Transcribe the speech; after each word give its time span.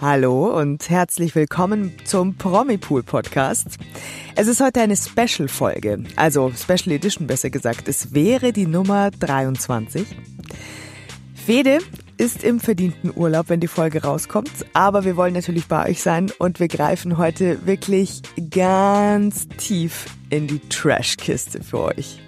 Hallo 0.00 0.56
und 0.56 0.90
herzlich 0.90 1.34
willkommen 1.34 1.92
zum 2.04 2.36
Promipool 2.36 3.02
Podcast. 3.02 3.78
Es 4.36 4.46
ist 4.46 4.60
heute 4.60 4.80
eine 4.80 4.96
Special 4.96 5.48
Folge, 5.48 6.04
also 6.14 6.52
Special 6.56 6.94
Edition 6.94 7.26
besser 7.26 7.50
gesagt. 7.50 7.88
Es 7.88 8.14
wäre 8.14 8.52
die 8.52 8.68
Nummer 8.68 9.10
23. 9.10 10.06
Fede 11.34 11.80
ist 12.16 12.44
im 12.44 12.60
verdienten 12.60 13.12
Urlaub, 13.12 13.48
wenn 13.48 13.58
die 13.58 13.66
Folge 13.66 14.04
rauskommt, 14.04 14.52
aber 14.72 15.04
wir 15.04 15.16
wollen 15.16 15.34
natürlich 15.34 15.66
bei 15.66 15.90
euch 15.90 16.00
sein 16.00 16.30
und 16.38 16.60
wir 16.60 16.68
greifen 16.68 17.18
heute 17.18 17.66
wirklich 17.66 18.22
ganz 18.50 19.48
tief 19.48 20.06
in 20.30 20.46
die 20.46 20.60
Trashkiste 20.68 21.64
für 21.64 21.80
euch. 21.80 22.20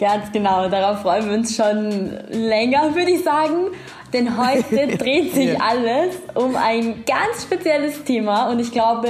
Ganz 0.00 0.32
genau, 0.32 0.70
darauf 0.70 1.02
freuen 1.02 1.26
wir 1.26 1.34
uns 1.34 1.54
schon 1.54 1.90
länger, 2.30 2.94
würde 2.94 3.10
ich 3.10 3.22
sagen. 3.22 3.66
Denn 4.14 4.38
heute 4.38 4.96
dreht 4.96 5.34
sich 5.34 5.60
alles 5.60 6.14
um 6.34 6.54
ein 6.56 7.04
ganz 7.04 7.42
spezielles 7.42 8.04
Thema 8.04 8.48
und 8.48 8.60
ich 8.60 8.70
glaube, 8.70 9.08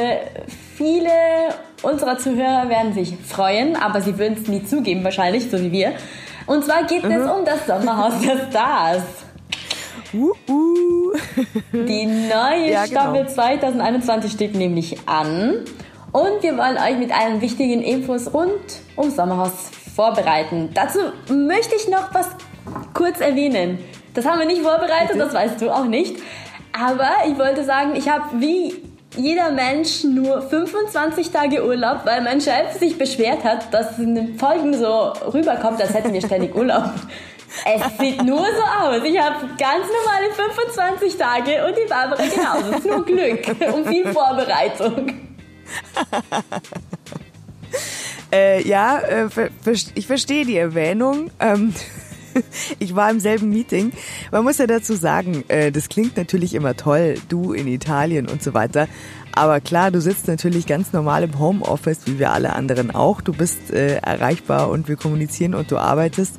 viele 0.77 1.11
unserer 1.83 2.19
Zuhörer 2.19 2.70
werden 2.70 2.95
sich 2.95 3.14
freuen, 3.25 3.77
aber 3.77 4.01
sie 4.01 4.19
würden 4.19 4.38
es 4.41 4.48
nie 4.48 4.64
zugeben 4.64 5.05
wahrscheinlich, 5.05 5.51
so 5.51 5.61
wie 5.61 5.70
wir. 5.70 5.92
Und 6.47 6.64
zwar 6.64 6.84
geht 6.84 7.05
mhm. 7.05 7.12
es 7.12 7.30
um 7.30 7.45
das 7.45 7.66
Sommerhaus 7.66 8.14
der 8.23 8.48
Stars. 8.51 9.02
Uh, 10.14 10.33
uh. 10.48 11.12
Die 11.73 12.06
neue 12.06 12.70
ja, 12.70 12.86
genau. 12.86 13.00
Staffel 13.00 13.28
2021 13.28 14.33
steht 14.33 14.55
nämlich 14.55 14.97
an 15.06 15.64
und 16.12 16.42
wir 16.42 16.56
wollen 16.56 16.78
euch 16.78 16.98
mit 16.98 17.12
allen 17.12 17.41
wichtigen 17.41 17.83
Infos 17.83 18.33
rund 18.33 18.52
um 18.97 19.11
Sommerhaus 19.11 19.70
vorbereiten. 19.95 20.70
Dazu 20.73 21.00
möchte 21.28 21.75
ich 21.75 21.89
noch 21.89 22.14
was 22.14 22.28
kurz 22.95 23.20
erwähnen. 23.20 23.78
Das 24.14 24.24
haben 24.24 24.38
wir 24.38 24.46
nicht 24.46 24.62
vorbereitet, 24.62 25.18
das 25.18 25.34
weißt 25.34 25.60
du 25.60 25.70
auch 25.70 25.84
nicht. 25.84 26.16
Aber 26.72 27.10
ich 27.27 27.38
wollte 27.38 27.64
sagen, 27.64 27.95
ich 27.95 28.09
habe 28.09 28.41
wie 28.41 28.74
jeder 29.16 29.52
Mensch 29.52 30.05
nur 30.05 30.42
25 30.42 31.30
Tage 31.30 31.64
Urlaub, 31.64 32.00
weil 32.05 32.20
mein 32.22 32.41
Chef 32.41 32.72
sich 32.78 32.98
beschwert 32.98 33.44
hat, 33.44 33.72
dass 33.72 33.97
in 33.98 34.14
den 34.14 34.39
Folgen 34.39 34.74
so 34.74 35.12
rüberkommt, 35.33 35.80
als 35.80 35.94
hätten 35.94 36.12
wir 36.12 36.20
ständig 36.20 36.55
Urlaub. 36.55 36.91
Es 37.64 37.83
sieht 38.00 38.20
nur 38.24 38.44
so 38.44 38.64
aus. 38.83 39.00
Ich 39.05 39.16
habe 39.16 39.47
ganz 39.56 39.86
normale 39.86 40.28
25 40.34 41.17
Tage 41.17 41.64
und 41.64 41.77
die 41.77 41.86
Barbara 41.89 42.24
genauso. 42.24 42.72
Es 42.72 42.78
ist 42.78 42.86
nur 42.86 43.05
Glück 43.05 43.46
und 43.72 43.86
viel 43.86 44.12
Vorbereitung. 44.12 45.12
äh, 48.33 48.61
ja, 48.67 48.98
äh, 48.98 49.28
ich 49.94 50.05
verstehe 50.05 50.44
die 50.44 50.56
Erwähnung. 50.56 51.30
Ähm, 51.39 51.72
ich 52.78 52.94
war 52.94 53.10
im 53.10 53.20
selben 53.20 53.50
Meeting. 53.50 53.92
Man 54.30 54.44
muss 54.44 54.58
ja 54.58 54.66
dazu 54.66 54.94
sagen, 54.94 55.44
äh, 55.48 55.72
das 55.72 55.88
klingt 55.88 56.16
natürlich 56.16 56.54
immer 56.54 56.77
toll, 56.77 57.14
du 57.28 57.52
in 57.52 57.66
Italien 57.66 58.28
und 58.28 58.42
so 58.42 58.54
weiter. 58.54 58.88
Aber 59.36 59.60
klar, 59.60 59.90
du 59.90 60.00
sitzt 60.00 60.28
natürlich 60.28 60.64
ganz 60.66 60.92
normal 60.92 61.24
im 61.24 61.38
Homeoffice, 61.40 62.06
wie 62.06 62.20
wir 62.20 62.32
alle 62.32 62.52
anderen 62.52 62.92
auch. 62.92 63.20
Du 63.20 63.32
bist 63.32 63.72
äh, 63.72 63.96
erreichbar 63.96 64.70
und 64.70 64.86
wir 64.86 64.94
kommunizieren 64.94 65.55
und 65.55 65.72
du 65.72 65.77
arbeitest. 65.77 66.36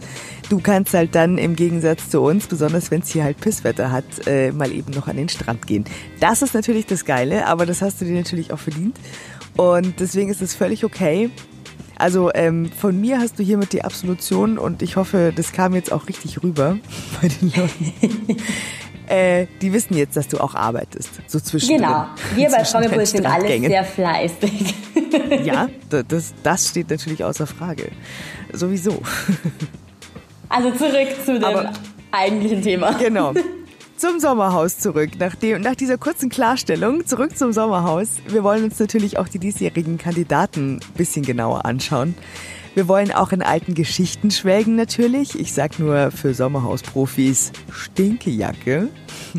Du 0.49 0.59
kannst 0.59 0.93
halt 0.93 1.13
dann 1.13 1.37
im 1.37 1.57
Gegensatz 1.57 2.09
zu 2.09 2.21
uns, 2.21 2.47
besonders 2.47 2.91
wenn 2.91 3.01
es 3.01 3.09
hier 3.09 3.25
halt 3.25 3.41
Pisswetter 3.41 3.91
hat, 3.91 4.05
äh, 4.27 4.51
mal 4.51 4.71
eben 4.71 4.93
noch 4.93 5.07
an 5.07 5.17
den 5.17 5.27
Strand 5.27 5.67
gehen. 5.67 5.83
Das 6.21 6.41
ist 6.41 6.53
natürlich 6.53 6.85
das 6.85 7.03
Geile, 7.03 7.47
aber 7.47 7.65
das 7.65 7.81
hast 7.81 7.99
du 7.99 8.05
dir 8.05 8.13
natürlich 8.13 8.53
auch 8.53 8.59
verdient. 8.59 8.97
Und 9.57 9.99
deswegen 9.99 10.29
ist 10.29 10.41
es 10.41 10.55
völlig 10.55 10.85
okay, 10.85 11.29
also 11.97 12.31
ähm, 12.33 12.71
von 12.71 12.99
mir 12.99 13.19
hast 13.19 13.39
du 13.39 13.43
hiermit 13.43 13.73
die 13.73 13.83
Absolution 13.83 14.57
und 14.57 14.81
ich 14.81 14.95
hoffe, 14.95 15.33
das 15.35 15.51
kam 15.51 15.73
jetzt 15.75 15.91
auch 15.91 16.07
richtig 16.07 16.43
rüber 16.43 16.77
bei 17.21 17.27
den 17.27 17.51
Leuten. 17.55 18.37
äh, 19.07 19.47
die 19.61 19.71
wissen 19.73 19.95
jetzt, 19.95 20.17
dass 20.17 20.27
du 20.27 20.39
auch 20.39 20.55
arbeitest. 20.55 21.09
So 21.27 21.39
zwischen 21.39 21.77
Genau. 21.77 22.07
Wir 22.35 22.49
bei 22.49 22.65
Froggebull 22.65 23.05
sind 23.05 23.25
alle 23.25 23.47
sehr 23.47 23.83
fleißig. 23.83 24.75
ja, 25.43 25.69
das, 25.89 26.33
das 26.43 26.69
steht 26.69 26.89
natürlich 26.89 27.23
außer 27.23 27.47
Frage. 27.47 27.91
Sowieso. 28.51 29.01
Also 30.49 30.71
zurück 30.71 31.07
zu 31.25 31.33
dem 31.33 31.43
Aber, 31.43 31.73
eigentlichen 32.11 32.61
Thema. 32.61 32.91
Genau. 32.93 33.33
Zum 33.97 34.19
Sommerhaus 34.19 34.79
zurück. 34.79 35.11
Nach, 35.19 35.35
dem, 35.35 35.61
nach 35.61 35.75
dieser 35.75 35.97
kurzen 35.97 36.29
Klarstellung, 36.29 37.05
zurück 37.05 37.37
zum 37.37 37.53
Sommerhaus. 37.53 38.09
Wir 38.27 38.43
wollen 38.43 38.63
uns 38.63 38.79
natürlich 38.79 39.17
auch 39.17 39.27
die 39.27 39.39
diesjährigen 39.39 39.97
Kandidaten 39.97 40.75
ein 40.75 40.93
bisschen 40.95 41.23
genauer 41.23 41.65
anschauen. 41.65 42.15
Wir 42.73 42.89
wollen 42.89 43.13
auch 43.13 43.31
in 43.31 43.41
alten 43.41 43.73
Geschichten 43.73 44.31
schwelgen 44.31 44.75
natürlich. 44.75 45.39
Ich 45.39 45.53
sag 45.53 45.79
nur 45.79 46.11
für 46.11 46.33
Sommerhausprofis 46.33 47.53
Stinkejacke. 47.71 48.89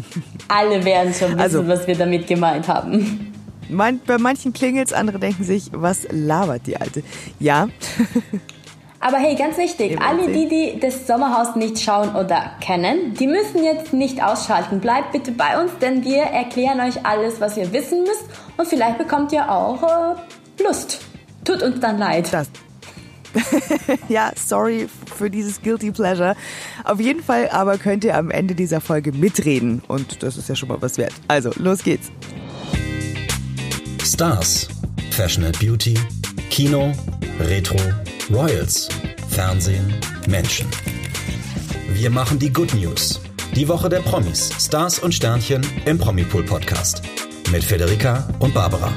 Alle 0.49 0.85
werden 0.85 1.13
schon 1.13 1.33
wissen, 1.33 1.41
also, 1.41 1.69
was 1.69 1.87
wir 1.87 1.97
damit 1.97 2.27
gemeint 2.27 2.67
haben. 2.67 3.33
Man, 3.69 4.01
bei 4.07 4.17
manchen 4.17 4.55
klingelt's, 4.55 4.93
andere 4.93 5.19
denken 5.19 5.45
sich, 5.45 5.71
was 5.73 6.07
labert 6.11 6.67
die 6.67 6.79
Alte? 6.79 7.03
Ja. 7.39 7.69
Aber 9.01 9.19
hey, 9.19 9.35
ganz 9.35 9.59
wichtig, 9.59 10.01
alle 10.01 10.33
die, 10.33 10.49
die 10.49 10.81
das 10.81 11.07
Sommerhaus 11.07 11.55
nicht 11.55 11.79
schauen 11.81 12.15
oder 12.17 12.53
kennen, 12.61 13.15
die 13.15 13.27
müssen 13.27 13.63
jetzt 13.63 13.93
nicht 13.93 14.23
ausschalten. 14.23 14.81
Bleibt 14.81 15.13
bitte 15.13 15.33
bei 15.33 15.61
uns, 15.61 15.73
denn 15.81 16.05
wir 16.05 16.23
erklären 16.23 16.81
euch 16.81 17.05
alles, 17.05 17.41
was 17.41 17.57
ihr 17.57 17.73
wissen 17.73 18.03
müsst 18.03 18.25
und 18.57 18.67
vielleicht 18.67 18.99
bekommt 18.99 19.33
ihr 19.33 19.51
auch 19.51 19.83
äh, 19.83 20.63
Lust. 20.63 21.01
Tut 21.45 21.63
uns 21.63 21.79
dann 21.81 21.99
leid. 21.99 22.33
Das. 22.33 22.49
ja, 24.09 24.33
sorry 24.35 24.89
für 25.15 25.31
dieses 25.31 25.61
Guilty 25.63 25.93
Pleasure. 25.93 26.35
Auf 26.85 27.01
jeden 27.01 27.23
Fall 27.23 27.49
aber 27.51 27.79
könnt 27.79 28.05
ihr 28.05 28.17
am 28.17 28.31
Ende 28.31 28.55
dieser 28.55 28.81
Folge 28.81 29.13
mitreden 29.13 29.83
und 29.89 30.23
das 30.23 30.37
ist 30.37 30.49
ja 30.49 30.55
schon 30.55 30.69
mal 30.69 30.81
was 30.81 30.99
wert. 30.99 31.13
Also, 31.29 31.51
los 31.57 31.83
geht's. 31.83 32.11
Stars, 34.03 34.69
Fashion 35.11 35.45
and 35.45 35.59
Beauty, 35.59 35.95
Kino, 36.51 36.93
Retro, 37.41 37.77
Royals, 38.31 38.89
Fernsehen, 39.29 39.95
Menschen. 40.27 40.67
Wir 41.93 42.11
machen 42.11 42.39
die 42.39 42.53
Good 42.53 42.75
News. 42.75 43.21
Die 43.55 43.69
Woche 43.69 43.89
der 43.89 44.01
Promis, 44.01 44.51
Stars 44.59 44.99
und 44.99 45.13
Sternchen 45.13 45.67
im 45.85 45.99
Promipool 45.99 46.45
Podcast. 46.45 47.03
Mit 47.53 47.63
Federica 47.63 48.29
und 48.39 48.55
Barbara. 48.55 48.91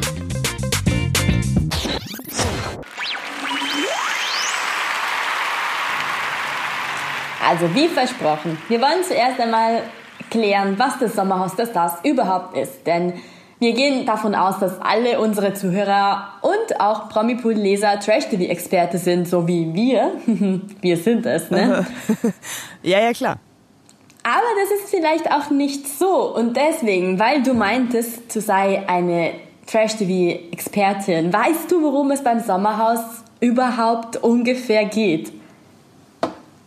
Also 7.45 7.73
wie 7.73 7.87
versprochen, 7.87 8.57
wir 8.67 8.79
wollen 8.79 9.03
zuerst 9.07 9.39
einmal 9.39 9.81
klären, 10.29 10.77
was 10.77 10.99
das 10.99 11.15
Sommerhaus 11.15 11.55
der 11.55 11.65
Stars 11.65 11.93
überhaupt 12.03 12.55
ist. 12.55 12.85
Denn 12.85 13.13
wir 13.59 13.73
gehen 13.73 14.05
davon 14.05 14.35
aus, 14.35 14.59
dass 14.59 14.79
alle 14.81 15.19
unsere 15.19 15.53
Zuhörer 15.53 16.29
und 16.41 16.79
auch 16.79 17.09
Promipool-Leser 17.09 17.99
Trash-TV-Experte 17.99 18.97
sind, 18.97 19.27
so 19.27 19.47
wie 19.47 19.73
wir. 19.73 20.13
wir 20.81 20.97
sind 20.97 21.25
es, 21.25 21.51
ne? 21.51 21.85
ja, 22.83 23.01
ja, 23.01 23.11
klar. 23.11 23.37
Aber 24.23 24.47
das 24.61 24.79
ist 24.79 24.89
vielleicht 24.89 25.31
auch 25.31 25.49
nicht 25.49 25.87
so. 25.87 26.33
Und 26.35 26.55
deswegen, 26.55 27.19
weil 27.19 27.43
du 27.43 27.53
meintest, 27.53 28.33
du 28.33 28.39
sei 28.39 28.87
eine 28.87 29.31
Trash-TV-Expertin, 29.67 31.33
weißt 31.33 31.69
du, 31.69 31.81
worum 31.83 32.11
es 32.11 32.23
beim 32.23 32.39
Sommerhaus 32.39 32.99
überhaupt 33.41 34.17
ungefähr 34.17 34.85
geht? 34.85 35.33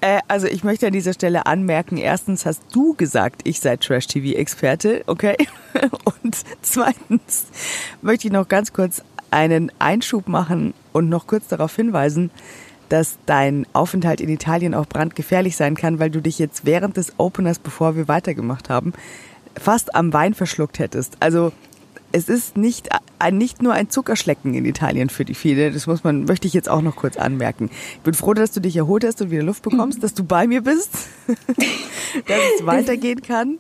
Äh, 0.03 0.19
also 0.29 0.49
ich 0.49 0.65
möchte 0.65 0.89
an 0.89 0.93
dieser 0.93 1.15
Stelle 1.15 1.47
anmerken, 1.47 1.97
erstens 1.97 2.45
hast 2.45 2.63
du 2.73 2.95
gesagt, 2.95 3.43
ich 3.45 3.61
sei 3.61 3.77
Trash-TV-Experte, 3.77 5.05
okay? 5.07 5.37
Und 6.23 6.37
zweitens 6.61 7.47
möchte 8.03 8.27
ich 8.27 8.33
noch 8.33 8.49
ganz 8.49 8.73
kurz 8.73 9.03
einen 9.31 9.73
Einschub 9.79 10.29
machen 10.29 10.75
und 10.93 11.09
noch 11.09 11.27
kurz 11.27 11.49
darauf 11.49 11.75
hinweisen, 11.75 12.31
dass 12.91 13.17
dein 13.25 13.67
Aufenthalt 13.73 14.21
in 14.21 14.29
Italien 14.29 14.75
auch 14.75 14.85
brandgefährlich 14.85 15.57
sein 15.57 15.75
kann, 15.75 15.99
weil 15.99 16.11
du 16.11 16.21
dich 16.21 16.39
jetzt 16.39 16.67
während 16.67 16.99
des 16.99 17.15
Openers, 17.17 17.59
bevor 17.59 17.97
wir 17.97 18.09
weitergemacht 18.09 18.69
haben, 18.69 18.93
fast 19.59 19.95
am 19.95 20.13
Wein 20.13 20.35
verschluckt 20.35 20.79
hättest. 20.81 21.17
Also 21.21 21.53
es 22.13 22.29
ist 22.29 22.57
nicht, 22.57 22.91
ein, 23.19 23.39
nicht 23.39 23.63
nur 23.63 23.73
ein 23.73 23.91
Zuckerschlecken 23.91 24.55
in 24.55 24.65
Italien 24.65 25.09
für 25.09 25.25
die 25.25 25.35
viele. 25.35 25.71
Das 25.71 25.87
muss 25.87 26.05
man, 26.05 26.25
möchte 26.25 26.47
ich 26.47 26.55
jetzt 26.55 26.69
auch 26.69 26.83
noch 26.83 26.97
kurz 26.97 27.17
anmerken. 27.17 27.71
Ich 27.95 28.01
bin 28.01 28.15
froh, 28.15 28.35
dass 28.35 28.53
du 28.53 28.61
dich 28.61 28.77
erholt 28.77 29.05
hast 29.05 29.21
und 29.23 29.31
wieder 29.31 29.43
Luft 29.43 29.63
bekommst, 29.63 30.03
dass 30.03 30.15
du 30.15 30.25
bei 30.25 30.47
mir 30.47 30.63
bist, 30.63 30.91
dass 31.27 32.39
es 32.59 32.67
weitergehen 32.67 33.23
kann. 33.23 33.59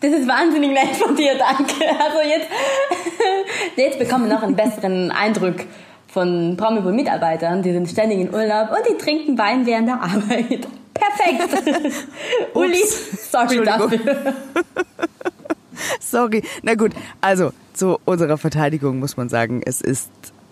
Das 0.00 0.12
ist 0.12 0.28
wahnsinnig 0.28 0.70
nett 0.70 0.94
von 0.96 1.16
dir, 1.16 1.32
danke. 1.36 1.74
Also 1.98 2.28
jetzt, 2.28 2.46
jetzt 3.76 3.98
bekommen 3.98 4.28
wir 4.28 4.34
noch 4.34 4.42
einen 4.44 4.54
besseren 4.54 5.10
Eindruck 5.10 5.56
von 6.06 6.56
Promipool-Mitarbeitern. 6.56 7.62
Die 7.62 7.72
sind 7.72 7.88
ständig 7.88 8.20
in 8.20 8.32
Urlaub 8.32 8.70
und 8.70 8.86
die 8.88 8.96
trinken 8.96 9.36
Wein 9.36 9.66
während 9.66 9.88
der 9.88 10.00
Arbeit. 10.00 10.68
Perfekt. 10.94 12.06
Uli, 12.54 12.84
sorry 13.30 13.64
dafür. 13.64 14.34
Sorry. 16.00 16.42
Na 16.62 16.74
gut, 16.74 16.92
also 17.20 17.52
zu 17.78 17.98
unserer 18.04 18.38
Verteidigung 18.38 18.98
muss 18.98 19.16
man 19.16 19.28
sagen, 19.28 19.62
es 19.64 19.80
ist 19.80 20.10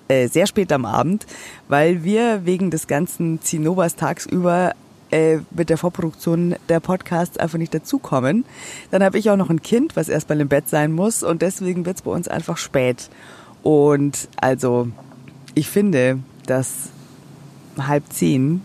äh, 0.08 0.28
sehr 0.28 0.46
spät 0.46 0.72
am 0.72 0.84
Abend, 0.84 1.26
weil 1.68 2.04
wir 2.04 2.46
wegen 2.46 2.70
des 2.70 2.86
ganzen 2.86 3.42
Zinnovers 3.42 3.96
tagsüber 3.96 4.72
äh, 5.10 5.38
mit 5.50 5.68
der 5.68 5.76
Vorproduktion 5.76 6.54
der 6.68 6.80
Podcasts 6.80 7.36
einfach 7.36 7.58
nicht 7.58 7.74
dazukommen. 7.74 8.44
Dann 8.90 9.02
habe 9.02 9.18
ich 9.18 9.28
auch 9.28 9.36
noch 9.36 9.50
ein 9.50 9.60
Kind, 9.60 9.96
was 9.96 10.08
erstmal 10.08 10.40
im 10.40 10.48
Bett 10.48 10.68
sein 10.68 10.92
muss 10.92 11.22
und 11.22 11.42
deswegen 11.42 11.84
wird 11.84 11.96
es 11.96 12.02
bei 12.02 12.12
uns 12.12 12.28
einfach 12.28 12.56
spät. 12.56 13.10
Und 13.62 14.28
also, 14.36 14.88
ich 15.54 15.68
finde, 15.68 16.20
dass 16.46 16.90
halb 17.76 18.04
zehn 18.12 18.62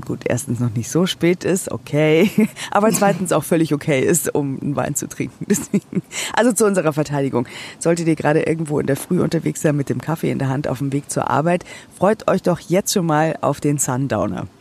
gut, 0.00 0.20
erstens 0.24 0.60
noch 0.60 0.70
nicht 0.70 0.90
so 0.90 1.06
spät 1.06 1.44
ist, 1.44 1.70
okay, 1.70 2.30
aber 2.70 2.90
zweitens 2.90 3.32
auch 3.32 3.44
völlig 3.44 3.74
okay 3.74 4.00
ist, 4.00 4.34
um 4.34 4.58
einen 4.60 4.76
Wein 4.76 4.94
zu 4.94 5.08
trinken. 5.08 5.46
Deswegen, 5.48 6.02
also 6.34 6.52
zu 6.52 6.66
unserer 6.66 6.92
Verteidigung. 6.92 7.46
Solltet 7.78 8.08
ihr 8.08 8.16
gerade 8.16 8.42
irgendwo 8.42 8.80
in 8.80 8.86
der 8.86 8.96
Früh 8.96 9.20
unterwegs 9.20 9.62
sein 9.62 9.76
mit 9.76 9.88
dem 9.88 10.00
Kaffee 10.00 10.30
in 10.30 10.38
der 10.38 10.48
Hand 10.48 10.68
auf 10.68 10.78
dem 10.78 10.92
Weg 10.92 11.10
zur 11.10 11.30
Arbeit, 11.30 11.64
freut 11.96 12.28
euch 12.28 12.42
doch 12.42 12.60
jetzt 12.60 12.92
schon 12.92 13.06
mal 13.06 13.36
auf 13.40 13.60
den 13.60 13.78
Sundowner. 13.78 14.46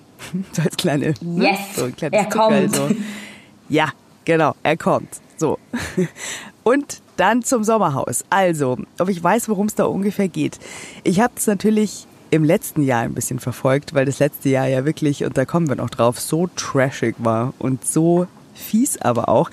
So 0.52 0.62
als 0.62 0.78
kleine, 0.78 1.16
ne? 1.22 1.46
yes, 1.46 1.60
so 1.76 1.86
ein 1.86 1.96
kleines 1.96 2.20
er 2.20 2.30
Zuckerl, 2.30 2.68
kommt. 2.68 2.76
So. 2.76 2.90
Ja, 3.70 3.88
genau, 4.24 4.54
er 4.62 4.78
kommt. 4.78 5.10
So. 5.38 5.58
Und 6.62 7.02
dann 7.18 7.44
zum 7.44 7.64
Sommerhaus. 7.64 8.24
Also, 8.30 8.78
ob 9.00 9.10
ich 9.10 9.24
weiß, 9.24 9.50
worum 9.50 9.68
es 9.68 9.76
da 9.76 9.86
ungefähr 9.86 10.28
geht. 10.28 10.60
Ich 11.04 11.20
habe 11.20 11.34
es 11.36 11.48
natürlich 11.48 12.08
im 12.32 12.46
letzten 12.46 12.82
Jahr 12.82 13.02
ein 13.02 13.14
bisschen 13.14 13.40
verfolgt, 13.40 13.94
weil 13.94 14.06
das 14.06 14.20
letzte 14.20 14.50
Jahr 14.50 14.66
ja 14.66 14.86
wirklich, 14.86 15.24
und 15.26 15.38
da 15.38 15.46
kommen 15.46 15.68
wir 15.68 15.76
noch 15.76 15.90
drauf, 15.90 16.20
so 16.20 16.48
trashig 16.56 17.16
war 17.20 17.54
und 17.60 17.86
so 17.86 18.26
fies 18.56 19.00
aber 19.00 19.30
auch, 19.30 19.52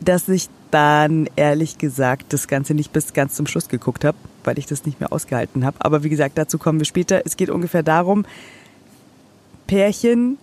dass 0.00 0.28
ich 0.28 0.48
dann 0.70 1.28
ehrlich 1.36 1.76
gesagt 1.76 2.32
das 2.32 2.48
Ganze 2.48 2.74
nicht 2.74 2.92
bis 2.92 3.12
ganz 3.12 3.34
zum 3.34 3.46
Schluss 3.46 3.68
geguckt 3.68 4.04
habe, 4.04 4.16
weil 4.44 4.58
ich 4.58 4.66
das 4.66 4.86
nicht 4.86 4.98
mehr 4.98 5.12
ausgehalten 5.12 5.64
habe. 5.64 5.76
Aber 5.80 6.02
wie 6.02 6.08
gesagt, 6.08 6.38
dazu 6.38 6.58
kommen 6.58 6.78
wir 6.78 6.86
später. 6.86 7.22
Es 7.26 7.36
geht 7.36 7.50
ungefähr 7.50 7.82
darum, 7.82 8.24
Pärchen, 9.66 10.38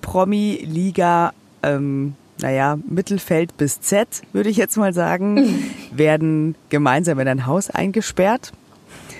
Promi, 0.00 0.64
Liga, 0.66 1.32
ähm, 1.62 2.14
naja, 2.40 2.78
Mittelfeld 2.88 3.56
bis 3.58 3.80
Z, 3.82 4.22
würde 4.32 4.48
ich 4.48 4.56
jetzt 4.56 4.76
mal 4.76 4.94
sagen, 4.94 5.70
werden 5.92 6.54
gemeinsam 6.70 7.18
in 7.18 7.28
ein 7.28 7.46
Haus 7.46 7.68
eingesperrt 7.68 8.52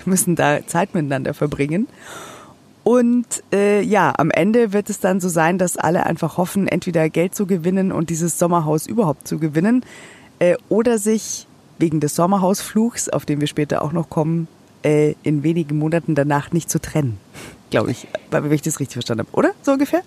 müssen 0.06 0.37
da 0.37 0.66
Zeit 0.66 0.94
miteinander 0.94 1.34
verbringen. 1.34 1.88
Und 2.84 3.26
äh, 3.52 3.81
ja, 3.82 4.12
am 4.16 4.31
Ende 4.31 4.72
wird 4.72 4.90
es 4.90 4.99
dann 4.99 5.20
so 5.20 5.28
sein, 5.28 5.56
dass 5.56 5.76
alle 5.76 6.04
einfach 6.04 6.37
hoffen, 6.37 6.66
entweder 6.66 7.08
Geld 7.08 7.34
zu 7.34 7.46
gewinnen 7.46 7.93
und 7.93 8.10
dieses 8.10 8.38
Sommerhaus 8.38 8.87
überhaupt 8.87 9.28
zu 9.28 9.38
gewinnen, 9.38 9.84
äh, 10.40 10.56
oder 10.69 10.99
sich 10.99 11.46
wegen 11.78 12.00
des 12.00 12.16
Sommerhausfluchs, 12.16 13.08
auf 13.08 13.25
den 13.25 13.40
wir 13.40 13.46
später 13.46 13.82
auch 13.82 13.93
noch 13.93 14.10
kommen, 14.10 14.49
äh, 14.82 15.14
in 15.22 15.44
wenigen 15.44 15.78
Monaten 15.78 16.14
danach 16.14 16.50
nicht 16.50 16.70
zu 16.70 16.81
trennen. 16.81 17.19
Glaube 17.72 17.90
ich, 17.90 18.06
weil 18.30 18.52
ich 18.52 18.62
das 18.62 18.78
richtig 18.78 18.94
verstanden 18.94 19.26
habe, 19.26 19.36
oder? 19.36 19.52
So 19.62 19.72
ungefähr? 19.72 20.02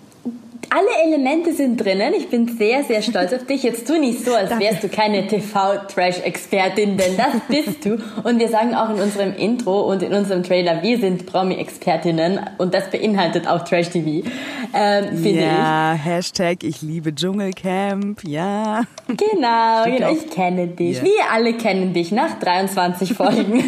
alle 0.70 0.88
Elemente 1.04 1.52
sind 1.52 1.76
drinnen. 1.76 2.12
Ich 2.14 2.28
bin 2.28 2.48
sehr, 2.56 2.84
sehr 2.84 3.02
stolz 3.02 3.32
auf 3.32 3.46
dich. 3.46 3.62
Jetzt 3.62 3.86
tu 3.86 3.98
nicht 3.98 4.24
so, 4.24 4.34
als 4.34 4.50
wärst 4.58 4.82
du 4.82 4.88
keine 4.88 5.26
TV-Trash-Expertin, 5.26 6.96
denn 6.96 7.16
das 7.16 7.34
bist 7.48 7.84
du. 7.84 7.98
Und 8.24 8.38
wir 8.38 8.48
sagen 8.48 8.74
auch 8.74 8.90
in 8.90 9.00
unserem 9.00 9.34
Intro 9.34 9.90
und 9.90 10.02
in 10.02 10.12
unserem 10.12 10.42
Trailer, 10.42 10.82
wir 10.82 10.98
sind 10.98 11.26
Promi-Expertinnen 11.26 12.40
und 12.58 12.74
das 12.74 12.90
beinhaltet 12.90 13.46
auch 13.46 13.64
Trash-TV, 13.64 14.28
ähm, 14.74 15.16
finde 15.16 15.42
ja, 15.42 15.94
ich. 15.94 16.04
Hashtag 16.04 16.62
ich 16.62 16.82
liebe 16.82 17.14
Dschungelcamp, 17.14 18.24
ja. 18.24 18.82
Genau, 19.06 19.84
genau. 19.84 20.12
ich 20.12 20.30
kenne 20.30 20.68
dich. 20.68 20.96
Yeah. 20.96 21.04
Wir 21.04 21.32
alle 21.32 21.54
kennen 21.54 21.92
dich 21.92 22.12
nach 22.12 22.38
23 22.38 23.14
Folgen. 23.14 23.64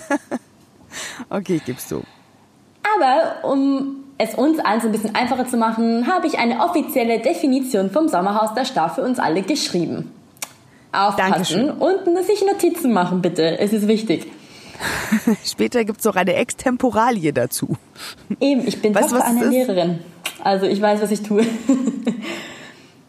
okay, 1.30 1.60
gibst 1.64 1.90
du. 1.90 2.02
Aber 2.96 3.48
um 3.48 4.04
es 4.18 4.34
uns 4.34 4.58
allen 4.60 4.80
so 4.80 4.88
ein 4.88 4.92
bisschen 4.92 5.14
einfacher 5.14 5.46
zu 5.46 5.56
machen, 5.56 6.06
habe 6.06 6.26
ich 6.26 6.38
eine 6.38 6.60
offizielle 6.60 7.18
Definition 7.20 7.90
vom 7.90 8.08
Sommerhaus 8.08 8.54
der 8.54 8.64
Stadt 8.64 8.94
für 8.94 9.02
uns 9.02 9.18
alle 9.18 9.42
geschrieben. 9.42 10.12
Aufpassen 10.92 11.70
und 11.70 12.24
sich 12.24 12.44
Notizen 12.46 12.92
machen, 12.92 13.20
bitte. 13.20 13.58
Es 13.58 13.72
ist 13.72 13.88
wichtig. 13.88 14.30
Später 15.44 15.84
gibt 15.84 15.98
es 15.98 16.04
noch 16.04 16.16
eine 16.16 16.34
Extemporalie 16.34 17.32
dazu. 17.32 17.76
Eben, 18.40 18.66
ich 18.66 18.80
bin 18.80 18.94
weißt, 18.94 19.10
Tochter 19.10 19.24
einer 19.24 19.44
Lehrerin. 19.46 19.98
Also 20.42 20.66
ich 20.66 20.80
weiß, 20.80 21.00
was 21.02 21.10
ich 21.10 21.22
tue. 21.22 21.44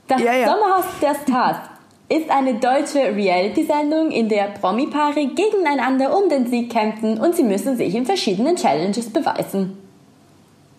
Das 0.08 0.22
ja, 0.22 0.34
ja. 0.36 0.50
Sommerhaus 0.50 0.86
der 1.02 1.16
Stars 1.16 1.58
ist 2.08 2.30
eine 2.30 2.56
deutsche 2.56 3.00
Reality-Sendung, 3.00 4.12
in 4.12 4.30
der 4.30 4.50
Promi-Paare 4.50 5.28
gegeneinander 5.28 6.16
um 6.16 6.30
den 6.30 6.48
Sieg 6.48 6.72
kämpfen 6.72 7.20
und 7.20 7.36
sie 7.36 7.44
müssen 7.44 7.78
sich 7.78 7.96
in 7.96 8.06
verschiedenen 8.06 8.56
Challenges 8.56 9.10
beweisen. 9.10 9.78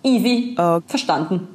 Easy. 0.04 0.54
Okay. 0.56 0.84
Verstanden. 0.86 1.48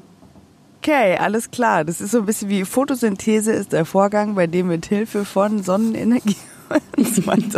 Okay, 0.79 1.15
alles 1.15 1.51
klar. 1.51 1.85
Das 1.85 2.01
ist 2.01 2.11
so 2.11 2.19
ein 2.19 2.25
bisschen 2.25 2.49
wie 2.49 2.65
Photosynthese 2.65 3.51
ist 3.53 3.71
der 3.71 3.85
Vorgang, 3.85 4.35
bei 4.35 4.47
dem 4.47 4.67
mit 4.67 4.87
Hilfe 4.87 5.25
von 5.25 5.63
Sonnenenergie. 5.63 6.35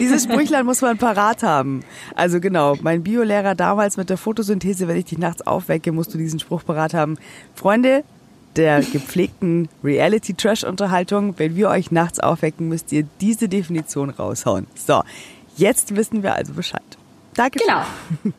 Dieses 0.00 0.24
Sprüchlein 0.24 0.64
muss 0.64 0.80
man 0.80 0.98
parat 0.98 1.42
haben. 1.42 1.82
Also 2.14 2.40
genau, 2.40 2.76
mein 2.80 3.02
Biolehrer 3.02 3.54
damals 3.54 3.96
mit 3.96 4.10
der 4.10 4.16
Photosynthese, 4.16 4.88
wenn 4.88 4.96
ich 4.96 5.06
dich 5.06 5.18
nachts 5.18 5.46
aufwecke, 5.46 5.92
musst 5.92 6.14
du 6.14 6.18
diesen 6.18 6.40
Spruch 6.40 6.64
parat 6.64 6.94
haben. 6.94 7.16
Freunde 7.54 8.04
der 8.56 8.80
gepflegten 8.80 9.68
Reality-Trash-Unterhaltung, 9.84 11.34
wenn 11.38 11.56
wir 11.56 11.68
euch 11.68 11.90
nachts 11.90 12.20
aufwecken, 12.20 12.68
müsst 12.68 12.92
ihr 12.92 13.06
diese 13.20 13.48
Definition 13.48 14.10
raushauen. 14.10 14.66
So, 14.74 15.02
jetzt 15.56 15.94
wissen 15.96 16.22
wir 16.22 16.34
also 16.34 16.54
Bescheid. 16.54 16.82
Danke. 17.38 17.60
Genau. 17.60 17.82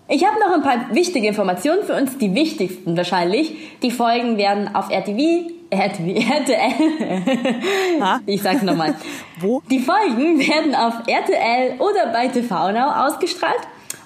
Ich 0.10 0.26
habe 0.26 0.38
noch 0.42 0.54
ein 0.54 0.62
paar 0.62 0.94
wichtige 0.94 1.26
Informationen 1.26 1.86
für 1.86 1.96
uns, 1.96 2.18
die 2.18 2.36
wichtigsten 2.36 2.98
wahrscheinlich. 2.98 3.56
Die 3.82 3.92
Folgen 3.92 4.38
werden 4.38 4.76
auf 4.76 4.90
RTV, 4.90 5.50
RTV, 5.72 6.20
RTL. 6.30 8.02
Ha? 8.02 8.20
Ich 8.26 8.42
sag's 8.42 8.62
nochmal. 8.62 8.96
Wo? 9.40 9.62
Die 9.72 9.80
Folgen 9.80 10.40
werden 10.40 10.76
auf 10.76 10.96
RTL 11.08 11.80
oder 11.80 12.12
bei 12.12 12.28
TV 12.28 12.74
Now 12.74 13.08
ausgestrahlt. 13.08 13.62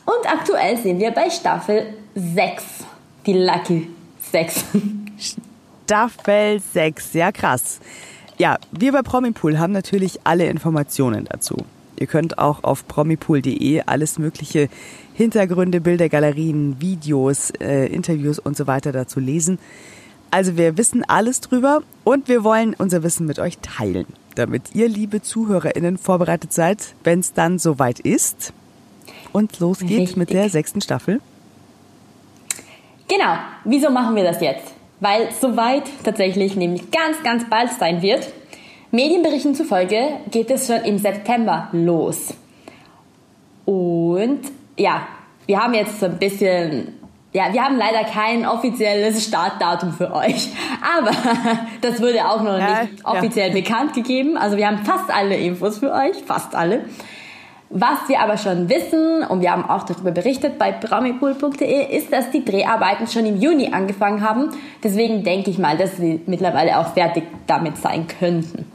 Und 0.06 0.32
aktuell 0.32 0.78
sind 0.78 1.00
wir 1.00 1.10
bei 1.10 1.28
Staffel 1.32 1.96
6. 2.14 2.64
Die 3.26 3.34
Lucky 3.34 3.88
6. 4.32 4.66
Staffel 5.86 6.62
6, 6.62 7.14
ja 7.14 7.32
krass. 7.32 7.80
Ja, 8.38 8.58
wir 8.72 8.94
bei 8.94 9.02
Promipool 9.02 9.60
haben 9.60 9.74
natürlich 9.74 10.22
alle 10.24 10.46
Informationen 10.48 11.26
dazu. 11.26 11.58
Ihr 12.00 12.08
könnt 12.08 12.38
auch 12.38 12.64
auf 12.64 12.88
promipool.de 12.88 13.84
alles 13.86 14.18
mögliche 14.18 14.70
Hintergründe, 15.14 15.82
Bilder, 15.82 16.10
Galerien, 16.10 16.80
Videos, 16.80 17.52
äh, 17.60 17.86
Interviews 17.88 18.40
und 18.40 18.58
so 18.58 18.66
weiter 18.66 18.92
dazu 18.92 19.20
lesen. 19.20 19.60
Also 20.32 20.58
wir 20.58 20.78
wissen 20.78 21.04
alles 21.08 21.42
drüber 21.42 21.84
und 22.04 22.28
wir 22.28 22.44
wollen 22.44 22.76
unser 22.78 23.04
Wissen 23.04 23.28
mit 23.28 23.38
euch 23.38 23.60
teilen, 23.60 24.08
damit 24.36 24.74
ihr, 24.74 24.90
liebe 24.90 25.22
ZuhörerInnen, 25.22 25.98
vorbereitet 25.98 26.54
seid, 26.54 26.96
wenn 27.04 27.20
es 27.20 27.34
dann 27.34 27.60
soweit 27.60 28.00
ist. 28.00 28.54
Und 29.32 29.60
los 29.60 29.80
geht's 29.80 29.92
Richtig. 29.92 30.18
mit 30.18 30.30
der 30.32 30.50
sechsten 30.50 30.82
Staffel. 30.82 31.22
Genau. 33.08 33.36
Wieso 33.66 33.92
machen 33.92 34.16
wir 34.16 34.24
das 34.24 34.42
jetzt? 34.42 34.74
Weil 35.04 35.34
soweit 35.34 35.84
tatsächlich 36.06 36.56
nämlich 36.56 36.90
ganz, 36.90 37.22
ganz 37.24 37.50
bald 37.50 37.72
sein 37.72 38.02
wird. 38.02 38.26
Medienberichten 38.92 39.54
zufolge 39.54 39.98
geht 40.32 40.50
es 40.50 40.68
schon 40.68 40.78
im 40.86 40.98
September 40.98 41.68
los. 41.74 42.34
Und 43.66 44.40
ja, 44.78 45.06
wir 45.46 45.62
haben 45.62 45.74
jetzt 45.74 46.00
so 46.00 46.06
ein 46.06 46.20
bisschen, 46.20 46.94
ja, 47.34 47.52
wir 47.52 47.66
haben 47.66 47.76
leider 47.76 48.06
kein 48.06 48.46
offizielles 48.46 49.26
Startdatum 49.26 49.92
für 49.92 50.14
euch, 50.14 50.48
aber 50.98 51.12
das 51.82 52.02
wurde 52.02 52.26
auch 52.26 52.42
noch 52.42 52.58
ja, 52.58 52.84
nicht 52.84 53.06
offiziell 53.06 53.50
ja. 53.50 53.56
bekannt 53.56 53.94
gegeben. 53.94 54.38
Also 54.38 54.56
wir 54.56 54.68
haben 54.68 54.86
fast 54.86 55.14
alle 55.14 55.36
Infos 55.36 55.80
für 55.80 55.92
euch, 55.92 56.16
fast 56.26 56.56
alle. 56.56 56.86
Was 57.76 58.08
wir 58.08 58.20
aber 58.20 58.38
schon 58.38 58.70
wissen, 58.70 59.24
und 59.24 59.42
wir 59.42 59.52
haben 59.52 59.66
auch 59.68 59.82
darüber 59.82 60.12
berichtet 60.12 60.60
bei 60.60 60.72
bramipool.de, 60.72 61.98
ist, 61.98 62.14
dass 62.14 62.30
die 62.30 62.46
Dreharbeiten 62.46 63.08
schon 63.08 63.26
im 63.26 63.42
Juni 63.42 63.70
angefangen 63.74 64.22
haben. 64.22 64.52
Deswegen 64.84 65.24
denke 65.24 65.50
ich 65.50 65.58
mal, 65.58 65.76
dass 65.76 65.98
sie 65.98 66.22
mittlerweile 66.28 66.78
auch 66.78 66.94
fertig 66.94 67.24
damit 67.48 67.78
sein 67.78 68.06
könnten. 68.06 68.68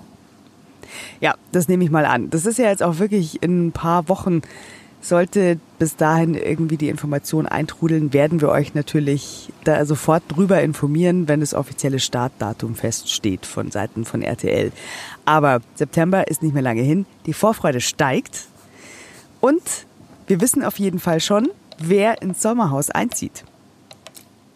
Ja, 1.20 1.34
das 1.52 1.68
nehme 1.68 1.84
ich 1.84 1.90
mal 1.90 2.06
an. 2.06 2.28
Das 2.30 2.44
ist 2.44 2.58
ja 2.58 2.70
jetzt 2.70 2.82
auch 2.82 2.98
wirklich 2.98 3.40
in 3.40 3.68
ein 3.68 3.72
paar 3.72 4.08
Wochen, 4.08 4.42
sollte 5.00 5.60
bis 5.78 5.94
dahin 5.94 6.34
irgendwie 6.34 6.76
die 6.76 6.88
Information 6.88 7.46
eintrudeln, 7.46 8.12
werden 8.12 8.40
wir 8.40 8.48
euch 8.48 8.74
natürlich 8.74 9.52
da 9.62 9.84
sofort 9.84 10.24
drüber 10.26 10.60
informieren, 10.60 11.28
wenn 11.28 11.38
das 11.38 11.54
offizielle 11.54 12.00
Startdatum 12.00 12.74
feststeht 12.74 13.46
von 13.46 13.70
Seiten 13.70 14.04
von 14.04 14.22
RTL. 14.22 14.72
Aber 15.24 15.60
September 15.76 16.26
ist 16.26 16.42
nicht 16.42 16.52
mehr 16.52 16.64
lange 16.64 16.82
hin. 16.82 17.06
Die 17.26 17.32
Vorfreude 17.32 17.80
steigt 17.80 18.48
und 19.40 19.62
wir 20.26 20.40
wissen 20.40 20.64
auf 20.64 20.78
jeden 20.78 20.98
Fall 20.98 21.20
schon, 21.20 21.48
wer 21.78 22.20
ins 22.22 22.42
Sommerhaus 22.42 22.90
einzieht. 22.90 23.44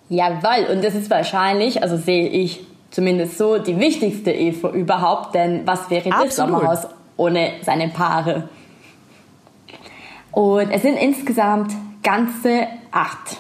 Jawohl, 0.09 0.67
und 0.75 0.85
das 0.85 0.95
ist 0.95 1.09
wahrscheinlich, 1.11 1.83
also 1.83 1.97
sehe 1.97 2.29
ich 2.29 2.61
zumindest 2.91 3.39
so 3.39 3.59
die 3.59 3.79
wichtigste 3.79 4.31
Ehe 4.31 4.53
überhaupt, 4.75 5.35
denn 5.35 5.67
was 5.67 5.89
wäre 5.89 6.11
Absolut. 6.11 6.27
das 6.27 6.37
Sommerhaus 6.37 6.87
ohne 7.17 7.53
seine 7.63 7.89
Paare? 7.89 8.49
Und 10.31 10.71
es 10.71 10.83
sind 10.83 10.97
insgesamt 10.97 11.73
ganze 12.03 12.67
acht. 12.91 13.37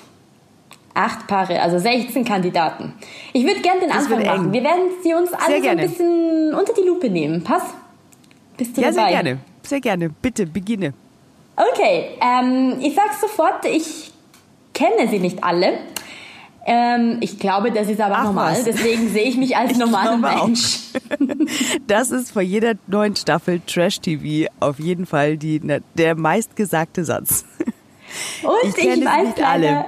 Acht 0.95 1.27
Paare, 1.27 1.61
also 1.63 1.79
16 1.79 2.23
Kandidaten. 2.25 2.93
Ich 3.33 3.45
würde 3.47 3.61
gerne 3.63 3.81
den 3.81 3.89
Das 3.89 4.05
Anfang 4.05 4.21
eng. 4.21 4.27
machen. 4.27 4.53
Wir 4.53 4.63
werden 4.63 4.91
sie 5.03 5.15
uns 5.15 5.33
alle 5.33 5.63
so 5.63 5.69
ein 5.69 5.77
bisschen 5.79 6.55
unter 6.55 6.75
die 6.75 6.87
Lupe 6.87 7.09
nehmen. 7.09 7.43
Pass? 7.43 7.63
Bist 8.59 8.77
du 8.77 8.83
Ja, 8.83 8.91
dabei? 8.91 9.03
sehr 9.11 9.23
gerne. 9.23 9.39
Sehr 9.63 9.81
gerne. 9.81 10.11
Bitte, 10.11 10.45
beginne. 10.47 10.93
Okay, 11.73 12.11
ähm, 12.21 12.77
ich 12.81 12.95
sag 12.95 13.13
sofort, 13.21 13.65
ich 13.65 14.11
kenne 14.75 15.09
sie 15.09 15.19
nicht 15.19 15.45
alle. 15.45 15.75
Ähm, 16.65 17.19
ich 17.21 17.39
glaube, 17.39 17.73
das 17.73 17.89
ist 17.89 18.01
aber 18.01 18.19
Ach, 18.19 18.25
normal. 18.25 18.53
was. 18.53 18.65
Deswegen 18.65 19.09
sehe 19.09 19.25
ich 19.25 19.37
mich 19.37 19.57
als 19.57 19.77
normaler. 19.79 20.17
Mensch. 20.17 20.79
Das 21.87 22.11
ist 22.11 22.31
vor 22.33 22.43
jeder 22.43 22.75
neuen 22.87 23.17
Staffel 23.17 23.61
Trash 23.67 24.01
TV 24.01 24.49
auf 24.61 24.79
jeden 24.79 25.05
Fall 25.07 25.37
die, 25.37 25.61
na, 25.63 25.79
der 25.95 26.15
meistgesagte 26.15 27.05
Satz. 27.05 27.45
Und 28.43 28.53
Ich 28.63 28.69
ich, 28.71 28.77
kenne 28.77 28.97
sie 28.97 29.05
weiß 29.05 29.27
nicht 29.27 29.39
leider, 29.39 29.69
alle. 29.69 29.85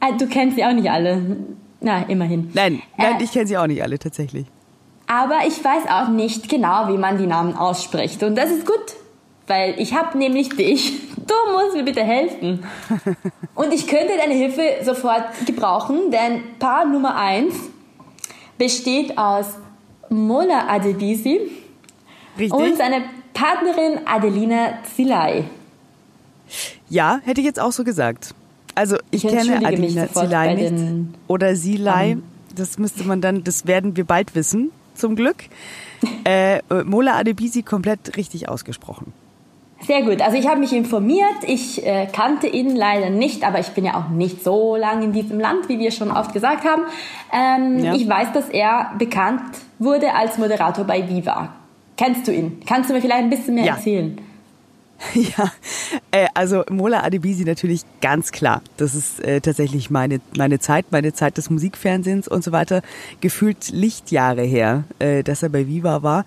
Ah, 0.00 0.12
du 0.18 0.26
kennst 0.26 0.56
sie 0.56 0.64
auch 0.64 0.72
nicht 0.72 0.90
alle. 0.90 1.36
Na, 1.80 2.02
immerhin. 2.08 2.50
Nein, 2.54 2.82
nein, 2.98 3.20
Äh, 3.20 3.24
ich 3.24 3.32
kenne 3.32 3.46
sie 3.46 3.56
auch 3.56 3.66
nicht 3.66 3.82
alle 3.82 3.98
tatsächlich. 3.98 4.46
Aber 5.06 5.40
ich 5.46 5.62
weiß 5.64 5.84
auch 5.90 6.08
nicht 6.08 6.48
genau, 6.48 6.88
wie 6.88 6.98
man 6.98 7.18
die 7.18 7.26
Namen 7.26 7.56
ausspricht. 7.56 8.22
Und 8.22 8.36
das 8.36 8.50
ist 8.50 8.66
gut, 8.66 8.74
weil 9.50 9.74
ich 9.80 9.94
habe 9.94 10.16
nämlich 10.16 10.50
dich. 10.50 10.92
Du 11.16 11.34
musst 11.52 11.76
mir 11.76 11.82
bitte 11.82 12.02
helfen. 12.02 12.64
Und 13.54 13.72
ich 13.72 13.86
könnte 13.86 14.16
deine 14.16 14.34
Hilfe 14.34 14.62
sofort 14.84 15.24
gebrauchen, 15.44 16.10
denn 16.10 16.40
Paar 16.58 16.84
Nummer 16.84 17.16
1 17.16 17.54
besteht 18.58 19.18
aus 19.18 19.46
Mola 20.08 20.68
Adebisi 20.68 21.40
Richtig? 22.38 22.52
und 22.52 22.76
seiner 22.76 23.02
Partnerin 23.34 24.00
Adelina 24.06 24.78
Zilay. 24.94 25.44
Ja, 26.88 27.20
hätte 27.24 27.40
ich 27.40 27.46
jetzt 27.46 27.60
auch 27.60 27.72
so 27.72 27.84
gesagt. 27.84 28.34
Also 28.74 28.96
ich, 29.10 29.24
Ich 29.24 29.30
kenne 29.30 29.66
Adelina 29.66 30.12
Zilay 30.12 30.54
nicht. 30.54 31.14
Oder 31.26 31.56
Silay. 31.56 32.18
Das 32.54 32.78
müsste 32.78 33.04
man 33.04 33.20
dann, 33.20 33.44
das 33.44 33.66
werden 33.66 33.96
wir 33.96 34.04
bald 34.04 34.34
wissen, 34.34 34.70
zum 34.94 35.16
Glück. 35.16 35.44
Äh, 36.24 36.60
Mola 36.84 37.16
Adebisi 37.16 37.62
komplett 37.62 38.16
richtig 38.16 38.48
ausgesprochen. 38.48 39.12
Sehr 39.86 40.02
gut. 40.02 40.20
Also 40.20 40.36
ich 40.36 40.46
habe 40.46 40.60
mich 40.60 40.72
informiert. 40.74 41.36
Ich 41.46 41.84
äh, 41.86 42.06
kannte 42.12 42.46
ihn 42.46 42.76
leider 42.76 43.08
nicht, 43.10 43.44
aber 43.44 43.60
ich 43.60 43.68
bin 43.68 43.84
ja 43.86 43.94
auch 43.94 44.08
nicht 44.10 44.44
so 44.44 44.76
lange 44.76 45.04
in 45.06 45.12
diesem 45.12 45.40
Land, 45.40 45.68
wie 45.68 45.78
wir 45.78 45.90
schon 45.90 46.10
oft 46.10 46.32
gesagt 46.32 46.64
haben. 46.64 46.82
Ähm, 47.32 47.82
Ja. 47.82 47.94
Ich 47.94 48.06
weiß, 48.08 48.32
dass 48.32 48.48
er 48.50 48.92
bekannt 48.98 49.42
wurde 49.78 50.12
als 50.14 50.36
Moderator 50.38 50.84
bei 50.84 51.08
Viva. 51.08 51.54
Kennst 51.96 52.28
du 52.28 52.32
ihn? 52.32 52.60
Kannst 52.66 52.90
du 52.90 52.94
mir 52.94 53.00
vielleicht 53.00 53.22
ein 53.24 53.30
bisschen 53.30 53.54
mehr 53.54 53.64
Ja. 53.64 53.74
erzählen? 53.76 54.20
Ja, 55.14 55.50
äh, 56.10 56.26
also 56.34 56.62
Mola 56.70 57.02
Adebisi 57.02 57.44
natürlich 57.44 57.80
ganz 58.02 58.32
klar. 58.32 58.60
Das 58.76 58.94
ist 58.94 59.18
äh, 59.24 59.40
tatsächlich 59.40 59.88
meine, 59.88 60.20
meine 60.36 60.58
Zeit, 60.58 60.92
meine 60.92 61.14
Zeit 61.14 61.38
des 61.38 61.48
Musikfernsehens 61.48 62.28
und 62.28 62.44
so 62.44 62.52
weiter. 62.52 62.82
Gefühlt 63.22 63.70
Lichtjahre 63.70 64.42
her, 64.42 64.84
äh, 64.98 65.22
dass 65.22 65.42
er 65.42 65.48
bei 65.48 65.66
Viva 65.66 66.02
war. 66.02 66.26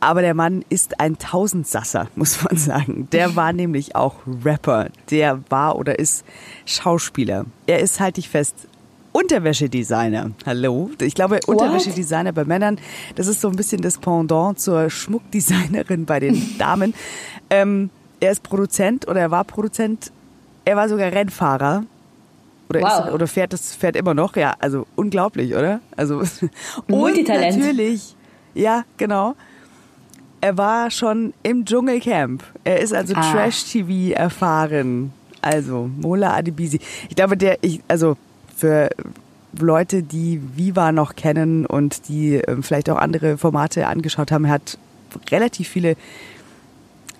Aber 0.00 0.20
der 0.20 0.34
Mann 0.34 0.64
ist 0.68 1.00
ein 1.00 1.18
Tausendsasser, 1.18 2.08
muss 2.16 2.42
man 2.44 2.56
sagen. 2.56 3.08
Der 3.12 3.34
war 3.36 3.52
nämlich 3.52 3.96
auch 3.96 4.14
Rapper. 4.44 4.88
Der 5.10 5.40
war 5.48 5.76
oder 5.76 5.98
ist 5.98 6.24
Schauspieler. 6.66 7.46
Er 7.66 7.80
ist, 7.80 7.98
halte 8.00 8.20
ich 8.20 8.28
fest, 8.28 8.68
Unterwäschedesigner. 9.12 10.30
Hallo? 10.44 10.90
Ich 11.00 11.14
glaube, 11.14 11.40
Unterwäschedesigner 11.46 12.32
bei 12.32 12.44
Männern, 12.44 12.78
das 13.14 13.26
ist 13.28 13.40
so 13.40 13.48
ein 13.48 13.56
bisschen 13.56 13.80
das 13.80 13.96
Pendant 13.98 14.58
zur 14.60 14.90
Schmuckdesignerin 14.90 16.04
bei 16.04 16.20
den 16.20 16.42
Damen. 16.58 16.92
Ähm, 17.48 17.88
er 18.20 18.32
ist 18.32 18.42
Produzent 18.42 19.08
oder 19.08 19.20
er 19.20 19.30
war 19.30 19.44
Produzent. 19.44 20.12
Er 20.66 20.76
war 20.76 20.88
sogar 20.88 21.10
Rennfahrer. 21.12 21.84
Oder, 22.68 22.80
Wow. 22.82 23.06
ist, 23.06 23.12
oder 23.14 23.26
fährt 23.28 23.52
das 23.52 23.74
fährt 23.74 23.94
immer 23.94 24.12
noch, 24.12 24.34
ja, 24.36 24.54
also 24.58 24.86
unglaublich, 24.96 25.54
oder? 25.54 25.80
Also 25.96 26.18
und 26.86 26.88
Multitalent. 26.88 27.56
natürlich, 27.58 28.16
ja, 28.54 28.84
genau. 28.96 29.34
Er 30.40 30.56
war 30.58 30.90
schon 30.90 31.32
im 31.42 31.64
Dschungelcamp. 31.64 32.42
Er 32.64 32.80
ist 32.80 32.92
also 32.94 33.14
Ah. 33.16 33.32
Trash-TV 33.32 34.14
erfahren. 34.14 35.12
Also 35.42 35.88
Mola 36.00 36.34
Adebisi. 36.34 36.80
Ich 37.08 37.16
glaube, 37.16 37.36
der, 37.36 37.58
ich, 37.62 37.80
also 37.88 38.16
für 38.56 38.90
Leute, 39.58 40.02
die 40.02 40.40
Viva 40.54 40.92
noch 40.92 41.14
kennen 41.16 41.66
und 41.66 42.08
die 42.08 42.34
ähm, 42.34 42.62
vielleicht 42.62 42.90
auch 42.90 42.96
andere 42.98 43.38
Formate 43.38 43.86
angeschaut 43.86 44.30
haben, 44.32 44.44
er 44.44 44.52
hat 44.52 44.78
relativ 45.30 45.68
viele 45.68 45.96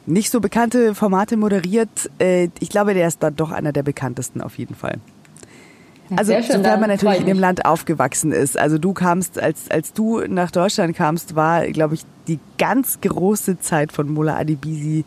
nicht 0.07 0.31
so 0.31 0.41
bekannte 0.41 0.95
Formate 0.95 1.37
moderiert. 1.37 2.11
Äh, 2.19 2.49
ich 2.61 2.69
glaube, 2.69 2.95
der 2.95 3.09
ist 3.09 3.23
dann 3.23 3.37
doch 3.37 3.51
einer 3.51 3.73
der 3.73 3.83
bekanntesten 3.83 4.41
auf 4.41 4.59
jeden 4.59 4.75
Fall. 4.75 4.99
Also 6.15 6.33
schön, 6.35 6.43
sofern 6.45 6.81
man 6.81 6.91
natürlich 6.91 7.21
in 7.21 7.27
dem. 7.27 7.39
Land 7.39 7.65
aufgewachsen 7.65 8.33
ist. 8.33 8.59
Also 8.59 8.79
du 8.79 8.93
kamst, 8.93 9.39
als, 9.41 9.71
als 9.71 9.93
du 9.93 10.21
nach 10.21 10.51
Deutschland 10.51 10.97
kamst, 10.97 11.35
war, 11.37 11.67
glaube 11.67 11.95
ich, 11.95 12.03
die 12.29 12.39
ganz 12.59 13.01
große 13.01 13.59
Zeit 13.61 13.93
von 13.93 14.09
Mola 14.09 14.37
Adebisi, 14.37 15.05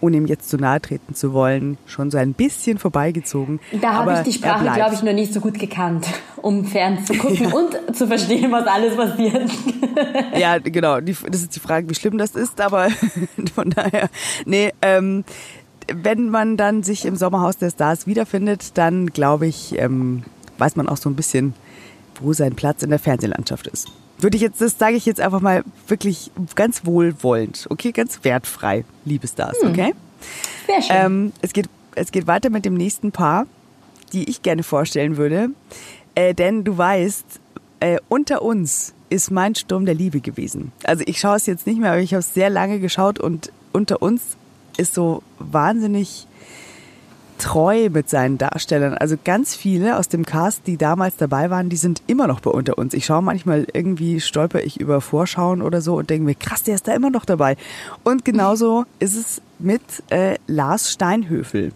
ohne 0.00 0.18
ihm 0.18 0.26
jetzt 0.26 0.50
zu 0.50 0.56
nahe 0.56 0.80
treten 0.80 1.14
zu 1.14 1.32
wollen, 1.32 1.78
schon 1.86 2.10
so 2.10 2.18
ein 2.18 2.34
bisschen 2.34 2.78
vorbeigezogen. 2.78 3.60
Da 3.80 3.94
habe 3.94 4.14
ich 4.14 4.20
die 4.20 4.32
Sprache, 4.32 4.64
glaube 4.64 4.94
ich, 4.94 5.02
noch 5.02 5.12
nicht 5.12 5.32
so 5.32 5.40
gut 5.40 5.58
gekannt, 5.58 6.06
um 6.36 6.64
fern 6.64 7.04
zu 7.04 7.14
gucken 7.14 7.46
und 7.52 7.96
zu 7.96 8.06
verstehen, 8.06 8.52
was 8.52 8.66
alles 8.66 8.96
passiert. 8.96 9.50
Ja, 10.36 10.58
genau. 10.58 11.00
Die, 11.00 11.14
das 11.30 11.42
ist 11.42 11.54
die 11.54 11.60
Frage, 11.60 11.88
wie 11.88 11.94
schlimm 11.94 12.18
das 12.18 12.34
ist, 12.34 12.60
aber 12.60 12.88
von 13.54 13.70
daher, 13.70 14.08
nee, 14.44 14.72
ähm, 14.82 15.24
wenn 15.92 16.30
man 16.30 16.56
dann 16.56 16.82
sich 16.82 17.04
im 17.04 17.16
Sommerhaus 17.16 17.56
der 17.56 17.70
Stars 17.70 18.06
wiederfindet, 18.06 18.76
dann 18.76 19.08
glaube 19.08 19.46
ich, 19.46 19.78
ähm, 19.78 20.22
weiß 20.58 20.76
man 20.76 20.88
auch 20.88 20.96
so 20.96 21.10
ein 21.10 21.16
bisschen, 21.16 21.54
wo 22.20 22.32
sein 22.32 22.54
Platz 22.54 22.82
in 22.82 22.90
der 22.90 22.98
Fernsehlandschaft 22.98 23.66
ist. 23.66 23.88
Würde 24.18 24.36
ich 24.36 24.42
jetzt, 24.42 24.60
das 24.60 24.78
sage 24.78 24.96
ich 24.96 25.06
jetzt 25.06 25.20
einfach 25.20 25.40
mal 25.40 25.64
wirklich 25.88 26.30
ganz 26.54 26.86
wohlwollend, 26.86 27.66
okay, 27.70 27.92
ganz 27.92 28.20
wertfrei, 28.22 28.84
liebe 29.04 29.26
Stars, 29.26 29.56
okay? 29.62 29.92
Sehr 30.66 30.82
schön. 30.82 30.96
Ähm, 30.96 31.32
es, 31.42 31.52
geht, 31.52 31.68
es 31.94 32.12
geht 32.12 32.26
weiter 32.26 32.50
mit 32.50 32.64
dem 32.64 32.74
nächsten 32.74 33.12
Paar, 33.12 33.46
die 34.12 34.30
ich 34.30 34.42
gerne 34.42 34.62
vorstellen 34.62 35.16
würde. 35.16 35.50
Äh, 36.14 36.34
denn 36.34 36.64
du 36.64 36.78
weißt, 36.78 37.24
äh, 37.80 37.98
unter 38.08 38.42
uns 38.42 38.94
ist 39.10 39.30
mein 39.30 39.54
Sturm 39.54 39.84
der 39.84 39.94
Liebe 39.94 40.20
gewesen. 40.20 40.72
Also 40.84 41.02
ich 41.06 41.18
schaue 41.18 41.36
es 41.36 41.46
jetzt 41.46 41.66
nicht 41.66 41.80
mehr, 41.80 41.92
aber 41.92 42.00
ich 42.00 42.14
habe 42.14 42.20
es 42.20 42.32
sehr 42.32 42.50
lange 42.50 42.78
geschaut 42.78 43.18
und 43.18 43.52
unter 43.72 44.00
uns 44.00 44.22
ist 44.76 44.94
so 44.94 45.22
wahnsinnig 45.38 46.26
treu 47.38 47.90
mit 47.90 48.08
seinen 48.08 48.38
Darstellern. 48.38 48.94
Also 48.94 49.16
ganz 49.22 49.54
viele 49.54 49.98
aus 49.98 50.08
dem 50.08 50.24
Cast, 50.24 50.66
die 50.66 50.76
damals 50.76 51.16
dabei 51.16 51.50
waren, 51.50 51.68
die 51.68 51.76
sind 51.76 52.02
immer 52.06 52.26
noch 52.26 52.40
bei 52.40 52.50
unter 52.50 52.78
uns. 52.78 52.94
Ich 52.94 53.06
schaue 53.06 53.22
manchmal 53.22 53.66
irgendwie, 53.72 54.20
stolper 54.20 54.62
ich 54.62 54.80
über 54.80 55.00
Vorschauen 55.00 55.62
oder 55.62 55.80
so 55.80 55.96
und 55.96 56.10
denke 56.10 56.24
mir, 56.24 56.34
krass, 56.34 56.62
der 56.62 56.74
ist 56.74 56.88
da 56.88 56.94
immer 56.94 57.10
noch 57.10 57.24
dabei. 57.24 57.56
Und 58.02 58.24
genauso 58.24 58.84
ist 58.98 59.16
es 59.16 59.42
mit 59.58 59.82
äh, 60.10 60.36
Lars 60.46 60.92
Steinhöfel. 60.92 61.72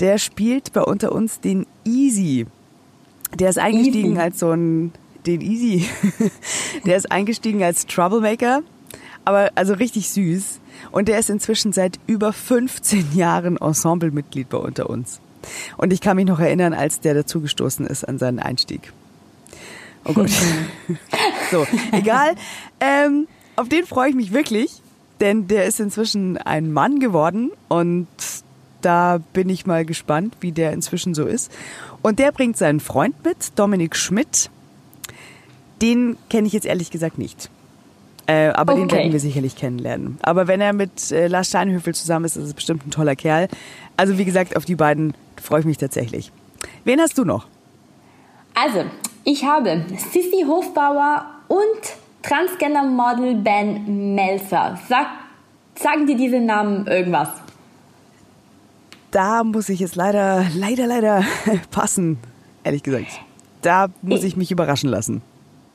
Der 0.00 0.18
spielt 0.18 0.72
bei 0.72 0.82
unter 0.82 1.12
uns 1.12 1.40
den 1.40 1.66
Easy. 1.84 2.46
Der 3.38 3.50
ist 3.50 3.58
eingestiegen 3.58 4.12
Easy. 4.12 4.20
als 4.20 4.38
so 4.38 4.50
ein, 4.50 4.92
den 5.24 5.40
Easy. 5.40 5.88
der 6.84 6.96
ist 6.96 7.10
eingestiegen 7.10 7.62
als 7.62 7.86
Troublemaker, 7.86 8.62
aber 9.26 9.50
also 9.56 9.74
richtig 9.74 10.08
süß. 10.08 10.60
Und 10.92 11.08
der 11.08 11.18
ist 11.18 11.28
inzwischen 11.28 11.72
seit 11.72 11.98
über 12.06 12.32
15 12.32 13.14
Jahren 13.14 13.58
Ensemblemitglied 13.58 14.48
bei 14.48 14.56
unter 14.56 14.88
uns. 14.88 15.20
Und 15.76 15.92
ich 15.92 16.00
kann 16.00 16.16
mich 16.16 16.26
noch 16.26 16.38
erinnern, 16.38 16.72
als 16.72 17.00
der 17.00 17.12
dazugestoßen 17.14 17.86
ist 17.86 18.04
an 18.04 18.18
seinen 18.18 18.38
Einstieg. 18.38 18.92
Oh 20.04 20.12
Gott. 20.12 20.30
so, 21.50 21.66
egal. 21.92 22.34
Ähm, 22.80 23.26
auf 23.56 23.68
den 23.68 23.84
freue 23.84 24.10
ich 24.10 24.14
mich 24.14 24.32
wirklich, 24.32 24.80
denn 25.20 25.48
der 25.48 25.64
ist 25.64 25.80
inzwischen 25.80 26.38
ein 26.38 26.72
Mann 26.72 27.00
geworden 27.00 27.50
und 27.68 28.06
da 28.82 29.18
bin 29.32 29.48
ich 29.48 29.66
mal 29.66 29.84
gespannt, 29.84 30.36
wie 30.40 30.52
der 30.52 30.72
inzwischen 30.72 31.14
so 31.14 31.24
ist. 31.24 31.50
Und 32.02 32.20
der 32.20 32.30
bringt 32.30 32.56
seinen 32.56 32.78
Freund 32.78 33.16
mit, 33.24 33.58
Dominik 33.58 33.96
Schmidt. 33.96 34.50
Den 35.82 36.16
kenne 36.30 36.46
ich 36.46 36.52
jetzt 36.52 36.66
ehrlich 36.66 36.90
gesagt 36.90 37.18
nicht. 37.18 37.50
Äh, 38.28 38.48
aber 38.48 38.74
den 38.74 38.84
Okay. 38.84 38.96
werden 38.96 39.12
wir 39.12 39.20
sicherlich 39.20 39.54
kennenlernen. 39.56 40.18
Aber 40.22 40.48
wenn 40.48 40.60
er 40.60 40.72
mit 40.72 41.12
äh, 41.12 41.28
Lars 41.28 41.48
Steinhöfel 41.48 41.94
zusammen 41.94 42.24
ist, 42.24 42.36
ist 42.36 42.44
es 42.44 42.54
bestimmt 42.54 42.86
ein 42.86 42.90
toller 42.90 43.14
Kerl. 43.14 43.48
Also 43.96 44.18
wie 44.18 44.24
gesagt, 44.24 44.56
auf 44.56 44.64
die 44.64 44.74
beiden 44.74 45.14
freue 45.40 45.60
ich 45.60 45.66
mich 45.66 45.78
tatsächlich. 45.78 46.32
Wen 46.84 47.00
hast 47.00 47.16
du 47.18 47.24
noch? 47.24 47.46
Also, 48.54 48.84
ich 49.24 49.44
habe 49.44 49.84
Sissy 50.12 50.44
Hofbauer 50.46 51.26
und 51.48 51.60
Transgender-Model 52.22 53.36
Ben 53.36 54.14
Melzer. 54.14 54.78
Sag, 54.88 55.06
sagen 55.78 56.06
dir 56.06 56.16
diese 56.16 56.40
Namen 56.40 56.86
irgendwas? 56.86 57.28
Da 59.12 59.44
muss 59.44 59.68
ich 59.68 59.80
jetzt 59.80 59.94
leider, 59.94 60.44
leider, 60.54 60.86
leider 60.86 61.22
passen, 61.70 62.18
ehrlich 62.64 62.82
gesagt. 62.82 63.20
Da 63.62 63.86
muss 64.02 64.24
ich 64.24 64.36
mich 64.36 64.50
überraschen 64.50 64.90
lassen. 64.90 65.22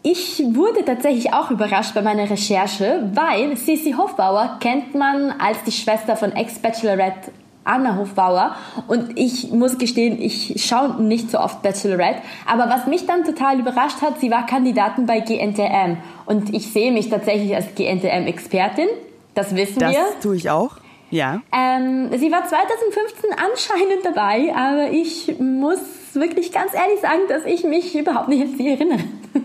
Ich 0.04 0.42
wurde 0.56 0.84
tatsächlich 0.84 1.32
auch 1.34 1.52
überrascht 1.52 1.94
bei 1.94 2.02
meiner 2.02 2.28
Recherche, 2.30 3.10
weil 3.14 3.56
Sissy 3.56 3.94
Hofbauer 3.94 4.58
kennt 4.60 4.96
man 4.96 5.32
als 5.32 5.64
die 5.64 5.72
Schwester 5.72 6.16
von 6.16 6.32
Ex-Bachelorette 6.32 7.32
Anna 7.64 7.96
Hofbauer. 7.96 8.56
Und 8.88 9.18
ich 9.18 9.52
muss 9.52 9.78
gestehen, 9.78 10.20
ich 10.20 10.66
schaue 10.66 11.02
nicht 11.02 11.30
so 11.30 11.40
oft 11.40 11.62
Bachelorette. 11.62 12.22
Aber 12.52 12.70
was 12.70 12.88
mich 12.88 13.06
dann 13.06 13.24
total 13.24 13.60
überrascht 13.60 14.02
hat, 14.02 14.20
sie 14.20 14.32
war 14.32 14.46
Kandidatin 14.48 15.06
bei 15.06 15.20
GNTM. 15.20 15.98
Und 16.26 16.54
ich 16.54 16.72
sehe 16.72 16.92
mich 16.92 17.10
tatsächlich 17.10 17.56
als 17.56 17.76
GNTM-Expertin. 17.76 18.88
Das 19.36 19.56
wissen 19.56 19.80
das 19.80 19.92
wir. 19.92 20.00
Das 20.00 20.20
tue 20.22 20.36
ich 20.36 20.50
auch. 20.50 20.78
Ja. 21.12 21.42
Ähm, 21.56 22.10
sie 22.18 22.32
war 22.32 22.46
2015 22.46 23.32
anscheinend 23.32 24.06
dabei, 24.06 24.54
aber 24.56 24.92
ich 24.92 25.36
muss 25.40 25.80
wirklich 26.16 26.52
ganz 26.52 26.74
ehrlich 26.74 27.00
sagen, 27.02 27.22
dass 27.30 27.46
ich 27.46 27.64
mich 27.64 27.96
überhaupt 27.96 28.30
nicht 28.30 28.42
an 28.42 28.58
sie 28.58 28.70
erinnere. 28.70 29.00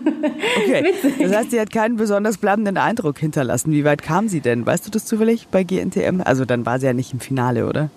Okay. 0.67 0.93
Das 1.19 1.33
heißt, 1.33 1.51
sie 1.51 1.59
hat 1.61 1.71
keinen 1.71 1.95
besonders 1.95 2.37
bleibenden 2.37 2.77
Eindruck 2.77 3.19
hinterlassen. 3.19 3.71
Wie 3.71 3.85
weit 3.85 4.01
kam 4.01 4.27
sie 4.27 4.41
denn? 4.41 4.65
Weißt 4.65 4.85
du 4.85 4.91
das 4.91 5.05
zufällig 5.05 5.47
bei 5.49 5.63
GNTM? 5.63 6.21
Also 6.23 6.43
dann 6.43 6.65
war 6.65 6.79
sie 6.79 6.87
ja 6.87 6.93
nicht 6.93 7.13
im 7.13 7.19
Finale, 7.19 7.67
oder? 7.67 7.89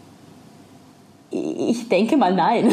Ich 1.30 1.88
denke 1.88 2.16
mal 2.16 2.34
nein. 2.34 2.66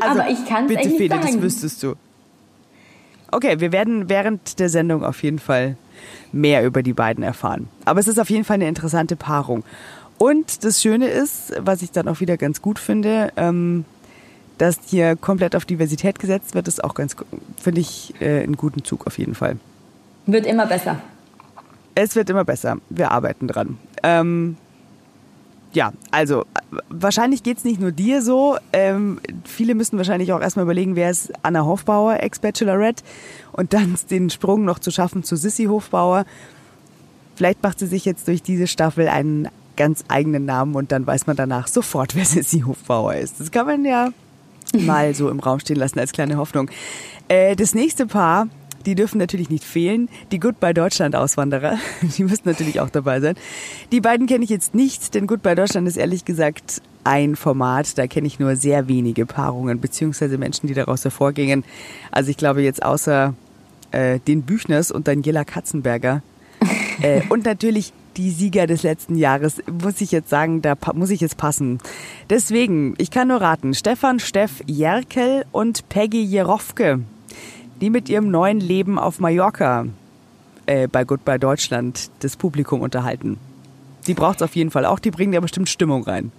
also, 0.00 0.20
Aber 0.20 0.30
ich 0.30 0.44
kann 0.46 0.66
es 0.66 0.84
nicht 0.84 0.96
Fede, 0.96 1.14
sagen. 1.14 1.26
das 1.26 1.42
wüsstest 1.42 1.82
du. 1.82 1.94
Okay, 3.30 3.60
wir 3.60 3.72
werden 3.72 4.08
während 4.08 4.58
der 4.58 4.68
Sendung 4.68 5.04
auf 5.04 5.22
jeden 5.22 5.38
Fall 5.38 5.76
mehr 6.32 6.64
über 6.64 6.82
die 6.82 6.92
beiden 6.92 7.22
erfahren. 7.22 7.68
Aber 7.84 8.00
es 8.00 8.08
ist 8.08 8.18
auf 8.18 8.30
jeden 8.30 8.44
Fall 8.44 8.54
eine 8.54 8.68
interessante 8.68 9.16
Paarung. 9.16 9.64
Und 10.18 10.64
das 10.64 10.82
Schöne 10.82 11.08
ist, 11.08 11.52
was 11.58 11.82
ich 11.82 11.92
dann 11.92 12.08
auch 12.08 12.20
wieder 12.20 12.36
ganz 12.36 12.60
gut 12.60 12.78
finde, 12.78 13.32
ähm, 13.36 13.84
dass 14.58 14.78
hier 14.86 15.14
komplett 15.16 15.54
auf 15.54 15.64
Diversität 15.64 16.18
gesetzt 16.18 16.54
wird, 16.54 16.66
ist 16.66 16.82
auch 16.82 16.94
ganz, 16.94 17.16
finde 17.60 17.80
ich, 17.80 18.14
äh, 18.20 18.42
einen 18.42 18.56
guten 18.56 18.84
Zug 18.84 19.06
auf 19.06 19.18
jeden 19.18 19.36
Fall. 19.36 19.56
Wird 20.26 20.44
immer 20.44 20.66
besser. 20.66 21.00
Es 21.94 22.16
wird 22.16 22.28
immer 22.30 22.44
besser. 22.44 22.78
Wir 22.90 23.12
arbeiten 23.12 23.48
dran. 23.48 23.78
Ähm, 24.02 24.56
ja, 25.72 25.92
also 26.10 26.44
wahrscheinlich 26.88 27.42
geht 27.42 27.58
es 27.58 27.64
nicht 27.64 27.80
nur 27.80 27.92
dir 27.92 28.22
so. 28.22 28.56
Ähm, 28.72 29.20
viele 29.44 29.74
müssen 29.74 29.96
wahrscheinlich 29.96 30.32
auch 30.32 30.40
erstmal 30.40 30.64
überlegen, 30.64 30.96
wer 30.96 31.10
ist 31.10 31.32
Anna 31.42 31.64
Hofbauer, 31.64 32.20
Ex-Bachelorette, 32.20 33.04
und 33.52 33.72
dann 33.72 33.96
den 34.10 34.30
Sprung 34.30 34.64
noch 34.64 34.78
zu 34.78 34.90
schaffen 34.90 35.22
zu 35.22 35.36
Sissy 35.36 35.64
Hofbauer. 35.64 36.24
Vielleicht 37.36 37.62
macht 37.62 37.78
sie 37.78 37.86
sich 37.86 38.04
jetzt 38.04 38.26
durch 38.26 38.42
diese 38.42 38.66
Staffel 38.66 39.08
einen 39.08 39.48
ganz 39.78 40.04
eigenen 40.08 40.44
Namen 40.44 40.74
und 40.74 40.92
dann 40.92 41.06
weiß 41.06 41.26
man 41.26 41.36
danach 41.36 41.68
sofort, 41.68 42.14
wer 42.14 42.26
Sissy 42.26 42.60
Hofbauer 42.60 43.14
ist. 43.14 43.40
Das 43.40 43.50
kann 43.50 43.66
man 43.66 43.84
ja 43.84 44.10
mal 44.78 45.14
so 45.14 45.30
im 45.30 45.40
Raum 45.40 45.60
stehen 45.60 45.76
lassen 45.76 45.98
als 45.98 46.12
kleine 46.12 46.36
Hoffnung. 46.36 46.70
Äh, 47.28 47.56
das 47.56 47.74
nächste 47.74 48.06
Paar 48.06 48.48
die 48.86 48.94
dürfen 48.94 49.18
natürlich 49.18 49.50
nicht 49.50 49.64
fehlen. 49.64 50.08
Die 50.32 50.38
Goodbye 50.40 50.72
Deutschland 50.72 51.14
Auswanderer, 51.14 51.78
die 52.16 52.24
müssen 52.24 52.42
natürlich 52.44 52.80
auch 52.80 52.90
dabei 52.90 53.20
sein. 53.20 53.34
Die 53.92 54.00
beiden 54.00 54.26
kenne 54.26 54.44
ich 54.44 54.50
jetzt 54.50 54.74
nicht, 54.74 55.14
denn 55.14 55.26
Goodbye 55.26 55.54
Deutschland 55.54 55.86
ist 55.88 55.96
ehrlich 55.96 56.24
gesagt 56.24 56.80
ein 57.04 57.36
Format, 57.36 57.96
da 57.96 58.06
kenne 58.06 58.26
ich 58.26 58.38
nur 58.38 58.56
sehr 58.56 58.88
wenige 58.88 59.26
Paarungen 59.26 59.80
beziehungsweise 59.80 60.38
Menschen, 60.38 60.66
die 60.66 60.74
daraus 60.74 61.04
hervorgingen. 61.04 61.64
Also 62.10 62.30
ich 62.30 62.36
glaube 62.36 62.62
jetzt 62.62 62.82
außer 62.82 63.34
äh, 63.90 64.20
den 64.20 64.42
Büchners 64.42 64.90
und 64.90 65.08
Daniela 65.08 65.44
Katzenberger 65.44 66.22
äh, 67.02 67.22
und 67.28 67.44
natürlich 67.44 67.92
die 68.18 68.30
Sieger 68.30 68.66
des 68.66 68.82
letzten 68.82 69.16
Jahres, 69.16 69.62
muss 69.82 70.00
ich 70.00 70.12
jetzt 70.12 70.28
sagen, 70.28 70.60
da 70.60 70.74
muss 70.92 71.10
ich 71.10 71.20
jetzt 71.20 71.38
passen. 71.38 71.78
Deswegen, 72.28 72.94
ich 72.98 73.10
kann 73.10 73.28
nur 73.28 73.40
raten, 73.40 73.72
Stefan 73.72 74.20
Steff 74.20 74.62
Jerkel 74.66 75.46
und 75.52 75.88
Peggy 75.88 76.22
Jerofke 76.22 77.00
die 77.80 77.90
mit 77.90 78.08
ihrem 78.08 78.30
neuen 78.30 78.60
Leben 78.60 78.98
auf 78.98 79.20
Mallorca 79.20 79.86
äh, 80.66 80.88
bei 80.88 81.04
Goodbye 81.04 81.38
Deutschland 81.38 82.10
das 82.20 82.36
Publikum 82.36 82.80
unterhalten. 82.80 83.38
Die 84.06 84.14
braucht 84.14 84.36
es 84.36 84.42
auf 84.42 84.56
jeden 84.56 84.70
Fall 84.70 84.84
auch, 84.84 84.98
die 84.98 85.10
bringen 85.10 85.32
ja 85.32 85.40
bestimmt 85.40 85.68
Stimmung 85.68 86.04
rein. 86.04 86.32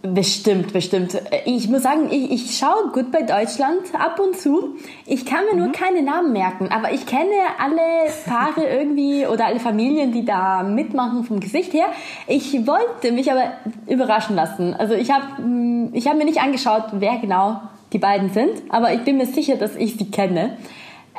Bestimmt, 0.00 0.72
bestimmt. 0.72 1.20
Ich 1.44 1.68
muss 1.68 1.82
sagen, 1.82 2.08
ich, 2.12 2.30
ich 2.30 2.56
schaue 2.56 2.92
Goodbye 2.92 3.26
Deutschland 3.26 3.82
ab 3.98 4.20
und 4.20 4.36
zu. 4.36 4.76
Ich 5.06 5.26
kann 5.26 5.44
mir 5.46 5.54
mhm. 5.54 5.64
nur 5.64 5.72
keine 5.72 6.02
Namen 6.02 6.32
merken, 6.32 6.68
aber 6.70 6.92
ich 6.92 7.04
kenne 7.04 7.32
alle 7.58 7.80
Paare 8.24 8.64
irgendwie 8.78 9.26
oder 9.26 9.46
alle 9.46 9.58
Familien, 9.58 10.12
die 10.12 10.24
da 10.24 10.62
mitmachen 10.62 11.24
vom 11.24 11.40
Gesicht 11.40 11.72
her. 11.72 11.86
Ich 12.28 12.64
wollte 12.64 13.10
mich 13.10 13.32
aber 13.32 13.54
überraschen 13.88 14.36
lassen. 14.36 14.72
Also 14.74 14.94
ich 14.94 15.10
habe 15.10 15.38
hm, 15.38 15.90
ich 15.92 16.06
hab 16.06 16.16
mir 16.16 16.26
nicht 16.26 16.40
angeschaut, 16.40 16.84
wer 16.92 17.18
genau 17.18 17.60
die 17.92 17.98
beiden 17.98 18.30
sind, 18.30 18.52
aber 18.68 18.92
ich 18.92 19.00
bin 19.00 19.16
mir 19.16 19.26
sicher, 19.26 19.56
dass 19.56 19.74
ich 19.74 19.96
sie 19.96 20.10
kenne. 20.10 20.58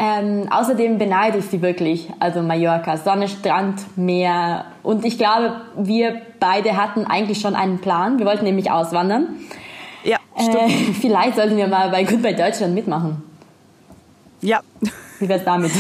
Ähm, 0.02 0.48
außerdem 0.50 0.98
beneide 0.98 1.40
ich 1.40 1.46
sie 1.48 1.62
wirklich, 1.62 2.10
also 2.20 2.42
Mallorca, 2.42 2.96
Sonne, 2.96 3.28
Strand, 3.28 3.98
Meer. 3.98 4.64
Und 4.82 5.04
ich 5.04 5.18
glaube, 5.18 5.60
wir 5.76 6.22
beide 6.40 6.78
hatten 6.78 7.04
eigentlich 7.06 7.42
schon 7.42 7.54
einen 7.54 7.80
Plan. 7.80 8.18
Wir 8.18 8.26
wollten 8.26 8.46
nämlich 8.46 8.72
auswandern. 8.72 9.36
Ja, 10.06 10.18
stimmt. 10.38 10.56
Äh, 10.56 10.94
vielleicht 11.02 11.36
sollten 11.36 11.58
wir 11.58 11.68
mal 11.68 11.90
bei 11.90 12.06
Goodbye 12.06 12.34
Deutschland 12.34 12.74
mitmachen. 12.76 13.22
Ja. 14.40 14.62
Wie 15.20 15.28
wär's 15.28 15.44
damit? 15.44 15.72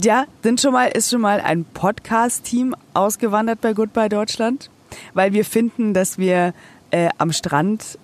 ja, 0.00 0.24
sind 0.42 0.62
schon 0.62 0.72
mal, 0.72 0.86
ist 0.86 1.10
schon 1.10 1.20
mal 1.20 1.38
ein 1.42 1.66
Podcast-Team 1.66 2.74
ausgewandert 2.94 3.60
bei 3.60 3.74
Goodbye 3.74 4.08
Deutschland, 4.08 4.70
weil 5.12 5.34
wir 5.34 5.44
finden, 5.44 5.92
dass 5.92 6.16
wir 6.16 6.54
äh, 6.90 7.10
am 7.18 7.30
Strand 7.32 7.98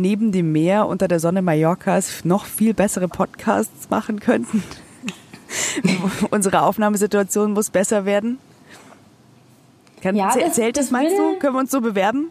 neben 0.00 0.32
dem 0.32 0.52
Meer 0.52 0.86
unter 0.86 1.08
der 1.08 1.20
Sonne 1.20 1.42
Mallorcas 1.42 2.24
noch 2.24 2.44
viel 2.44 2.74
bessere 2.74 3.08
Podcasts 3.08 3.90
machen 3.90 4.20
könnten. 4.20 4.62
Unsere 6.30 6.62
Aufnahmesituation 6.62 7.52
muss 7.52 7.70
besser 7.70 8.04
werden. 8.04 8.38
Kann, 10.02 10.14
ja, 10.14 10.32
das, 10.34 10.54
zählt 10.54 10.76
das, 10.76 10.86
das 10.86 10.90
meinst 10.92 11.16
würde, 11.16 11.34
du? 11.34 11.38
Können 11.38 11.54
wir 11.54 11.60
uns 11.60 11.70
so 11.70 11.80
bewerben? 11.80 12.30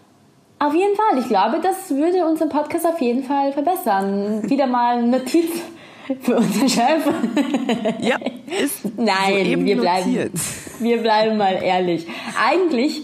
Auf 0.59 0.73
jeden 0.73 0.95
Fall. 0.95 1.19
Ich 1.19 1.27
glaube, 1.27 1.59
das 1.61 1.89
würde 1.89 2.25
unseren 2.25 2.49
Podcast 2.49 2.85
auf 2.85 3.01
jeden 3.01 3.23
Fall 3.23 3.51
verbessern. 3.51 4.49
Wieder 4.49 4.67
mal 4.67 4.97
eine 4.97 5.19
Notiz 5.19 5.49
für 6.21 6.37
unseren 6.37 6.69
Chef. 6.69 7.03
Ja, 7.99 8.17
Nein, 8.95 9.65
wir 9.65 9.77
bleiben, 9.81 10.31
wir 10.79 11.01
bleiben 11.01 11.37
mal 11.37 11.53
ehrlich. 11.61 12.07
Eigentlich 12.39 13.03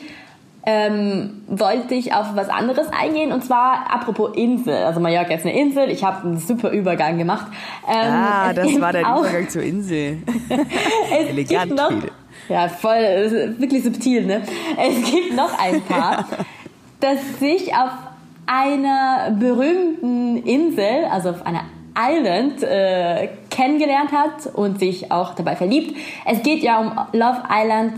ähm, 0.63 1.41
wollte 1.47 1.95
ich 1.95 2.13
auf 2.13 2.35
was 2.35 2.49
anderes 2.49 2.87
eingehen 2.91 3.31
und 3.31 3.43
zwar 3.43 3.91
apropos 3.91 4.35
Insel. 4.35 4.75
Also 4.75 4.99
Mallorca 4.99 5.33
ist 5.33 5.45
eine 5.45 5.57
Insel. 5.57 5.89
Ich 5.89 6.03
habe 6.03 6.27
einen 6.27 6.37
super 6.37 6.69
Übergang 6.69 7.17
gemacht. 7.17 7.47
Ähm, 7.87 8.13
ah, 8.13 8.53
das 8.53 8.79
war 8.79 8.93
auch, 9.11 9.21
Übergang 9.21 9.49
zur 9.49 9.63
Insel. 9.63 10.17
Elegant. 11.29 11.75
Noch, 11.75 11.91
ja, 12.47 12.67
voll, 12.67 13.55
wirklich 13.57 13.83
subtil. 13.83 14.25
Ne? 14.25 14.43
Es 14.77 15.11
gibt 15.11 15.35
noch 15.35 15.57
ein 15.59 15.81
Paar, 15.89 16.25
das 16.99 17.39
sich 17.39 17.73
auf 17.73 17.91
einer 18.45 19.31
berühmten 19.39 20.37
Insel, 20.43 21.05
also 21.09 21.29
auf 21.29 21.45
einer 21.45 21.63
Island 21.97 22.63
äh, 22.63 23.29
kennengelernt 23.49 24.11
hat 24.11 24.53
und 24.53 24.79
sich 24.79 25.11
auch 25.11 25.33
dabei 25.35 25.55
verliebt. 25.55 25.97
Es 26.25 26.41
geht 26.43 26.61
ja 26.61 26.79
um 26.79 26.91
Love 27.13 27.43
Island 27.49 27.93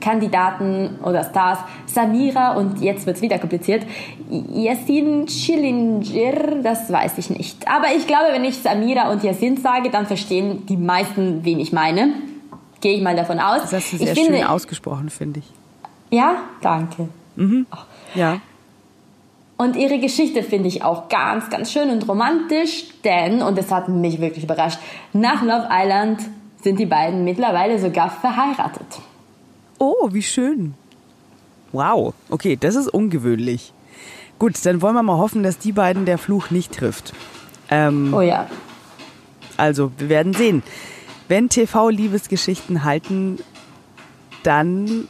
Kandidaten 0.00 0.98
oder 1.02 1.24
Stars 1.24 1.58
Samira 1.86 2.54
und 2.54 2.80
jetzt 2.80 3.06
wird 3.06 3.16
es 3.16 3.22
wieder 3.22 3.38
kompliziert, 3.38 3.86
Yasin 4.30 5.26
Chillinger, 5.26 6.62
das 6.62 6.90
weiß 6.90 7.18
ich 7.18 7.30
nicht. 7.30 7.68
Aber 7.68 7.86
ich 7.96 8.06
glaube, 8.06 8.26
wenn 8.32 8.44
ich 8.44 8.58
Samira 8.58 9.10
und 9.10 9.22
Yasin 9.22 9.56
sage, 9.56 9.90
dann 9.90 10.06
verstehen 10.06 10.66
die 10.66 10.76
meisten, 10.76 11.44
wen 11.44 11.60
ich 11.60 11.72
meine. 11.72 12.14
Gehe 12.80 12.96
ich 12.96 13.02
mal 13.02 13.16
davon 13.16 13.40
aus. 13.40 13.62
Das 13.62 13.72
hast 13.72 13.92
du 13.92 13.96
sehr 13.96 14.12
ich 14.12 14.18
schön 14.18 14.26
finde, 14.26 14.50
ausgesprochen, 14.50 15.10
finde 15.10 15.40
ich. 15.40 15.46
Ja, 16.10 16.36
danke. 16.60 17.08
Mhm. 17.36 17.66
Ja. 18.14 18.40
Und 19.56 19.76
ihre 19.76 19.98
Geschichte 19.98 20.42
finde 20.42 20.68
ich 20.68 20.82
auch 20.82 21.08
ganz, 21.08 21.48
ganz 21.48 21.72
schön 21.72 21.88
und 21.88 22.06
romantisch, 22.06 22.84
denn, 23.04 23.40
und 23.42 23.56
das 23.56 23.72
hat 23.72 23.88
mich 23.88 24.20
wirklich 24.20 24.44
überrascht, 24.44 24.78
nach 25.14 25.42
Love 25.42 25.68
Island 25.70 26.20
sind 26.60 26.78
die 26.78 26.86
beiden 26.86 27.24
mittlerweile 27.24 27.78
sogar 27.78 28.10
verheiratet. 28.10 28.86
Oh, 29.78 30.08
wie 30.12 30.22
schön. 30.22 30.74
Wow, 31.72 32.14
okay, 32.30 32.56
das 32.56 32.74
ist 32.74 32.88
ungewöhnlich. 32.88 33.72
Gut, 34.38 34.54
dann 34.64 34.82
wollen 34.82 34.94
wir 34.94 35.02
mal 35.02 35.18
hoffen, 35.18 35.42
dass 35.42 35.58
die 35.58 35.72
beiden 35.72 36.04
der 36.04 36.18
Fluch 36.18 36.50
nicht 36.50 36.72
trifft. 36.72 37.12
Ähm, 37.70 38.14
oh 38.14 38.20
ja. 38.20 38.46
Also, 39.56 39.90
wir 39.98 40.08
werden 40.08 40.34
sehen. 40.34 40.62
Wenn 41.28 41.48
TV-Liebesgeschichten 41.48 42.84
halten, 42.84 43.38
dann 44.42 45.08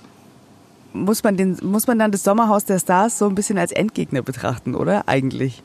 muss 0.92 1.22
man, 1.24 1.37
den, 1.37 1.59
muss 1.62 1.87
man 1.87 1.98
dann 1.98 2.11
das 2.11 2.24
Sommerhaus 2.24 2.64
der 2.64 2.79
Stars 2.79 3.18
so 3.18 3.26
ein 3.29 3.35
bisschen 3.35 3.59
als 3.59 3.72
Endgegner 3.72 4.22
betrachten, 4.22 4.74
oder? 4.74 5.09
Eigentlich. 5.09 5.62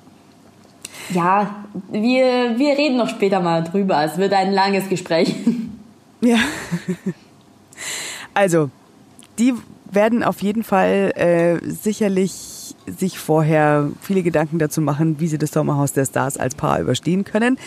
Ja, 1.10 1.66
wir, 1.92 2.58
wir 2.58 2.78
reden 2.78 2.98
noch 2.98 3.10
später 3.10 3.40
mal 3.40 3.64
drüber. 3.64 4.04
Es 4.04 4.18
wird 4.18 4.34
ein 4.34 4.52
langes 4.52 4.90
Gespräch. 4.90 5.36
Ja. 6.22 6.38
Also, 8.34 8.70
die 9.42 9.56
werden 9.92 10.24
auf 10.24 10.42
jeden 10.42 10.64
Fall 10.64 11.12
äh, 11.16 11.70
sicherlich 11.70 12.76
sich 12.86 13.20
vorher 13.20 13.90
viele 14.00 14.24
Gedanken 14.24 14.60
dazu 14.60 14.82
machen, 14.82 15.20
wie 15.20 15.28
sie 15.28 15.38
das 15.38 15.52
Sommerhaus 15.52 15.94
der 15.94 16.06
Stars 16.06 16.38
als 16.38 16.56
Paar 16.56 16.80
überstehen 16.80 17.26
können. 17.26 17.58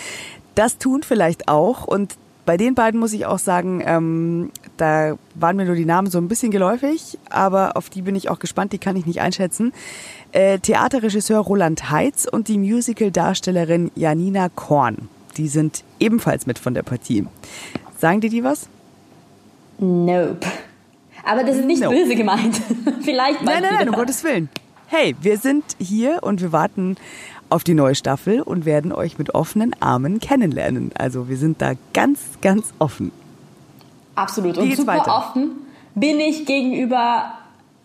Das 0.54 0.78
tun 0.78 1.02
vielleicht 1.02 1.48
auch 1.48 1.84
und 1.84 2.16
bei 2.46 2.56
den 2.56 2.74
beiden 2.74 3.00
muss 3.00 3.12
ich 3.12 3.26
auch 3.26 3.38
sagen, 3.38 3.82
ähm, 3.84 4.50
da 4.76 5.16
waren 5.34 5.56
mir 5.56 5.64
nur 5.64 5.74
die 5.74 5.86
Namen 5.86 6.10
so 6.10 6.18
ein 6.18 6.28
bisschen 6.28 6.50
geläufig, 6.50 7.18
aber 7.30 7.76
auf 7.76 7.88
die 7.88 8.02
bin 8.02 8.14
ich 8.14 8.28
auch 8.28 8.38
gespannt, 8.38 8.72
die 8.72 8.78
kann 8.78 8.96
ich 8.96 9.06
nicht 9.06 9.20
einschätzen. 9.20 9.72
Äh, 10.32 10.58
Theaterregisseur 10.58 11.40
Roland 11.40 11.90
Heitz 11.90 12.26
und 12.30 12.48
die 12.48 12.58
Musical-Darstellerin 12.58 13.90
Janina 13.94 14.50
Korn. 14.50 15.08
Die 15.38 15.48
sind 15.48 15.84
ebenfalls 15.98 16.46
mit 16.46 16.58
von 16.58 16.74
der 16.74 16.82
Partie. 16.82 17.26
Sagen 17.98 18.20
dir 18.20 18.30
die 18.30 18.44
was? 18.44 18.68
Nope. 19.78 20.46
Aber 21.24 21.44
das 21.44 21.56
ist 21.56 21.64
nicht 21.64 21.82
nope. 21.82 21.94
böse 21.96 22.14
gemeint. 22.14 22.60
Vielleicht 23.02 23.42
Nein, 23.42 23.62
nein, 23.62 23.74
nein, 23.78 23.88
um 23.88 23.94
Gottes 23.94 24.22
Willen. 24.24 24.48
Hey, 24.86 25.16
wir 25.20 25.38
sind 25.38 25.64
hier 25.78 26.22
und 26.22 26.40
wir 26.40 26.52
warten 26.52 26.96
auf 27.48 27.64
die 27.64 27.74
neue 27.74 27.94
Staffel 27.94 28.42
und 28.42 28.64
werden 28.64 28.92
euch 28.92 29.18
mit 29.18 29.34
offenen 29.34 29.74
Armen 29.80 30.20
kennenlernen. 30.20 30.90
Also 30.96 31.28
wir 31.28 31.36
sind 31.36 31.62
da 31.62 31.72
ganz, 31.92 32.20
ganz 32.42 32.72
offen. 32.78 33.12
Absolut. 34.14 34.58
Und 34.58 34.76
super 34.76 34.98
weiter? 34.98 35.16
offen 35.16 35.50
bin 35.94 36.20
ich 36.20 36.46
gegenüber 36.46 37.32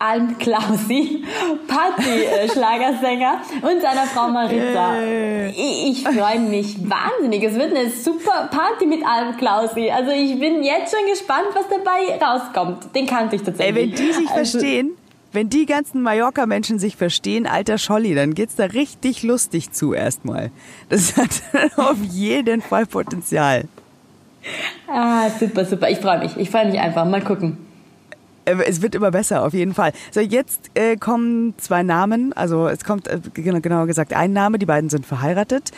Alm 0.00 0.38
Klausi, 0.38 1.22
Party-Schlagersänger 1.68 3.42
und 3.62 3.82
seiner 3.82 4.06
Frau 4.06 4.28
Marita. 4.28 4.96
Äh. 4.96 5.50
Ich, 5.50 5.90
ich 5.90 6.08
freue 6.08 6.40
mich 6.40 6.76
wahnsinnig. 6.88 7.42
Es 7.44 7.54
wird 7.54 7.76
eine 7.76 7.90
super 7.90 8.48
Party 8.50 8.86
mit 8.86 9.04
Alm 9.06 9.36
Klausi. 9.36 9.90
Also 9.90 10.10
ich 10.10 10.40
bin 10.40 10.62
jetzt 10.62 10.96
schon 10.96 11.06
gespannt, 11.06 11.48
was 11.52 11.64
dabei 11.68 12.18
rauskommt. 12.18 12.94
Den 12.94 13.06
kannte 13.06 13.36
ich 13.36 13.42
tatsächlich. 13.42 13.76
Ey, 13.76 13.90
wenn 13.90 13.94
die 13.94 14.12
sich 14.12 14.30
also, 14.30 14.58
verstehen, 14.58 14.92
wenn 15.32 15.50
die 15.50 15.66
ganzen 15.66 16.00
Mallorca-Menschen 16.00 16.78
sich 16.78 16.96
verstehen, 16.96 17.46
alter 17.46 17.76
Scholli, 17.76 18.14
dann 18.14 18.32
geht's 18.32 18.56
da 18.56 18.64
richtig 18.64 19.22
lustig 19.22 19.72
zu 19.72 19.92
erstmal. 19.92 20.50
Das 20.88 21.18
hat 21.18 21.42
auf 21.76 21.98
jeden 22.10 22.62
Fall 22.62 22.86
Potenzial. 22.86 23.64
Ah, 24.88 25.28
super, 25.28 25.66
super. 25.66 25.90
Ich 25.90 25.98
freue 25.98 26.20
mich. 26.20 26.38
Ich 26.38 26.48
freue 26.48 26.70
mich 26.70 26.80
einfach. 26.80 27.04
Mal 27.04 27.22
gucken. 27.22 27.69
Äh, 28.50 28.64
es 28.66 28.82
wird 28.82 28.94
immer 28.94 29.10
besser, 29.10 29.44
auf 29.44 29.54
jeden 29.54 29.74
Fall. 29.74 29.92
So, 30.10 30.20
jetzt 30.20 30.70
äh, 30.74 30.96
kommen 30.96 31.54
zwei 31.58 31.82
Namen. 31.82 32.32
Also 32.32 32.68
es 32.68 32.84
kommt 32.84 33.08
äh, 33.08 33.20
genauer 33.34 33.86
gesagt 33.86 34.12
ein 34.12 34.32
Name. 34.32 34.58
Die 34.58 34.66
beiden 34.66 34.90
sind 34.90 35.06
verheiratet. 35.06 35.72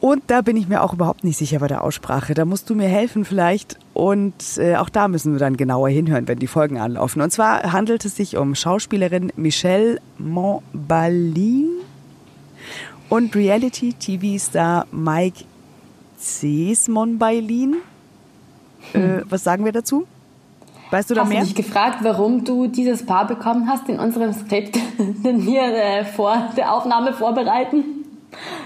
Und 0.00 0.22
da 0.28 0.40
bin 0.40 0.56
ich 0.56 0.66
mir 0.66 0.82
auch 0.82 0.94
überhaupt 0.94 1.24
nicht 1.24 1.36
sicher 1.36 1.58
bei 1.58 1.68
der 1.68 1.84
Aussprache. 1.84 2.32
Da 2.32 2.46
musst 2.46 2.70
du 2.70 2.74
mir 2.74 2.88
helfen 2.88 3.26
vielleicht. 3.26 3.78
Und 3.92 4.34
äh, 4.56 4.76
auch 4.76 4.88
da 4.88 5.08
müssen 5.08 5.32
wir 5.32 5.38
dann 5.38 5.58
genauer 5.58 5.90
hinhören, 5.90 6.26
wenn 6.26 6.38
die 6.38 6.46
Folgen 6.46 6.78
anlaufen. 6.78 7.20
Und 7.20 7.30
zwar 7.30 7.72
handelt 7.72 8.06
es 8.06 8.16
sich 8.16 8.38
um 8.38 8.54
Schauspielerin 8.54 9.30
Michelle 9.36 10.00
Montbalin 10.16 11.68
und 13.10 13.36
Reality-TV-Star 13.36 14.86
Mike 14.90 15.44
Cs 16.18 16.88
Monbailin. 16.88 17.76
Äh, 18.94 18.98
hm. 18.98 19.22
was 19.28 19.44
sagen 19.44 19.66
wir 19.66 19.72
dazu? 19.72 20.06
Weißt 20.90 21.10
du 21.10 21.14
da 21.14 21.22
hast 21.22 21.28
mehr? 21.28 21.40
Hast 21.40 21.50
du 21.50 21.54
dich 21.54 21.66
gefragt, 21.66 21.98
warum 22.02 22.44
du 22.44 22.66
dieses 22.66 23.06
Paar 23.06 23.26
bekommen 23.26 23.68
hast 23.68 23.88
in 23.88 23.98
unserem 23.98 24.32
Skript, 24.32 24.76
den 24.98 25.46
wir 25.46 25.62
äh, 25.62 26.04
vor 26.04 26.50
der 26.56 26.74
Aufnahme 26.74 27.12
vorbereiten? 27.12 27.84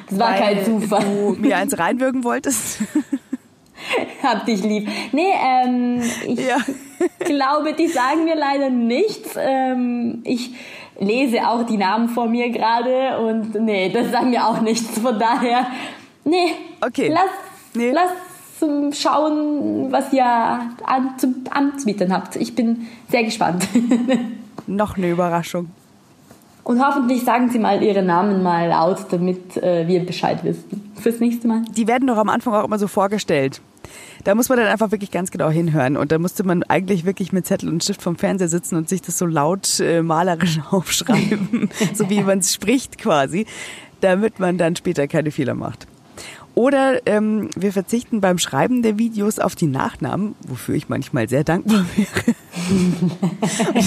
Das 0.09 0.19
war 0.19 0.31
Weil 0.33 0.39
kein 0.39 0.65
Zufall. 0.65 1.05
du 1.05 1.37
mir 1.39 1.57
eins 1.57 1.79
reinwirken 1.79 2.25
wolltest? 2.25 2.81
Hab 4.23 4.47
dich 4.47 4.63
lieb. 4.63 4.89
Nee, 5.13 5.33
ähm, 5.45 6.03
ich 6.27 6.41
ja. 6.41 6.57
glaube, 7.19 7.75
die 7.75 7.89
sagen 7.89 8.25
mir 8.25 8.37
leider 8.37 8.71
nichts. 8.71 9.35
Ähm, 9.37 10.23
ich 10.25 10.55
lese 10.99 11.47
auch 11.47 11.65
die 11.65 11.77
Namen 11.77 12.09
vor 12.09 12.27
mir 12.27 12.51
gerade 12.51 13.19
und 13.19 13.55
nee, 13.57 13.91
das 13.91 14.11
sagen 14.11 14.31
mir 14.31 14.47
auch 14.47 14.61
nichts. 14.63 14.99
Von 14.99 15.19
daher, 15.19 15.67
nee, 16.25 16.55
okay. 16.81 17.09
lass, 17.09 17.31
nee. 17.75 17.91
lass 17.91 18.11
zum 18.59 18.93
Schauen, 18.93 19.91
was 19.91 20.13
ihr 20.13 20.25
an, 20.25 21.19
zum 21.19 21.45
Anbieten 21.51 22.13
habt. 22.13 22.37
Ich 22.37 22.55
bin 22.55 22.87
sehr 23.09 23.25
gespannt. 23.25 23.67
Noch 24.67 24.97
eine 24.97 25.11
Überraschung. 25.11 25.71
Und 26.65 26.83
hoffentlich 26.83 27.25
sagen 27.25 27.51
Sie 27.51 27.59
mal 27.59 27.83
Ihre 27.83 28.03
Namen 28.03 28.43
mal 28.43 28.69
laut, 28.69 29.07
damit 29.11 29.57
äh, 29.59 29.87
wir 29.87 30.05
Bescheid 30.07 30.43
wissen. 30.45 30.93
Fürs 30.95 31.21
nächste 31.21 31.47
Mal. 31.47 31.63
Die 31.77 31.87
werden 31.87 32.09
doch 32.09 32.17
am 32.17 32.31
Anfang 32.31 32.55
auch 32.55 32.65
immer 32.65 32.79
so 32.79 32.89
vorgestellt. 32.89 33.61
Da 34.25 34.35
muss 34.35 34.49
man 34.49 34.57
dann 34.57 34.69
einfach 34.69 34.91
wirklich 34.91 35.11
ganz 35.11 35.31
genau 35.31 35.51
hinhören. 35.51 35.99
Und 35.99 36.11
da 36.11 36.19
musste 36.19 36.43
man 36.43 36.63
eigentlich 36.63 37.05
wirklich 37.05 37.33
mit 37.35 37.47
Zettel 37.47 37.69
und 37.69 37.85
Stift 37.85 38.01
vom 38.01 38.17
Fernseher 38.17 38.49
sitzen 38.49 38.77
und 38.77 38.89
sich 38.89 39.03
das 39.03 39.19
so 39.19 39.27
laut 39.27 39.79
äh, 39.81 40.03
malerisch 40.03 40.59
aufschreiben, 40.71 41.69
so 41.93 42.09
wie 42.09 42.23
man 42.25 42.39
es 42.39 42.55
spricht 42.55 42.97
quasi, 42.97 43.45
damit 44.01 44.41
man 44.41 44.57
dann 44.57 44.75
später 44.75 45.07
keine 45.07 45.31
Fehler 45.31 45.55
macht. 45.55 45.87
Oder 46.55 47.05
ähm, 47.07 47.51
wir 47.57 47.73
verzichten 47.73 48.21
beim 48.21 48.39
Schreiben 48.39 48.83
der 48.83 48.97
Videos 48.97 49.41
auf 49.41 49.57
die 49.57 49.67
Nachnamen, 49.67 50.37
wofür 50.47 50.77
ich 50.77 50.89
manchmal 50.89 51.29
sehr 51.29 51.43
dankbar 51.43 51.85
wäre. 51.97 52.37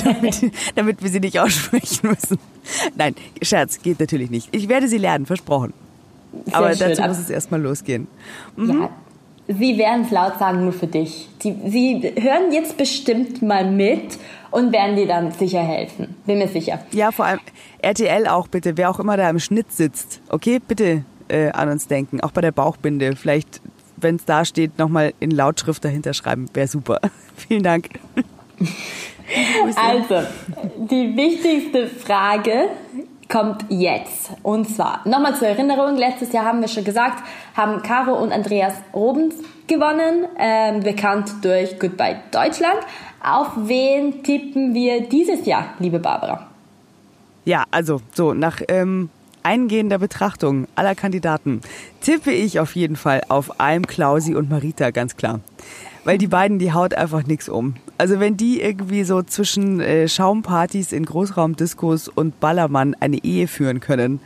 damit, 0.03 0.51
damit 0.75 1.01
wir 1.01 1.09
sie 1.09 1.21
nicht 1.21 1.39
aussprechen 1.39 2.09
müssen. 2.09 2.37
Nein, 2.95 3.15
Scherz, 3.41 3.81
geht 3.81 3.99
natürlich 3.99 4.29
nicht. 4.29 4.49
Ich 4.51 4.67
werde 4.67 4.89
sie 4.89 4.97
lernen, 4.97 5.25
versprochen. 5.25 5.73
Sehr 6.45 6.57
Aber 6.57 6.75
schön, 6.75 6.89
dazu 6.89 7.01
muss 7.03 7.19
es 7.19 7.29
erstmal 7.29 7.61
losgehen. 7.61 8.07
Mhm. 8.57 8.81
Ja, 8.81 8.89
sie 9.47 9.77
werden 9.77 10.03
es 10.03 10.11
laut 10.11 10.37
sagen, 10.37 10.65
nur 10.65 10.73
für 10.73 10.87
dich. 10.87 11.29
Die, 11.43 11.55
sie 11.67 12.13
hören 12.21 12.51
jetzt 12.51 12.75
bestimmt 12.75 13.41
mal 13.41 13.71
mit 13.71 14.19
und 14.51 14.73
werden 14.73 14.97
dir 14.97 15.07
dann 15.07 15.31
sicher 15.31 15.61
helfen. 15.61 16.15
Bin 16.25 16.39
mir 16.39 16.49
sicher. 16.49 16.79
Ja, 16.91 17.11
vor 17.13 17.25
allem 17.25 17.39
RTL 17.81 18.27
auch 18.27 18.49
bitte, 18.49 18.75
wer 18.75 18.89
auch 18.89 18.99
immer 18.99 19.15
da 19.15 19.29
im 19.29 19.39
Schnitt 19.39 19.71
sitzt. 19.71 20.21
Okay, 20.27 20.59
bitte 20.59 21.05
äh, 21.29 21.49
an 21.51 21.69
uns 21.69 21.87
denken. 21.87 22.21
Auch 22.21 22.31
bei 22.31 22.41
der 22.41 22.51
Bauchbinde. 22.51 23.15
Vielleicht, 23.15 23.61
wenn 23.97 24.15
es 24.15 24.25
da 24.25 24.45
steht, 24.45 24.77
nochmal 24.77 25.13
in 25.19 25.31
Lautschrift 25.31 25.83
dahinter 25.83 26.13
schreiben. 26.13 26.45
Wäre 26.53 26.67
super. 26.67 26.99
Vielen 27.35 27.63
Dank. 27.63 27.89
also, 29.75 30.27
die 30.77 31.15
wichtigste 31.15 31.87
Frage 31.87 32.69
kommt 33.29 33.65
jetzt. 33.69 34.31
Und 34.43 34.69
zwar, 34.69 35.01
nochmal 35.05 35.35
zur 35.35 35.47
Erinnerung, 35.47 35.95
letztes 35.95 36.31
Jahr 36.31 36.45
haben 36.45 36.61
wir 36.61 36.67
schon 36.67 36.83
gesagt, 36.83 37.23
haben 37.55 37.81
Caro 37.83 38.13
und 38.13 38.31
Andreas 38.31 38.73
Robens 38.93 39.35
gewonnen, 39.67 40.25
ähm, 40.39 40.81
bekannt 40.81 41.31
durch 41.41 41.77
Goodbye 41.79 42.21
Deutschland. 42.31 42.79
Auf 43.21 43.51
wen 43.57 44.23
tippen 44.23 44.73
wir 44.73 45.01
dieses 45.01 45.45
Jahr, 45.45 45.73
liebe 45.79 45.99
Barbara? 45.99 46.47
Ja, 47.45 47.63
also 47.71 48.01
so, 48.13 48.33
nach 48.33 48.61
ähm, 48.67 49.09
eingehender 49.47 49.97
Betrachtung 49.97 50.67
aller 50.75 50.93
Kandidaten 50.93 51.61
tippe 52.01 52.31
ich 52.31 52.59
auf 52.59 52.75
jeden 52.75 52.97
Fall 52.97 53.21
auf 53.29 53.61
Alm, 53.61 53.87
Klausi 53.87 54.35
und 54.35 54.49
Marita, 54.49 54.91
ganz 54.91 55.15
klar. 55.15 55.39
Weil 56.03 56.17
die 56.17 56.27
beiden, 56.27 56.59
die 56.59 56.73
haut 56.73 56.93
einfach 56.93 57.25
nichts 57.25 57.47
um. 57.47 57.75
Also 57.97 58.19
wenn 58.19 58.35
die 58.35 58.59
irgendwie 58.61 59.05
so 59.05 59.23
zwischen 59.23 59.79
äh, 59.79 60.09
Schaumpartys 60.09 60.91
in 60.91 61.05
Großraumdiskos 61.05 62.09
und 62.09 62.41
Ballermann 62.41 62.93
eine 62.99 63.23
Ehe 63.23 63.47
führen 63.47 63.79
können, 63.79 64.19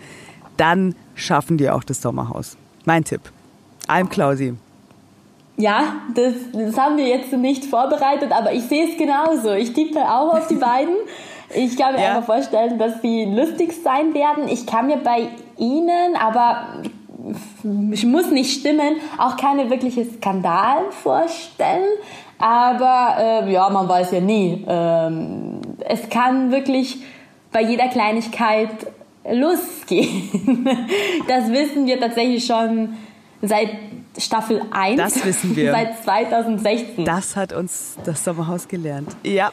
dann 0.58 0.96
schaffen 1.14 1.60
die 1.60 1.70
auch 1.70 1.84
das 1.84 2.02
Sommerhaus. 2.02 2.58
Mein 2.86 3.04
Tipp. 3.04 3.22
Alm 3.86 4.10
Klausi. 4.10 4.56
Ja, 5.58 5.98
das, 6.16 6.34
das 6.52 6.76
haben 6.78 6.98
wir 6.98 7.08
jetzt 7.08 7.32
nicht 7.32 7.66
vorbereitet, 7.66 8.32
aber 8.32 8.54
ich 8.54 8.64
sehe 8.64 8.90
es 8.90 8.98
genauso. 8.98 9.54
Ich 9.54 9.74
tippe 9.74 10.00
auch 10.00 10.34
auf 10.34 10.48
die 10.48 10.56
beiden. 10.56 10.96
Ich 11.56 11.78
kann 11.78 11.96
mir 11.96 12.02
ja. 12.02 12.10
einfach 12.10 12.26
vorstellen, 12.26 12.78
dass 12.78 13.02
sie 13.02 13.26
lustig 13.26 13.74
sein 13.84 14.14
werden. 14.14 14.48
Ich 14.48 14.66
kann 14.66 14.88
mir 14.88 14.98
bei 14.98 15.28
ihnen, 15.58 16.16
aber 16.16 16.68
ich 17.92 18.06
muss 18.06 18.32
nicht 18.32 18.60
stimmen, 18.60 18.96
auch 19.18 19.38
keine 19.38 19.70
wirkliche 19.70 20.06
Skandal 20.06 20.92
vorstellen. 20.92 21.90
Aber 22.40 23.16
äh, 23.20 23.52
ja, 23.52 23.70
man 23.70 23.88
weiß 23.88 24.12
ja 24.12 24.20
nie. 24.20 24.66
Ähm, 24.68 25.62
es 25.80 26.10
kann 26.10 26.52
wirklich 26.52 26.98
bei 27.52 27.62
jeder 27.62 27.88
Kleinigkeit 27.90 28.70
losgehen. 29.30 30.68
Das 31.28 31.52
wissen 31.52 31.86
wir 31.86 32.00
tatsächlich 32.00 32.46
schon 32.46 32.98
seit 33.42 33.70
Staffel 34.18 34.62
1. 34.72 34.98
Das 34.98 35.24
wissen 35.24 35.56
wir. 35.56 35.72
Seit 35.72 36.04
2016. 36.04 37.06
Das 37.06 37.36
hat 37.36 37.54
uns 37.54 37.98
das 38.04 38.24
Sommerhaus 38.24 38.68
gelernt. 38.68 39.16
Ja. 39.24 39.52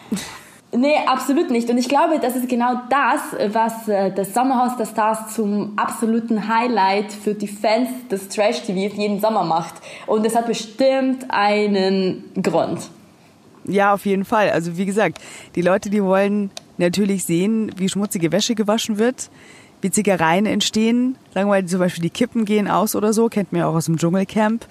Nee, 0.71 0.97
absolut 1.07 1.51
nicht. 1.51 1.71
Und 1.71 1.79
ich 1.79 1.89
glaube, 1.89 2.19
das 2.21 2.37
ist 2.37 2.47
genau 2.49 2.83
das, 2.91 3.55
was 3.55 3.89
äh, 3.89 4.13
das 4.13 4.35
Sommerhaus 4.35 4.77
der 4.77 4.85
Stars 4.85 5.35
zum 5.35 5.73
absoluten 5.79 6.47
Highlight 6.47 7.11
für 7.11 7.35
die 7.35 7.49
Fans 7.49 7.89
des 8.11 8.29
Trash-TVs 8.29 8.95
jeden 8.97 9.19
Sommer 9.21 9.45
macht. 9.45 9.75
Und 10.07 10.27
es 10.27 10.37
hat 10.37 10.47
bestimmt 10.47 11.25
einen 11.31 12.25
Grund. 12.43 12.91
Ja, 13.65 13.95
auf 13.95 14.05
jeden 14.05 14.27
Fall. 14.27 14.51
Also 14.51 14.77
wie 14.77 14.85
gesagt, 14.85 15.19
die 15.55 15.63
Leute, 15.63 15.89
die 15.89 16.05
wollen 16.05 16.51
natürlich 16.77 17.25
sehen, 17.25 17.73
wie 17.77 17.89
schmutzige 17.89 18.31
Wäsche 18.31 18.55
gewaschen 18.55 18.99
wird, 18.99 19.31
wie 19.81 19.91
Zickereien 19.91 20.45
entstehen. 20.45 21.17
Mal, 21.35 21.65
zum 21.65 21.79
Beispiel 21.81 22.03
die 22.03 22.11
Kippen 22.11 22.45
gehen 22.45 22.69
aus 22.69 22.95
oder 22.95 23.15
so, 23.15 23.29
kennt 23.29 23.53
man 23.53 23.61
ja 23.61 23.69
auch 23.69 23.75
aus 23.75 23.87
dem 23.87 23.97
Dschungelcamp. 23.97 24.67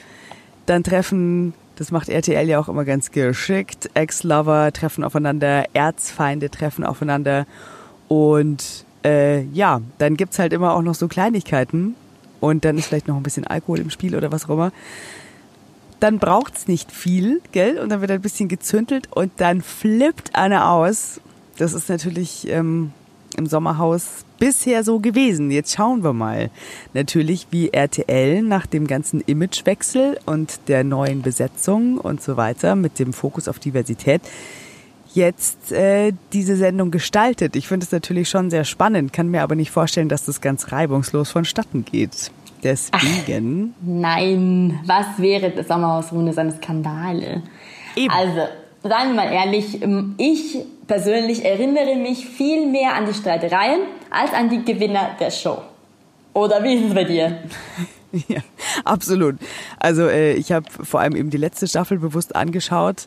Dann 0.68 0.84
treffen 0.84 1.54
das 1.78 1.92
macht 1.92 2.10
RTL 2.10 2.48
ja 2.48 2.60
auch 2.60 2.70
immer 2.70 2.86
ganz 2.86 3.12
geschickt. 3.12 3.90
Ex-Lover 3.94 4.74
treffen 4.74 5.04
aufeinander, 5.04 5.66
Erzfeinde 5.74 6.50
treffen 6.50 6.84
aufeinander. 6.84 7.46
Und 8.08 8.86
äh, 9.06 9.44
ja, 9.44 9.82
dann 10.00 10.18
gibt's 10.18 10.40
halt 10.40 10.54
immer 10.54 10.74
auch 10.74 10.82
noch 10.82 10.96
so 10.96 11.08
Kleinigkeiten. 11.08 11.96
Und 12.40 12.66
dann 12.66 12.78
ist 12.78 12.88
vielleicht 12.88 13.08
noch 13.08 13.16
ein 13.16 13.24
bisschen 13.24 13.46
Alkohol 13.46 13.80
im 13.80 13.92
Spiel 13.92 14.16
oder 14.16 14.32
was 14.32 14.46
auch 14.46 14.54
immer. 14.54 14.72
dann 16.00 16.20
braucht's 16.20 16.68
nicht 16.68 16.92
viel, 16.92 17.42
gell? 17.52 17.80
Und 17.80 17.90
dann 17.90 18.02
wird 18.02 18.12
ein 18.12 18.22
bisschen 18.22 18.50
gezündelt 18.50 19.08
und 19.12 19.32
dann 19.38 19.62
flippt 19.62 20.36
einer 20.36 20.72
aus. 20.72 21.20
Das 21.58 21.74
ist 21.74 21.90
natürlich 21.90 22.48
ähm, 22.50 22.92
im 23.36 23.48
Sommerhaus 23.48 24.26
bisher 24.40 24.84
so 24.84 25.00
gewesen. 25.00 25.52
Jetzt 25.52 25.76
schauen 25.76 26.04
wir 26.04 26.14
mal 26.14 26.50
natürlich, 26.94 27.48
wie 27.52 27.70
RTL 27.70 28.42
nach 28.42 28.66
dem 28.66 28.88
ganzen 28.88 29.22
Imagewechsel 29.22 30.20
und 30.26 30.60
der 30.68 30.84
neuen 30.84 31.22
Besetzung 31.22 31.98
und 31.98 32.22
so 32.22 32.38
weiter 32.38 32.76
mit 32.76 33.00
dem 33.00 33.14
Fokus 33.14 33.48
auf 33.48 33.60
Diversität 33.60 34.22
jetzt 35.14 35.72
äh, 35.72 36.14
diese 36.32 36.56
Sendung 36.56 36.92
gestaltet. 36.92 37.56
Ich 37.56 37.68
finde 37.68 37.86
es 37.86 37.92
natürlich 37.92 38.30
schon 38.30 38.50
sehr 38.50 38.64
spannend, 38.64 39.12
kann 39.12 39.30
mir 39.30 39.42
aber 39.42 39.56
nicht 39.56 39.72
vorstellen, 39.72 40.10
dass 40.10 40.26
das 40.26 40.42
ganz 40.42 40.72
reibungslos 40.72 41.32
vonstatten 41.32 41.84
geht. 41.84 42.32
Deswegen. 42.64 43.74
Ach, 43.76 43.84
nein, 43.86 44.80
was 44.86 45.06
wäre 45.18 45.52
das 45.52 45.68
Sommerhaus 45.68 46.12
ohne 46.12 46.34
seine 46.34 46.56
Skandale? 46.56 47.44
Eben. 47.96 48.12
Also, 48.12 48.48
seien 48.84 49.10
wir 49.10 49.16
mal 49.16 49.32
ehrlich, 49.32 49.82
ähm, 49.82 50.16
ich 50.18 50.58
persönlich 50.88 51.46
erinnere 51.46 51.96
mich 51.96 52.26
viel 52.26 52.66
mehr 52.66 52.96
an 52.96 53.06
die 53.06 53.14
Streitereien 53.14 53.82
als 54.10 54.34
an 54.34 54.50
die 54.50 54.64
Gewinner 54.64 55.16
der 55.20 55.32
Show. 55.32 55.62
Oder 56.34 56.64
wie 56.64 56.76
ist 56.76 56.86
es 56.90 56.94
bei 56.94 57.04
dir? 57.04 57.40
Ja, 58.30 58.40
absolut. 58.86 59.36
Also 59.80 60.04
äh, 60.08 60.32
ich 60.34 60.54
habe 60.54 60.66
vor 60.72 61.02
allem 61.02 61.14
eben 61.16 61.30
die 61.30 61.38
letzte 61.38 61.68
Staffel 61.68 62.00
bewusst 62.00 62.38
angeschaut. 62.38 63.06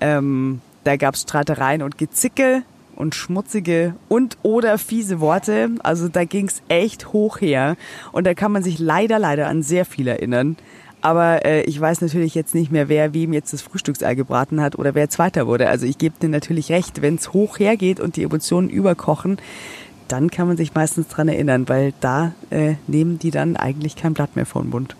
Ähm, 0.00 0.62
da 0.84 0.96
gab 0.96 1.14
es 1.14 1.22
Streitereien 1.22 1.82
und 1.82 1.98
Gezicke 1.98 2.62
und 2.96 3.14
schmutzige 3.14 3.94
und 4.08 4.38
oder 4.42 4.78
fiese 4.78 5.20
Worte. 5.20 5.70
Also 5.82 6.08
da 6.08 6.24
ging's 6.24 6.62
echt 6.68 7.12
hoch 7.12 7.40
her. 7.40 7.76
Und 8.10 8.26
da 8.26 8.32
kann 8.32 8.52
man 8.52 8.62
sich 8.62 8.78
leider, 8.78 9.18
leider 9.18 9.48
an 9.48 9.62
sehr 9.62 9.84
viel 9.84 10.08
erinnern. 10.08 10.56
Aber 11.02 11.44
äh, 11.44 11.62
ich 11.62 11.78
weiß 11.80 12.00
natürlich 12.00 12.34
jetzt 12.34 12.54
nicht 12.54 12.70
mehr, 12.70 12.88
wer 12.88 13.12
wem 13.12 13.32
jetzt 13.32 13.52
das 13.52 13.60
Frühstücksei 13.60 14.14
gebraten 14.14 14.60
hat 14.60 14.78
oder 14.78 14.94
wer 14.94 15.10
Zweiter 15.10 15.46
wurde. 15.48 15.68
Also 15.68 15.84
ich 15.84 15.98
gebe 15.98 16.14
dir 16.20 16.28
natürlich 16.28 16.70
recht, 16.70 17.02
wenn 17.02 17.16
es 17.16 17.32
hoch 17.32 17.58
hergeht 17.58 17.98
und 18.00 18.16
die 18.16 18.22
Emotionen 18.22 18.70
überkochen, 18.70 19.38
dann 20.06 20.30
kann 20.30 20.46
man 20.46 20.56
sich 20.56 20.74
meistens 20.74 21.08
dran 21.08 21.28
erinnern, 21.28 21.68
weil 21.68 21.92
da 22.00 22.32
äh, 22.50 22.74
nehmen 22.86 23.18
die 23.18 23.30
dann 23.30 23.56
eigentlich 23.56 23.96
kein 23.96 24.14
Blatt 24.14 24.36
mehr 24.36 24.46
vor 24.46 24.62
den 24.62 24.70
Mund. 24.70 24.94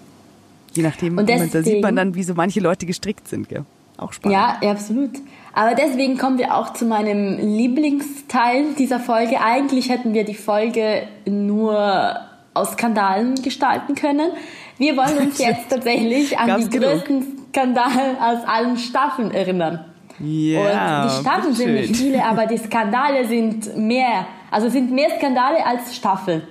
Je 0.74 0.82
nachdem, 0.82 1.16
deswegen, 1.24 1.52
da 1.52 1.62
sieht 1.62 1.82
man 1.82 1.94
dann, 1.96 2.14
wie 2.14 2.22
so 2.22 2.34
manche 2.34 2.60
Leute 2.60 2.86
gestrickt 2.86 3.28
sind. 3.28 3.48
Gell? 3.48 3.64
Auch 3.98 4.12
spannend. 4.12 4.38
Ja, 4.38 4.70
absolut. 4.70 5.10
Aber 5.52 5.74
deswegen 5.74 6.16
kommen 6.18 6.38
wir 6.38 6.56
auch 6.56 6.72
zu 6.72 6.86
meinem 6.86 7.38
Lieblingsteil 7.38 8.74
dieser 8.78 8.98
Folge. 8.98 9.40
Eigentlich 9.40 9.90
hätten 9.90 10.14
wir 10.14 10.24
die 10.24 10.34
Folge 10.34 11.02
nur 11.26 12.16
aus 12.54 12.72
Skandalen 12.72 13.34
gestalten 13.42 13.94
können. 13.94 14.32
Wir 14.78 14.96
wollen 14.96 15.18
uns 15.18 15.38
jetzt 15.38 15.68
tatsächlich 15.70 16.38
an 16.38 16.61
die 16.61 16.68
genug. 16.68 16.90
größten 16.90 17.46
Skandale 17.50 18.16
aus 18.20 18.46
allen 18.46 18.76
Staffeln 18.76 19.30
erinnern. 19.32 19.85
Ja, 20.18 21.02
und 21.02 21.11
die 21.11 21.20
Staffeln 21.20 21.54
sind 21.54 21.74
nicht 21.74 21.96
viele, 21.96 22.24
aber 22.24 22.46
die 22.46 22.58
Skandale 22.58 23.26
sind 23.26 23.76
mehr. 23.76 24.26
Also 24.50 24.68
sind 24.68 24.90
mehr 24.90 25.11
Skandale 25.16 25.64
als 25.64 25.96
Staffeln. 25.96 26.42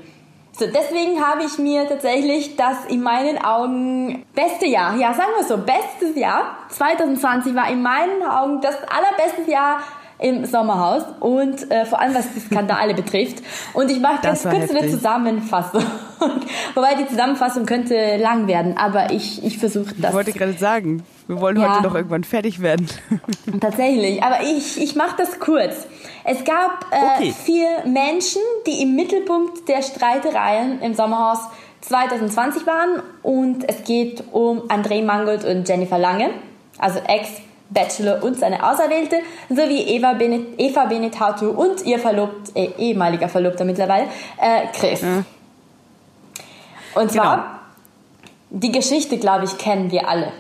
So, 0.53 0.65
deswegen 0.67 1.19
habe 1.25 1.43
ich 1.45 1.57
mir 1.57 1.88
tatsächlich 1.88 2.55
das 2.57 2.86
in 2.89 3.01
meinen 3.01 3.38
Augen 3.43 4.25
beste 4.36 4.67
Jahr, 4.67 4.95
ja 4.97 5.13
sagen 5.13 5.31
wir 5.38 5.45
so, 5.45 5.57
bestes 5.57 6.15
Jahr, 6.15 6.57
2020 6.69 7.55
war 7.55 7.71
in 7.71 7.81
meinen 7.81 8.21
Augen 8.21 8.60
das 8.62 8.75
allerbeste 8.84 9.49
Jahr 9.49 9.81
im 10.21 10.45
Sommerhaus 10.45 11.03
und 11.19 11.69
äh, 11.71 11.86
vor 11.86 11.99
allem 11.99 12.13
was 12.13 12.31
die 12.34 12.39
Skandale 12.39 12.93
betrifft. 12.95 13.41
Und 13.73 13.89
ich 13.89 13.99
mache 13.99 14.21
ganz 14.21 14.43
kurz 14.43 14.55
heftig. 14.55 14.77
eine 14.77 14.91
Zusammenfassung. 14.91 15.84
Wobei 16.75 16.95
die 16.95 17.07
Zusammenfassung 17.07 17.65
könnte 17.65 18.17
lang 18.17 18.47
werden, 18.47 18.77
aber 18.77 19.12
ich, 19.12 19.43
ich 19.43 19.57
versuche 19.57 19.95
das. 19.97 20.12
Ich 20.12 20.15
wollte 20.15 20.31
gerade 20.31 20.53
sagen, 20.53 21.03
wir 21.27 21.41
wollen 21.41 21.60
ja, 21.60 21.73
heute 21.73 21.84
noch 21.84 21.95
irgendwann 21.95 22.23
fertig 22.23 22.62
werden. 22.62 22.88
Tatsächlich, 23.60 24.21
aber 24.21 24.43
ich, 24.43 24.81
ich 24.81 24.95
mache 24.95 25.15
das 25.17 25.39
kurz. 25.39 25.88
Es 26.23 26.43
gab 26.43 26.86
äh, 26.91 27.17
okay. 27.17 27.34
vier 27.43 27.67
Menschen, 27.86 28.41
die 28.67 28.84
im 28.84 28.95
Mittelpunkt 28.95 29.67
der 29.67 29.81
Streitereien 29.81 30.81
im 30.81 30.93
Sommerhaus 30.93 31.39
2020 31.81 32.67
waren 32.67 33.01
und 33.23 33.67
es 33.67 33.84
geht 33.84 34.23
um 34.31 34.60
André 34.69 35.03
Mangold 35.03 35.43
und 35.45 35.67
Jennifer 35.67 35.97
Lange, 35.97 36.29
also 36.77 36.99
Ex-Bachelor 37.71 38.23
und 38.23 38.38
seine 38.38 38.63
Auserwählte, 38.63 39.19
sowie 39.49 39.81
Eva, 39.81 40.13
Benet, 40.13 40.60
Eva 40.60 40.86
Benetatu 40.86 41.49
und 41.49 41.84
ihr 41.86 41.99
Verlobt, 41.99 42.55
äh, 42.55 42.71
ehemaliger 42.77 43.29
Verlobter 43.29 43.65
mittlerweile, 43.65 44.07
äh, 44.38 44.67
Chris. 44.73 45.01
Ja. 45.01 45.23
Und 46.95 47.12
zwar, 47.12 47.38
genau. 47.38 47.47
die 48.49 48.71
Geschichte, 48.71 49.17
glaube 49.17 49.45
ich, 49.45 49.57
kennen 49.57 49.91
wir 49.91 50.07
alle. 50.07 50.31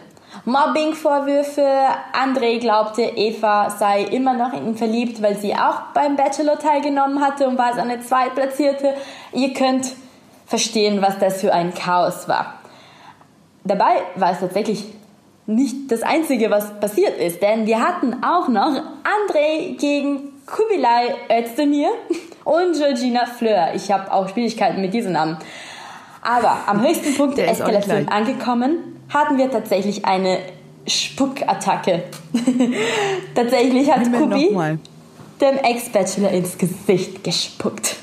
Mobbing-Vorwürfe. 0.45 1.67
André 2.13 2.59
glaubte, 2.59 3.01
Eva 3.01 3.69
sei 3.69 4.03
immer 4.03 4.33
noch 4.33 4.53
in 4.53 4.67
ihn 4.67 4.77
verliebt, 4.77 5.21
weil 5.21 5.37
sie 5.37 5.53
auch 5.53 5.93
beim 5.93 6.15
Bachelor 6.15 6.57
teilgenommen 6.57 7.21
hatte 7.21 7.47
und 7.47 7.57
war 7.57 7.73
seine 7.73 8.01
Zweitplatzierte. 8.01 8.95
Ihr 9.33 9.53
könnt 9.53 9.93
verstehen, 10.45 11.01
was 11.01 11.19
das 11.19 11.41
für 11.41 11.53
ein 11.53 11.73
Chaos 11.73 12.27
war. 12.27 12.55
Dabei 13.63 14.01
war 14.15 14.31
es 14.31 14.39
tatsächlich 14.39 14.85
nicht 15.47 15.91
das 15.91 16.03
Einzige, 16.03 16.49
was 16.49 16.79
passiert 16.79 17.17
ist, 17.19 17.41
denn 17.41 17.65
wir 17.65 17.79
hatten 17.79 18.23
auch 18.23 18.47
noch 18.47 18.81
André 19.03 19.77
gegen 19.77 20.31
Kubilai 20.45 21.15
Özdemir 21.29 21.89
und 22.43 22.73
Georgina 22.73 23.25
Fleur. 23.25 23.69
Ich 23.75 23.91
habe 23.91 24.11
auch 24.11 24.29
Schwierigkeiten 24.29 24.81
mit 24.81 24.93
diesen 24.93 25.13
Namen. 25.13 25.37
Aber 26.21 26.57
am 26.67 26.81
höchsten 26.81 27.15
Punkt 27.15 27.37
der, 27.37 27.45
der 27.45 27.53
Eskalation 27.53 28.07
angekommen, 28.09 28.99
hatten 29.09 29.37
wir 29.37 29.49
tatsächlich 29.49 30.05
eine 30.05 30.39
Spuckattacke. 30.87 32.03
tatsächlich 33.35 33.91
hat 33.91 34.11
Kubi 34.11 34.55
dem 35.41 35.57
Ex-Bachelor 35.57 36.29
ins 36.29 36.57
Gesicht 36.57 37.23
gespuckt. 37.23 37.97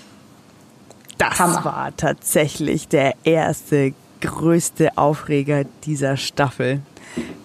Das 1.19 1.39
Hammer. 1.39 1.65
war 1.65 1.97
tatsächlich 1.97 2.89
der 2.89 3.15
erste 3.25 3.95
größte 4.21 4.97
Aufreger 4.97 5.65
dieser 5.85 6.17
Staffel. 6.17 6.81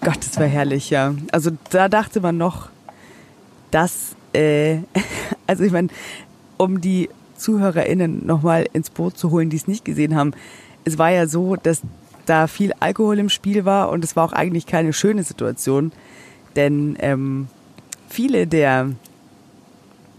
Gott, 0.00 0.18
das 0.18 0.38
war 0.38 0.46
herrlich, 0.46 0.90
ja. 0.90 1.14
Also 1.32 1.50
da 1.70 1.88
dachte 1.88 2.20
man 2.20 2.36
noch, 2.36 2.68
dass, 3.70 4.16
äh, 4.32 4.78
also 5.46 5.64
ich 5.64 5.72
meine, 5.72 5.88
um 6.56 6.80
die 6.80 7.08
ZuhörerInnen 7.36 8.26
nochmal 8.26 8.66
ins 8.72 8.90
Boot 8.90 9.18
zu 9.18 9.30
holen, 9.30 9.50
die 9.50 9.56
es 9.56 9.66
nicht 9.66 9.84
gesehen 9.84 10.14
haben, 10.14 10.32
es 10.84 10.98
war 10.98 11.10
ja 11.10 11.26
so, 11.26 11.56
dass 11.56 11.82
da 12.26 12.46
viel 12.46 12.72
Alkohol 12.80 13.18
im 13.18 13.28
Spiel 13.28 13.64
war 13.64 13.90
und 13.90 14.04
es 14.04 14.16
war 14.16 14.24
auch 14.24 14.32
eigentlich 14.32 14.66
keine 14.66 14.92
schöne 14.92 15.24
Situation, 15.24 15.92
denn 16.56 16.96
ähm, 17.00 17.48
viele 18.08 18.46
der 18.46 18.90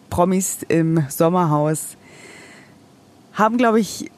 Promis 0.10 0.60
im 0.68 1.04
Sommerhaus 1.10 1.98
haben, 3.34 3.58
glaube 3.58 3.80
ich, 3.80 4.12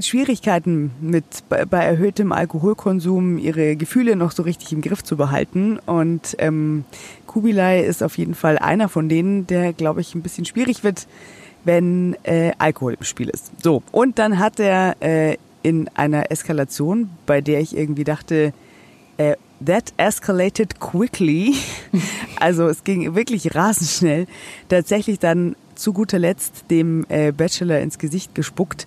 Schwierigkeiten 0.00 0.92
mit 1.00 1.24
bei, 1.48 1.78
erhöhtem 1.78 2.30
Alkoholkonsum 2.30 3.38
ihre 3.38 3.74
Gefühle 3.74 4.14
noch 4.14 4.30
so 4.30 4.44
richtig 4.44 4.72
im 4.72 4.80
Griff 4.80 5.02
zu 5.02 5.16
behalten. 5.16 5.78
Und 5.84 6.36
ähm, 6.38 6.84
Kubilai 7.26 7.80
ist 7.80 8.02
auf 8.02 8.16
jeden 8.16 8.34
Fall 8.34 8.58
einer 8.58 8.88
von 8.88 9.08
denen, 9.08 9.46
der, 9.46 9.72
glaube 9.72 10.00
ich, 10.00 10.14
ein 10.14 10.22
bisschen 10.22 10.44
schwierig 10.44 10.84
wird, 10.84 11.08
wenn 11.64 12.16
äh, 12.22 12.52
Alkohol 12.58 12.94
im 12.94 13.04
Spiel 13.04 13.28
ist. 13.28 13.50
So, 13.62 13.82
und 13.90 14.18
dann 14.18 14.38
hat 14.38 14.60
er 14.60 14.96
äh, 15.00 15.38
in 15.62 15.88
einer 15.94 16.30
Eskalation, 16.30 17.10
bei 17.26 17.40
der 17.40 17.60
ich 17.60 17.76
irgendwie 17.76 18.04
dachte, 18.04 18.52
äh, 19.16 19.34
that 19.64 19.92
escalated 19.96 20.78
quickly. 20.78 21.54
also 22.38 22.68
es 22.68 22.84
ging 22.84 23.14
wirklich 23.14 23.54
rasend 23.54 23.90
schnell. 23.90 24.26
Tatsächlich 24.68 25.18
dann 25.18 25.56
zu 25.74 25.92
guter 25.92 26.18
Letzt 26.18 26.70
dem 26.70 27.04
äh, 27.08 27.32
Bachelor 27.32 27.80
ins 27.80 27.98
Gesicht 27.98 28.34
gespuckt. 28.34 28.86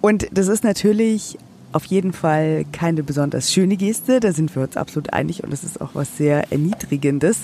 Und 0.00 0.28
das 0.32 0.48
ist 0.48 0.64
natürlich 0.64 1.38
auf 1.72 1.84
jeden 1.84 2.12
Fall 2.12 2.64
keine 2.72 3.02
besonders 3.02 3.52
schöne 3.52 3.76
Geste, 3.76 4.18
da 4.18 4.32
sind 4.32 4.54
wir 4.56 4.62
uns 4.62 4.76
absolut 4.76 5.12
einig 5.12 5.44
und 5.44 5.52
das 5.52 5.62
ist 5.62 5.80
auch 5.80 5.90
was 5.94 6.16
sehr 6.16 6.50
Erniedrigendes. 6.50 7.38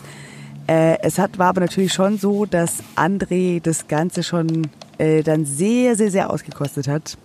Äh, 0.66 0.98
es 1.02 1.18
hat, 1.18 1.38
war 1.38 1.48
aber 1.48 1.60
natürlich 1.60 1.92
schon 1.92 2.18
so, 2.18 2.44
dass 2.44 2.82
André 2.96 3.60
das 3.62 3.86
Ganze 3.86 4.24
schon 4.24 4.66
äh, 4.98 5.22
dann 5.22 5.44
sehr, 5.44 5.94
sehr, 5.94 6.10
sehr 6.10 6.30
ausgekostet 6.30 6.88
hat 6.88 7.16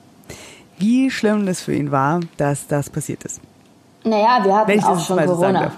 wie 0.82 1.12
schlimm 1.12 1.46
das 1.46 1.62
für 1.62 1.74
ihn 1.74 1.92
war, 1.92 2.20
dass 2.38 2.68
das 2.68 2.90
passiert 2.90 3.24
ist. 3.24 3.40
Naja, 4.04 4.40
wir 4.44 4.56
hatten 4.56 4.84
auch 4.84 5.06
schon 5.06 5.24
Corona. 5.26 5.72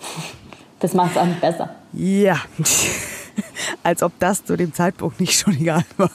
So 0.00 0.22
das 0.80 0.94
macht 0.94 1.12
es 1.12 1.16
auch 1.16 1.26
nicht 1.26 1.40
besser. 1.40 1.70
Ja, 1.92 2.36
als 3.82 4.02
ob 4.02 4.12
das 4.18 4.44
zu 4.44 4.56
dem 4.56 4.72
Zeitpunkt 4.72 5.20
nicht 5.20 5.38
schon 5.38 5.54
egal 5.54 5.84
war. 5.96 6.10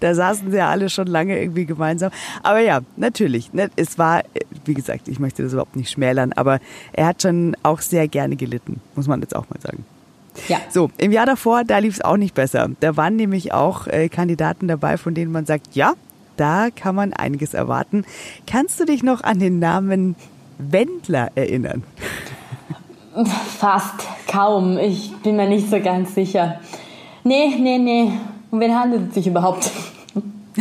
Da 0.00 0.14
saßen 0.14 0.50
sie 0.50 0.56
ja 0.56 0.70
alle 0.70 0.88
schon 0.88 1.06
lange 1.06 1.40
irgendwie 1.40 1.66
gemeinsam. 1.66 2.10
Aber 2.42 2.60
ja, 2.60 2.80
natürlich. 2.96 3.52
Ne, 3.52 3.70
es 3.76 3.98
war, 3.98 4.22
wie 4.64 4.74
gesagt, 4.74 5.08
ich 5.08 5.18
möchte 5.18 5.42
das 5.42 5.52
überhaupt 5.52 5.76
nicht 5.76 5.90
schmälern, 5.90 6.32
aber 6.32 6.60
er 6.92 7.06
hat 7.06 7.22
schon 7.22 7.56
auch 7.62 7.80
sehr 7.80 8.08
gerne 8.08 8.36
gelitten, 8.36 8.80
muss 8.94 9.06
man 9.06 9.20
jetzt 9.20 9.34
auch 9.34 9.48
mal 9.50 9.60
sagen. 9.60 9.84
Ja. 10.48 10.58
So, 10.70 10.90
im 10.98 11.12
Jahr 11.12 11.26
davor, 11.26 11.64
da 11.64 11.78
lief 11.78 11.94
es 11.94 12.00
auch 12.00 12.16
nicht 12.16 12.34
besser. 12.34 12.70
Da 12.80 12.96
waren 12.96 13.16
nämlich 13.16 13.52
auch 13.52 13.86
äh, 13.86 14.08
Kandidaten 14.08 14.66
dabei, 14.66 14.96
von 14.96 15.14
denen 15.14 15.30
man 15.30 15.44
sagt, 15.44 15.74
ja, 15.74 15.94
da 16.36 16.68
kann 16.74 16.94
man 16.94 17.12
einiges 17.12 17.54
erwarten. 17.54 18.04
Kannst 18.46 18.80
du 18.80 18.84
dich 18.84 19.02
noch 19.02 19.22
an 19.22 19.38
den 19.38 19.58
Namen 19.58 20.16
Wendler 20.58 21.30
erinnern? 21.34 21.82
Fast, 23.58 24.06
kaum. 24.26 24.78
Ich 24.78 25.12
bin 25.22 25.36
mir 25.36 25.48
nicht 25.48 25.68
so 25.70 25.80
ganz 25.80 26.14
sicher. 26.14 26.60
Nee, 27.24 27.56
nee, 27.58 27.78
nee. 27.78 28.12
Um 28.50 28.60
wen 28.60 28.74
handelt 28.78 29.08
es 29.08 29.14
sich 29.14 29.26
überhaupt? 29.26 29.70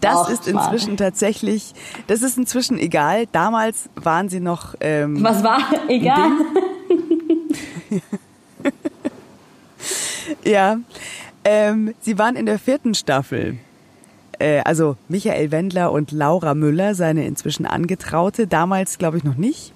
das 0.00 0.16
Och, 0.16 0.28
ist 0.28 0.46
inzwischen 0.46 0.90
Mann. 0.90 0.96
tatsächlich, 0.96 1.72
das 2.06 2.22
ist 2.22 2.38
inzwischen 2.38 2.78
egal. 2.78 3.26
Damals 3.32 3.88
waren 3.96 4.28
sie 4.28 4.40
noch. 4.40 4.74
Ähm, 4.80 5.22
Was 5.22 5.42
war 5.42 5.58
egal? 5.88 6.30
ja, 10.44 10.78
ähm, 11.44 11.94
sie 12.00 12.18
waren 12.18 12.36
in 12.36 12.46
der 12.46 12.58
vierten 12.58 12.94
Staffel. 12.94 13.58
Äh, 14.38 14.60
also 14.64 14.96
Michael 15.08 15.50
Wendler 15.50 15.92
und 15.92 16.12
Laura 16.12 16.54
Müller, 16.54 16.94
seine 16.94 17.26
inzwischen 17.26 17.66
Angetraute, 17.66 18.46
damals 18.46 18.98
glaube 18.98 19.18
ich 19.18 19.24
noch 19.24 19.36
nicht. 19.36 19.72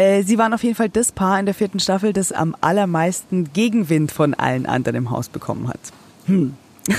Äh, 0.00 0.22
sie 0.22 0.38
waren 0.38 0.54
auf 0.54 0.62
jeden 0.62 0.76
Fall 0.76 0.88
das 0.88 1.12
Paar 1.12 1.38
in 1.38 1.44
der 1.44 1.54
vierten 1.54 1.78
Staffel, 1.78 2.14
das 2.14 2.32
am 2.32 2.56
allermeisten 2.62 3.52
Gegenwind 3.52 4.10
von 4.10 4.32
allen 4.32 4.64
anderen 4.64 4.96
im 4.96 5.10
Haus 5.10 5.28
bekommen 5.28 5.68
hat. 5.68 5.80
Hm. 6.24 6.54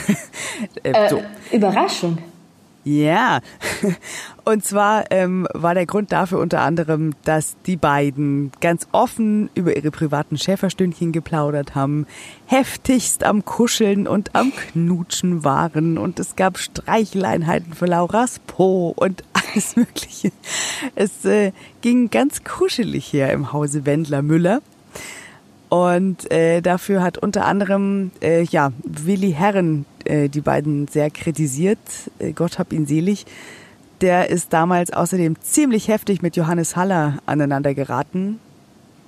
äh, 0.84 1.10
so. 1.10 1.24
Überraschung. 1.52 2.20
Ja, 2.84 3.42
und 4.44 4.66
zwar 4.66 5.12
ähm, 5.12 5.48
war 5.54 5.76
der 5.76 5.86
Grund 5.86 6.12
dafür 6.12 6.40
unter 6.40 6.62
anderem, 6.62 7.14
dass 7.26 7.56
die 7.68 7.78
beiden 7.78 8.52
ganz 8.60 8.88
offen 8.92 9.50
über 9.54 9.76
ihre 9.76 9.92
privaten 9.92 10.38
Schäferstündchen 10.38 11.12
geplaudert 11.12 11.76
haben, 11.76 12.08
heftigst 12.48 13.24
am 13.24 13.46
Kuscheln 13.46 14.08
und 14.08 14.36
am 14.36 14.52
Knutschen 14.56 15.44
waren 15.44 15.98
und 15.98 16.20
es 16.20 16.36
gab 16.36 16.58
Streicheleinheiten 16.58 17.74
für 17.74 17.86
Lauras 17.86 18.40
Po 18.40 18.94
und 18.96 19.24
alles 19.34 19.76
Mögliche. 19.76 20.32
Es 20.96 21.24
äh, 21.26 21.52
ging 21.82 22.10
ganz 22.10 22.44
kuschelig 22.44 23.14
her 23.14 23.32
im 23.34 23.54
Hause 23.54 23.86
Wendler 23.86 24.22
Müller. 24.22 24.62
Und 25.70 26.30
äh, 26.32 26.60
dafür 26.62 27.02
hat 27.02 27.18
unter 27.18 27.46
anderem 27.46 28.12
äh, 28.22 28.44
ja 28.44 28.74
Willi 28.84 29.32
Herren 29.32 29.86
äh, 30.04 30.28
die 30.28 30.42
beiden 30.42 30.88
sehr 30.88 31.10
kritisiert. 31.10 31.80
Äh, 32.20 32.34
Gott 32.34 32.60
hab 32.60 32.74
ihn 32.74 32.86
selig. 32.86 33.26
Der 34.02 34.30
ist 34.30 34.52
damals 34.52 34.92
außerdem 34.92 35.40
ziemlich 35.42 35.88
heftig 35.88 36.22
mit 36.22 36.36
Johannes 36.36 36.76
Haller 36.76 37.20
aneinander 37.28 37.74
geraten. 37.76 38.40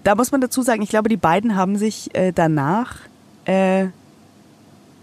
Da 0.04 0.16
muss 0.16 0.32
man 0.32 0.42
dazu 0.42 0.62
sagen, 0.62 0.82
ich 0.82 0.90
glaube, 0.90 1.10
die 1.10 1.18
beiden 1.18 1.56
haben 1.56 1.78
sich 1.78 2.14
äh, 2.14 2.32
danach, 2.32 2.98
äh, 3.46 3.88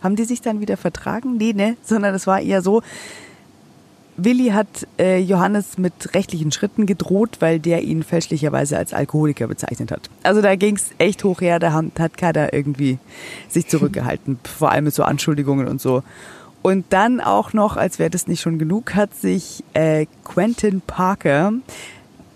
haben 0.02 0.16
die 0.16 0.24
sich 0.24 0.40
dann 0.40 0.60
wieder 0.60 0.76
vertragen? 0.76 1.36
Nee, 1.36 1.52
ne? 1.52 1.76
Sondern 1.82 2.14
es 2.14 2.26
war 2.26 2.40
eher 2.40 2.62
so, 2.62 2.82
Willi 4.16 4.48
hat 4.50 4.86
äh, 4.98 5.18
Johannes 5.18 5.78
mit 5.78 6.14
rechtlichen 6.14 6.52
Schritten 6.52 6.86
gedroht, 6.86 7.38
weil 7.40 7.58
der 7.58 7.82
ihn 7.82 8.02
fälschlicherweise 8.02 8.76
als 8.76 8.92
Alkoholiker 8.92 9.46
bezeichnet 9.46 9.90
hat. 9.90 10.10
Also 10.22 10.42
da 10.42 10.54
ging 10.56 10.76
es 10.76 10.90
echt 10.98 11.24
hoch 11.24 11.40
her, 11.40 11.58
da 11.58 11.72
hat 11.72 12.16
keiner 12.18 12.52
irgendwie 12.52 12.98
sich 13.48 13.66
zurückgehalten, 13.68 14.38
vor 14.44 14.70
allem 14.70 14.84
mit 14.84 14.94
so 14.94 15.02
Anschuldigungen 15.02 15.68
und 15.68 15.80
so. 15.80 16.02
Und 16.62 16.86
dann 16.90 17.20
auch 17.20 17.52
noch, 17.52 17.76
als 17.76 17.98
wäre 17.98 18.10
das 18.10 18.26
nicht 18.26 18.40
schon 18.40 18.58
genug, 18.58 18.94
hat 18.94 19.14
sich 19.14 19.64
äh, 19.72 20.06
Quentin 20.24 20.82
Parker, 20.82 21.52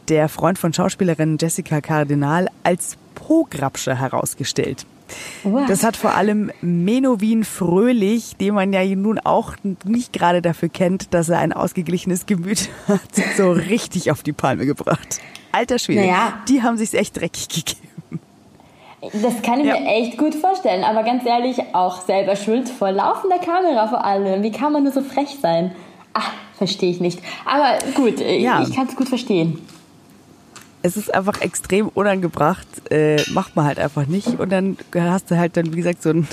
der 0.09 0.29
Freund 0.29 0.59
von 0.59 0.73
Schauspielerin 0.73 1.37
Jessica 1.41 1.81
Cardinal, 1.81 2.49
als 2.63 2.97
Pograpscher 3.15 3.95
herausgestellt. 3.95 4.87
What? 5.43 5.69
Das 5.69 5.85
hat 5.85 5.97
vor 5.97 6.15
allem 6.15 6.51
Menowin 6.63 7.45
Fröhlich, 7.45 8.37
den 8.37 8.55
man 8.55 8.73
ja 8.73 8.85
nun 8.85 9.19
auch 9.19 9.55
nicht 9.85 10.13
gerade 10.13 10.41
dafür 10.41 10.71
kennt, 10.71 11.13
dass 11.13 11.29
er 11.29 11.39
ein 11.39 11.53
ausgeglichenes 11.53 12.27
Gemüt 12.27 12.71
hat, 12.89 13.01
so 13.37 13.53
richtig 13.53 14.11
auf 14.11 14.23
die 14.23 14.33
Palme 14.33 14.67
gebracht. 14.67 15.21
Alter 15.53 15.79
Schwede, 15.79 16.01
naja. 16.01 16.43
die 16.49 16.63
haben 16.63 16.77
sich's 16.77 16.95
echt 16.95 17.17
dreckig 17.21 17.49
gegeben. 17.49 17.94
Das 19.13 19.43
kann 19.43 19.61
ich 19.61 19.67
ja. 19.67 19.79
mir 19.79 19.87
echt 19.87 20.19
gut 20.19 20.35
vorstellen, 20.35 20.85
aber 20.85 21.03
ganz 21.03 21.25
ehrlich, 21.27 21.61
auch 21.73 22.01
selber 22.01 22.37
schuld 22.37 22.69
vor 22.69 22.93
laufender 22.93 23.39
Kamera 23.39 23.89
vor 23.89 24.05
allem. 24.05 24.43
Wie 24.43 24.53
kann 24.53 24.73
man 24.73 24.85
nur 24.85 24.93
so 24.93 25.03
frech 25.03 25.39
sein? 25.41 25.73
Ach, 26.13 26.31
verstehe 26.57 26.91
ich 26.91 27.01
nicht. 27.01 27.21
Aber 27.45 27.79
gut, 27.95 28.21
ja. 28.21 28.63
ich 28.63 28.75
kann 28.75 28.87
es 28.87 28.97
gut 28.97 29.09
verstehen 29.09 29.59
es 30.85 30.99
ist 30.99 31.15
einfach 31.15 31.41
extrem 31.41 31.89
unangebracht, 31.89 32.67
äh, 32.91 33.17
macht 33.31 33.57
man 33.57 33.65
halt 33.65 33.79
einfach 33.79 34.05
nicht. 34.05 34.39
Und 34.39 34.51
dann 34.51 34.77
hast 34.95 35.31
du 35.31 35.39
halt 35.39 35.57
dann, 35.57 35.73
wie 35.73 35.79
gesagt, 35.79 36.03
so 36.03 36.11
ein, 36.11 36.29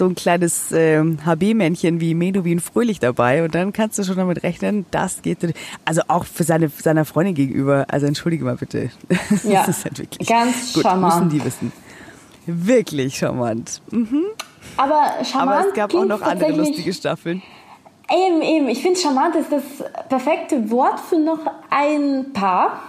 so 0.00 0.06
ein 0.06 0.14
kleines 0.14 0.72
äh, 0.72 0.98
HB-Männchen 0.98 2.00
wie 2.00 2.14
Medowin 2.14 2.58
Fröhlich 2.58 3.00
dabei. 3.00 3.44
Und 3.44 3.54
dann 3.54 3.74
kannst 3.74 3.98
du 3.98 4.02
schon 4.02 4.16
damit 4.16 4.42
rechnen, 4.42 4.86
das 4.90 5.20
geht. 5.20 5.38
Also 5.84 6.00
auch 6.08 6.24
für 6.24 6.42
seine 6.42 6.70
seiner 6.70 7.04
Freundin 7.04 7.34
gegenüber. 7.34 7.84
Also 7.88 8.06
entschuldige 8.06 8.44
mal 8.44 8.56
bitte. 8.56 8.90
Ja, 9.44 9.66
das 9.66 9.78
ist 9.78 9.84
halt 9.84 9.98
wirklich 9.98 10.26
ganz 10.28 10.72
gut, 10.72 10.82
charmant. 10.82 11.14
müssen 11.14 11.28
die 11.38 11.44
wissen. 11.44 11.72
Wirklich 12.46 13.18
charmant. 13.18 13.82
Mhm. 13.90 14.24
Aber 14.76 15.24
charmant. 15.24 15.58
Aber 15.58 15.68
es 15.68 15.74
gab 15.74 15.94
auch 15.94 16.04
noch 16.04 16.22
andere 16.22 16.52
lustige 16.52 16.92
Staffeln. 16.94 17.42
Eben, 18.10 18.40
eben. 18.40 18.68
Ich 18.68 18.80
finde, 18.80 18.98
charmant 18.98 19.36
ist 19.36 19.52
das 19.52 19.62
perfekte 20.08 20.70
Wort 20.70 20.98
für 20.98 21.18
noch 21.18 21.40
ein 21.68 22.32
Paar. 22.32 22.80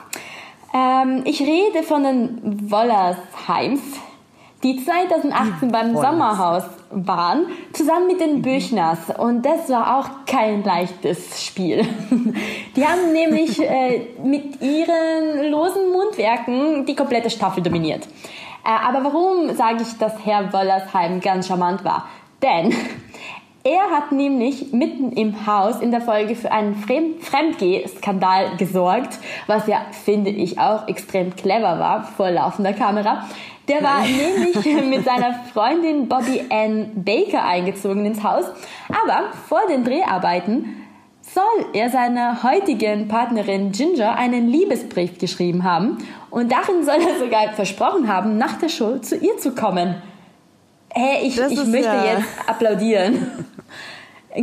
Ähm, 0.73 1.23
ich 1.25 1.41
rede 1.41 1.83
von 1.83 2.03
den 2.03 2.71
Wollersheims, 2.71 3.81
die 4.63 4.83
2018 4.83 5.53
die 5.61 5.65
beim 5.71 5.93
Wollers. 5.93 6.09
Sommerhaus 6.09 6.63
waren, 6.91 7.45
zusammen 7.73 8.07
mit 8.07 8.19
den 8.19 8.37
mhm. 8.37 8.41
Büchners. 8.41 8.99
Und 9.17 9.45
das 9.45 9.69
war 9.69 9.99
auch 9.99 10.25
kein 10.25 10.63
leichtes 10.63 11.45
Spiel. 11.45 11.85
Die 12.75 12.85
haben 12.85 13.11
nämlich 13.11 13.59
äh, 13.61 14.07
mit 14.23 14.61
ihren 14.61 15.49
losen 15.49 15.91
Mundwerken 15.91 16.85
die 16.85 16.95
komplette 16.95 17.29
Staffel 17.29 17.63
dominiert. 17.63 18.07
Äh, 18.63 18.87
aber 18.87 19.03
warum 19.03 19.53
sage 19.55 19.81
ich, 19.81 19.97
dass 19.97 20.13
Herr 20.25 20.53
Wollersheim 20.53 21.19
ganz 21.19 21.47
charmant 21.47 21.83
war? 21.83 22.07
Denn 22.41 22.73
er 23.63 23.89
hat 23.91 24.11
nämlich 24.11 24.71
mitten 24.71 25.11
im 25.13 25.45
Haus 25.45 25.81
in 25.81 25.91
der 25.91 26.01
Folge 26.01 26.35
für 26.35 26.51
einen 26.51 26.75
Fremd 26.75 27.23
Fremdgeh-Skandal 27.23 28.57
gesorgt, 28.57 29.19
was 29.47 29.67
ja, 29.67 29.81
finde 29.91 30.29
ich, 30.29 30.59
auch 30.59 30.87
extrem 30.87 31.35
clever 31.35 31.79
war 31.79 32.03
vor 32.03 32.31
laufender 32.31 32.73
Kamera. 32.73 33.25
Der 33.67 33.83
war 33.83 34.01
nämlich 34.01 34.55
mit 34.89 35.05
seiner 35.05 35.43
Freundin 35.53 36.07
Bobby 36.07 36.43
Ann 36.49 36.91
Baker 36.95 37.43
eingezogen 37.43 38.05
ins 38.05 38.23
Haus, 38.23 38.45
aber 38.89 39.31
vor 39.47 39.61
den 39.69 39.83
Dreharbeiten 39.83 40.77
soll 41.21 41.65
er 41.73 41.89
seiner 41.89 42.43
heutigen 42.43 43.07
Partnerin 43.07 43.71
Ginger 43.71 44.15
einen 44.15 44.47
Liebesbrief 44.47 45.17
geschrieben 45.17 45.63
haben 45.63 45.99
und 46.29 46.51
darin 46.51 46.83
soll 46.83 46.99
er 47.01 47.19
sogar 47.19 47.53
versprochen 47.53 48.07
haben, 48.07 48.37
nach 48.37 48.57
der 48.57 48.69
Show 48.69 48.97
zu 48.97 49.15
ihr 49.17 49.37
zu 49.37 49.53
kommen. 49.53 50.01
Hey, 50.89 51.27
ich, 51.27 51.37
ich 51.37 51.65
möchte 51.65 51.87
ja 51.87 52.05
jetzt 52.05 52.27
applaudieren. 52.47 53.45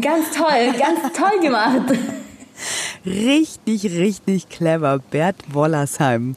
Ganz 0.01 0.31
toll, 0.35 0.73
ganz 0.79 1.01
toll 1.13 1.41
gemacht. 1.41 1.83
Richtig, 3.07 3.85
richtig 3.85 4.49
clever. 4.49 4.99
Bert 4.99 5.37
Wollersheim. 5.53 6.35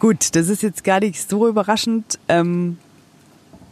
Gut, 0.00 0.34
das 0.34 0.48
ist 0.48 0.62
jetzt 0.62 0.84
gar 0.84 1.00
nicht 1.00 1.28
so 1.28 1.48
überraschend. 1.48 2.18
Ähm, 2.28 2.78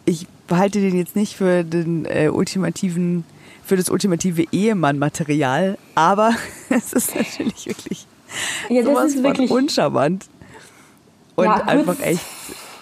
ich 0.04 0.26
behalte 0.48 0.80
den 0.80 0.96
jetzt 0.96 1.16
nicht 1.16 1.36
für 1.36 1.64
den 1.64 2.04
äh, 2.04 2.28
ultimativen, 2.28 3.24
für 3.64 3.76
das 3.76 3.90
ultimative 3.90 4.44
Ehemann-Material, 4.50 5.78
aber 5.94 6.32
es 6.68 6.92
ist 6.92 7.14
natürlich 7.14 7.66
wirklich 7.66 8.06
ja, 8.68 8.82
das 8.82 8.90
sowas 8.90 9.14
ist 9.14 9.22
wirklich 9.22 9.50
uncharmant. 9.50 10.26
Und 11.36 11.44
ja, 11.44 11.54
einfach 11.64 12.00
echt 12.00 12.20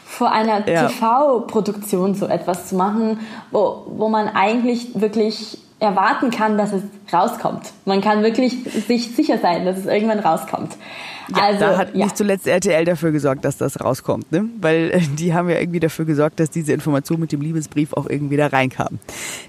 vor 0.04 0.30
einer 0.30 0.66
ja. 0.68 0.88
TV-Produktion 0.88 2.14
so 2.14 2.26
etwas 2.26 2.68
zu 2.68 2.76
machen, 2.76 3.18
wo, 3.50 3.85
wo 3.88 4.09
man 4.09 4.28
eigentlich 4.28 4.88
wirklich 4.94 5.59
erwarten 5.84 6.30
kann, 6.30 6.58
dass 6.58 6.72
es 6.72 6.82
rauskommt. 7.12 7.72
Man 7.84 8.00
kann 8.00 8.22
wirklich 8.22 8.64
sich 8.64 9.14
sicher 9.14 9.38
sein, 9.38 9.64
dass 9.64 9.78
es 9.78 9.86
irgendwann 9.86 10.18
rauskommt. 10.18 10.76
Ja, 11.34 11.44
also, 11.44 11.60
da 11.60 11.78
hat 11.78 11.94
ja. 11.94 12.04
nicht 12.04 12.16
zuletzt 12.16 12.46
RTL 12.46 12.84
dafür 12.84 13.12
gesorgt, 13.12 13.44
dass 13.44 13.56
das 13.56 13.80
rauskommt, 13.80 14.30
ne? 14.30 14.44
Weil 14.60 14.90
äh, 14.90 15.00
die 15.18 15.32
haben 15.32 15.48
ja 15.48 15.58
irgendwie 15.58 15.80
dafür 15.80 16.04
gesorgt, 16.04 16.38
dass 16.38 16.50
diese 16.50 16.72
Information 16.72 17.18
mit 17.18 17.32
dem 17.32 17.40
Liebesbrief 17.40 17.94
auch 17.94 18.08
irgendwie 18.08 18.36
da 18.36 18.48
reinkam. 18.48 18.98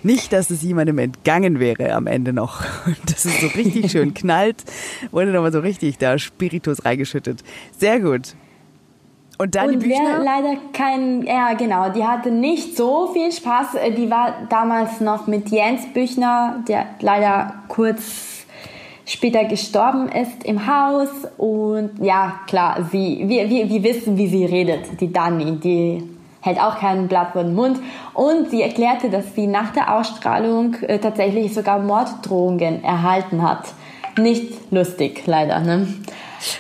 Nicht, 0.04 0.32
dass 0.32 0.50
es 0.50 0.62
jemandem 0.62 1.00
entgangen 1.00 1.60
wäre 1.60 1.94
am 1.94 2.08
Ende 2.08 2.32
noch. 2.32 2.64
Dass 3.06 3.26
es 3.26 3.42
so 3.42 3.48
richtig 3.48 3.92
schön 3.92 4.14
knallt, 4.14 4.64
wurde 5.12 5.32
nochmal 5.32 5.52
so 5.52 5.60
richtig 5.60 5.98
da 5.98 6.18
Spiritus 6.18 6.86
reingeschüttet. 6.86 7.44
Sehr 7.78 8.00
gut. 8.00 8.36
Und 9.38 9.56
dann 9.56 9.66
und 9.68 9.84
die 9.84 9.88
Büchner? 9.88 10.20
leider 10.20 10.56
kein, 10.72 11.24
ja 11.24 11.54
genau, 11.54 11.90
die 11.90 12.06
hatte 12.06 12.32
nicht 12.32 12.78
so 12.78 13.08
viel 13.08 13.32
Spaß. 13.32 13.76
Äh, 13.76 13.92
die 13.92 14.10
war 14.10 14.34
damals 14.50 15.02
noch 15.02 15.28
mit 15.28 15.50
Jens 15.50 15.86
Büchner, 15.94 16.64
der 16.68 16.86
leider 17.02 17.54
kurz 17.68 18.46
später 19.06 19.46
gestorben 19.46 20.10
ist 20.10 20.44
im 20.44 20.66
Haus. 20.68 21.10
Und 21.38 21.92
ja, 22.00 22.40
klar, 22.48 22.88
sie, 22.92 23.24
wir, 23.28 23.50
wir, 23.50 23.70
wir 23.70 23.84
wissen, 23.84 24.18
wie 24.18 24.28
sie 24.28 24.46
redet, 24.46 25.02
die 25.02 25.12
Dani, 25.12 25.58
die 25.60 26.04
hält 26.42 26.60
auch 26.62 26.80
kein 26.80 27.08
Blatt 27.08 27.32
vor 27.34 27.44
den 27.44 27.56
Mund. 27.56 27.80
Und 28.14 28.52
sie 28.52 28.62
erklärte, 28.62 29.10
dass 29.10 29.36
sie 29.36 29.48
nach 29.48 29.72
der 29.74 29.96
Ausstrahlung 29.96 30.76
äh, 30.82 31.00
tatsächlich 31.00 31.54
sogar 31.54 31.80
Morddrohungen 31.80 32.84
erhalten 32.84 33.42
hat. 33.42 33.66
Nicht 34.18 34.72
lustig, 34.72 35.24
leider. 35.26 35.60
Ne? 35.60 35.88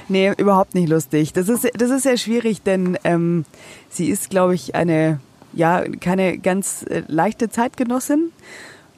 Nee, 0.07 0.33
überhaupt 0.37 0.75
nicht 0.75 0.89
lustig. 0.89 1.33
Das 1.33 1.49
ist, 1.49 1.69
das 1.75 1.91
ist 1.91 2.03
sehr 2.03 2.17
schwierig, 2.17 2.61
denn 2.63 2.97
ähm, 3.03 3.45
sie 3.89 4.09
ist, 4.09 4.29
glaube 4.29 4.55
ich, 4.55 4.75
eine, 4.75 5.19
ja, 5.53 5.83
keine 5.99 6.37
ganz 6.37 6.83
äh, 6.83 7.03
leichte 7.07 7.49
Zeitgenossin. 7.49 8.31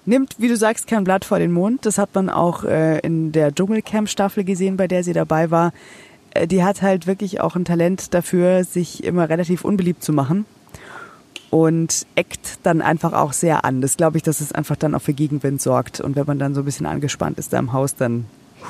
Nimmt, 0.06 0.36
wie 0.38 0.48
du 0.48 0.56
sagst, 0.56 0.88
kein 0.88 1.04
Blatt 1.04 1.26
vor 1.26 1.40
den 1.40 1.52
Mond. 1.52 1.86
Das 1.86 1.98
hat 1.98 2.16
man 2.16 2.30
auch 2.30 2.64
äh, 2.64 3.00
in 3.00 3.32
der 3.34 3.54
Dschungelcamp-Staffel 3.54 4.44
gesehen, 4.44 4.78
bei 4.78 4.88
der 4.88 5.04
sie 5.04 5.14
dabei 5.14 5.52
war. 5.52 5.74
Äh, 6.32 6.48
die 6.48 6.64
hat 6.64 6.82
halt 6.82 7.08
wirklich 7.08 7.42
auch 7.42 7.56
ein 7.56 7.66
Talent 7.66 8.14
dafür, 8.14 8.64
sich 8.64 9.04
immer 9.04 9.30
relativ 9.30 9.66
unbeliebt 9.66 10.04
zu 10.04 10.14
machen 10.14 10.46
und 11.50 12.06
eckt 12.16 12.60
dann 12.64 12.82
einfach 12.82 13.14
auch 13.14 13.34
sehr 13.34 13.66
an. 13.66 13.82
Das 13.82 13.98
glaube 13.98 14.18
ich, 14.18 14.24
dass 14.24 14.42
es 14.42 14.52
einfach 14.52 14.76
dann 14.76 14.96
auch 14.96 15.02
für 15.02 15.14
Gegenwind 15.14 15.62
sorgt. 15.62 16.00
Und 16.02 16.16
wenn 16.16 16.26
man 16.26 16.40
dann 16.40 16.54
so 16.54 16.62
ein 16.62 16.66
bisschen 16.66 16.86
angespannt 16.86 17.38
ist 17.38 17.54
da 17.54 17.60
im 17.60 17.74
Haus, 17.74 17.96
dann 17.96 18.26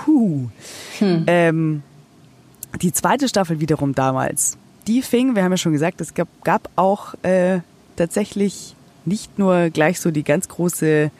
huh. 0.06 0.48
Hm. 1.00 1.24
Ähm, 1.28 1.84
die 2.82 2.92
zweite 2.92 3.28
Staffel 3.28 3.60
wiederum 3.60 3.94
damals, 3.96 4.58
die 4.88 5.02
fing, 5.02 5.36
wir 5.36 5.44
haben 5.44 5.52
ja 5.52 5.58
schon 5.58 5.74
gesagt, 5.74 6.02
es 6.02 6.14
gab, 6.14 6.28
gab 6.44 6.70
auch 6.76 7.14
äh, 7.24 7.60
tatsächlich 7.96 8.76
nicht 9.06 9.40
nur 9.40 9.70
gleich 9.70 10.00
so 10.00 10.12
die 10.12 10.24
ganz 10.24 10.48
große 10.48 11.12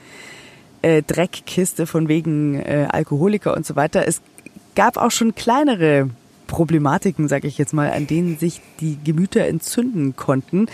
äh, 0.82 1.02
Dreckkiste 1.04 1.88
von 1.88 2.08
wegen 2.08 2.60
äh, 2.60 2.88
Alkoholiker 2.90 3.56
und 3.56 3.66
so 3.66 3.76
weiter. 3.76 4.08
Es 4.08 4.22
gab 4.76 4.98
auch 4.98 5.12
schon 5.12 5.36
kleinere 5.36 6.10
Problematiken, 6.48 7.28
sage 7.28 7.48
ich 7.48 7.58
jetzt 7.58 7.74
mal, 7.74 7.92
an 7.92 8.08
denen 8.08 8.38
sich 8.38 8.62
die 8.80 8.98
Gemüter 9.04 9.46
entzünden 9.46 10.16
konnten. 10.16 10.68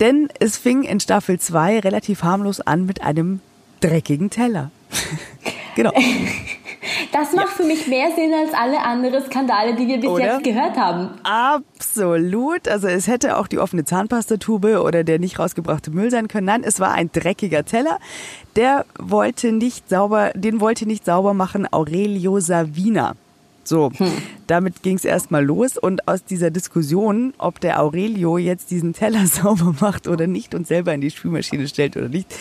Denn 0.00 0.28
es 0.40 0.56
fing 0.56 0.82
in 0.82 0.98
Staffel 1.00 1.38
2 1.38 1.80
relativ 1.80 2.22
harmlos 2.22 2.60
an 2.60 2.86
mit 2.86 3.02
einem 3.02 3.40
dreckigen 3.80 4.30
Teller. 4.30 4.70
genau. 5.76 5.92
Das 7.20 7.32
macht 7.34 7.48
ja. 7.48 7.52
für 7.52 7.64
mich 7.64 7.86
mehr 7.86 8.10
Sinn 8.16 8.32
als 8.32 8.54
alle 8.54 8.80
anderen 8.80 9.22
Skandale, 9.22 9.74
die 9.74 9.86
wir 9.86 10.00
bis 10.00 10.08
oder? 10.08 10.24
jetzt 10.24 10.44
gehört 10.44 10.78
haben. 10.78 11.10
Absolut. 11.22 12.66
Also 12.66 12.88
es 12.88 13.08
hätte 13.08 13.36
auch 13.36 13.46
die 13.46 13.58
offene 13.58 13.84
Zahnpastatube 13.84 14.82
oder 14.82 15.04
der 15.04 15.18
nicht 15.18 15.38
rausgebrachte 15.38 15.90
Müll 15.90 16.10
sein 16.10 16.28
können. 16.28 16.46
Nein, 16.46 16.64
es 16.64 16.80
war 16.80 16.92
ein 16.92 17.10
dreckiger 17.12 17.66
Teller. 17.66 17.98
Der 18.56 18.86
wollte 18.98 19.52
nicht 19.52 19.90
sauber, 19.90 20.30
den 20.34 20.62
wollte 20.62 20.86
nicht 20.86 21.04
sauber 21.04 21.34
machen 21.34 21.70
Aurelio 21.70 22.40
Savina. 22.40 23.16
So, 23.62 23.90
hm. 23.94 24.10
damit 24.46 24.82
ging 24.82 24.96
es 24.96 25.04
erstmal 25.04 25.44
los 25.44 25.76
und 25.76 26.08
aus 26.08 26.24
dieser 26.24 26.50
Diskussion, 26.50 27.34
ob 27.38 27.60
der 27.60 27.80
Aurelio 27.80 28.38
jetzt 28.38 28.70
diesen 28.70 28.94
Teller 28.94 29.26
sauber 29.28 29.74
macht 29.80 30.08
oder 30.08 30.26
nicht 30.26 30.54
und 30.54 30.66
selber 30.66 30.94
in 30.94 31.00
die 31.00 31.10
Spülmaschine 31.10 31.68
stellt 31.68 31.96
oder 31.96 32.08
nicht, 32.08 32.34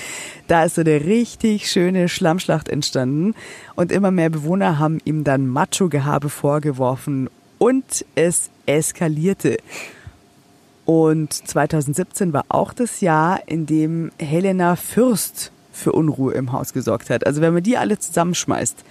da 0.47 0.63
ist 0.63 0.75
so 0.75 0.81
eine 0.81 1.05
richtig 1.05 1.69
schöne 1.69 2.09
Schlammschlacht 2.09 2.69
entstanden 2.69 3.35
und 3.75 3.91
immer 3.91 4.11
mehr 4.11 4.29
Bewohner 4.29 4.79
haben 4.79 4.99
ihm 5.05 5.23
dann 5.23 5.47
Macho-Gehabe 5.47 6.29
vorgeworfen 6.29 7.29
und 7.57 8.05
es 8.15 8.49
eskalierte. 8.65 9.57
Und 10.85 11.33
2017 11.33 12.33
war 12.33 12.45
auch 12.49 12.73
das 12.73 13.01
Jahr, 13.01 13.41
in 13.45 13.67
dem 13.67 14.11
Helena 14.17 14.75
Fürst 14.75 15.51
für 15.71 15.91
Unruhe 15.91 16.33
im 16.33 16.51
Haus 16.51 16.73
gesorgt 16.73 17.11
hat. 17.11 17.27
Also 17.27 17.41
wenn 17.41 17.53
man 17.53 17.61
die 17.61 17.77
alle 17.77 17.99
zusammenschmeißt, 17.99 18.83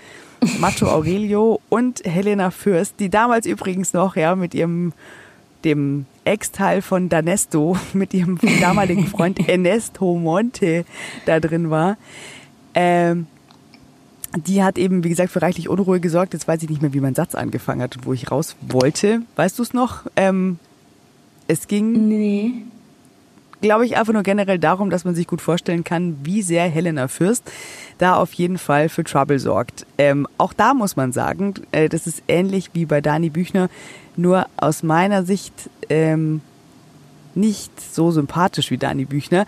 Macho 0.58 0.86
Aurelio 0.86 1.60
und 1.68 2.04
Helena 2.04 2.50
Fürst, 2.50 2.94
die 2.98 3.10
damals 3.10 3.46
übrigens 3.46 3.92
noch 3.92 4.16
ja 4.16 4.34
mit 4.34 4.54
ihrem 4.54 4.92
dem 5.64 6.06
Ex-Teil 6.24 6.82
von 6.82 7.08
Danesto 7.08 7.76
mit 7.92 8.14
ihrem 8.14 8.38
damaligen 8.60 9.06
Freund 9.08 9.48
Ernesto 9.48 10.16
Monte 10.16 10.84
da 11.26 11.40
drin 11.40 11.70
war. 11.70 11.96
Ähm, 12.74 13.26
die 14.36 14.62
hat 14.62 14.78
eben, 14.78 15.04
wie 15.04 15.08
gesagt, 15.08 15.32
für 15.32 15.42
reichlich 15.42 15.68
Unruhe 15.68 16.00
gesorgt. 16.00 16.34
Jetzt 16.34 16.46
weiß 16.46 16.62
ich 16.62 16.68
nicht 16.68 16.82
mehr, 16.82 16.92
wie 16.92 17.00
mein 17.00 17.14
Satz 17.14 17.34
angefangen 17.34 17.80
hat 17.80 17.96
und 17.96 18.06
wo 18.06 18.12
ich 18.12 18.30
raus 18.30 18.56
wollte. 18.60 19.22
Weißt 19.36 19.58
du 19.58 19.62
es 19.62 19.72
noch? 19.72 20.04
Ähm, 20.16 20.58
es 21.48 21.66
ging. 21.66 22.08
Nee 22.08 22.52
glaube 23.60 23.86
ich, 23.86 23.96
einfach 23.96 24.12
nur 24.12 24.22
generell 24.22 24.58
darum, 24.58 24.90
dass 24.90 25.04
man 25.04 25.14
sich 25.14 25.26
gut 25.26 25.40
vorstellen 25.40 25.84
kann, 25.84 26.18
wie 26.22 26.42
sehr 26.42 26.68
Helena 26.68 27.08
Fürst 27.08 27.50
da 27.98 28.14
auf 28.14 28.32
jeden 28.34 28.58
Fall 28.58 28.88
für 28.88 29.04
Trouble 29.04 29.38
sorgt. 29.38 29.84
Ähm, 29.98 30.26
auch 30.38 30.52
da 30.52 30.74
muss 30.74 30.96
man 30.96 31.12
sagen, 31.12 31.54
äh, 31.72 31.88
das 31.88 32.06
ist 32.06 32.22
ähnlich 32.28 32.70
wie 32.72 32.86
bei 32.86 33.00
Dani 33.00 33.30
Büchner, 33.30 33.68
nur 34.16 34.46
aus 34.56 34.82
meiner 34.82 35.24
Sicht 35.24 35.52
ähm, 35.88 36.40
nicht 37.34 37.72
so 37.80 38.10
sympathisch 38.10 38.70
wie 38.70 38.78
Dani 38.78 39.04
Büchner. 39.04 39.46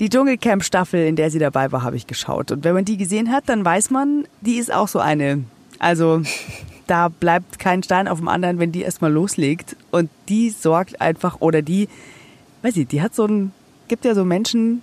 Die 0.00 0.10
Dschungelcamp-Staffel, 0.10 1.06
in 1.06 1.16
der 1.16 1.30
sie 1.30 1.38
dabei 1.38 1.72
war, 1.72 1.82
habe 1.82 1.96
ich 1.96 2.06
geschaut. 2.06 2.50
Und 2.50 2.64
wenn 2.64 2.74
man 2.74 2.84
die 2.84 2.98
gesehen 2.98 3.30
hat, 3.30 3.48
dann 3.48 3.64
weiß 3.64 3.90
man, 3.90 4.26
die 4.40 4.56
ist 4.56 4.72
auch 4.72 4.88
so 4.88 4.98
eine. 4.98 5.44
Also 5.78 6.22
da 6.86 7.08
bleibt 7.08 7.58
kein 7.58 7.82
Stein 7.82 8.08
auf 8.08 8.18
dem 8.18 8.28
anderen, 8.28 8.58
wenn 8.58 8.72
die 8.72 8.82
erstmal 8.82 9.12
loslegt. 9.12 9.76
Und 9.90 10.10
die 10.28 10.50
sorgt 10.50 11.00
einfach, 11.00 11.40
oder 11.40 11.62
die 11.62 11.88
weiß 12.62 12.76
ich, 12.76 12.88
die 12.88 13.02
hat 13.02 13.14
so 13.14 13.26
ein, 13.26 13.52
gibt 13.88 14.04
ja 14.04 14.14
so 14.14 14.24
Menschen, 14.24 14.82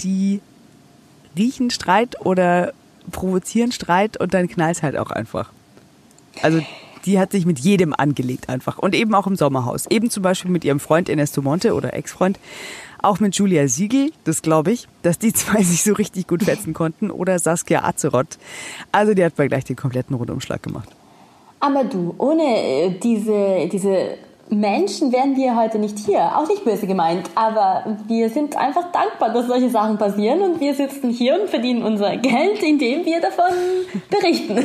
die 0.00 0.40
riechen 1.36 1.70
Streit 1.70 2.24
oder 2.24 2.72
provozieren 3.10 3.72
Streit 3.72 4.20
und 4.20 4.34
dann 4.34 4.48
knallt 4.48 4.82
halt 4.82 4.96
auch 4.96 5.10
einfach. 5.10 5.50
Also 6.42 6.60
die 7.04 7.18
hat 7.18 7.32
sich 7.32 7.46
mit 7.46 7.58
jedem 7.58 7.94
angelegt 7.94 8.48
einfach. 8.48 8.78
Und 8.78 8.94
eben 8.94 9.14
auch 9.14 9.26
im 9.26 9.36
Sommerhaus. 9.36 9.86
Eben 9.86 10.10
zum 10.10 10.22
Beispiel 10.22 10.50
mit 10.50 10.64
ihrem 10.64 10.80
Freund 10.80 11.08
Ernesto 11.08 11.42
Monte 11.42 11.74
oder 11.74 11.94
Ex-Freund. 11.94 12.38
Auch 13.02 13.20
mit 13.20 13.34
Julia 13.34 13.66
Siegel, 13.68 14.12
das 14.24 14.42
glaube 14.42 14.72
ich, 14.72 14.86
dass 15.02 15.18
die 15.18 15.32
zwei 15.32 15.62
sich 15.62 15.82
so 15.82 15.94
richtig 15.94 16.26
gut 16.28 16.44
fetzen 16.44 16.74
konnten. 16.74 17.10
Oder 17.10 17.38
Saskia 17.38 17.84
Azeroth. 17.84 18.38
Also 18.92 19.14
die 19.14 19.24
hat 19.24 19.38
mir 19.38 19.48
gleich 19.48 19.64
den 19.64 19.76
kompletten 19.76 20.14
Rundumschlag 20.14 20.62
gemacht. 20.62 20.88
Aber 21.60 21.84
du, 21.84 22.14
ohne 22.18 22.42
äh, 22.42 22.98
diese, 22.98 23.68
diese 23.70 24.16
Menschen 24.50 25.12
wären 25.12 25.36
wir 25.36 25.56
heute 25.56 25.78
nicht 25.78 25.98
hier. 25.98 26.36
Auch 26.36 26.48
nicht 26.48 26.64
böse 26.64 26.86
gemeint, 26.86 27.30
aber 27.36 27.98
wir 28.06 28.28
sind 28.30 28.56
einfach 28.56 28.90
dankbar, 28.90 29.32
dass 29.32 29.46
solche 29.46 29.70
Sachen 29.70 29.96
passieren 29.96 30.42
und 30.42 30.60
wir 30.60 30.74
sitzen 30.74 31.10
hier 31.10 31.40
und 31.40 31.48
verdienen 31.48 31.82
unser 31.82 32.16
Geld, 32.16 32.62
indem 32.62 33.04
wir 33.04 33.20
davon 33.20 33.52
berichten. 34.10 34.58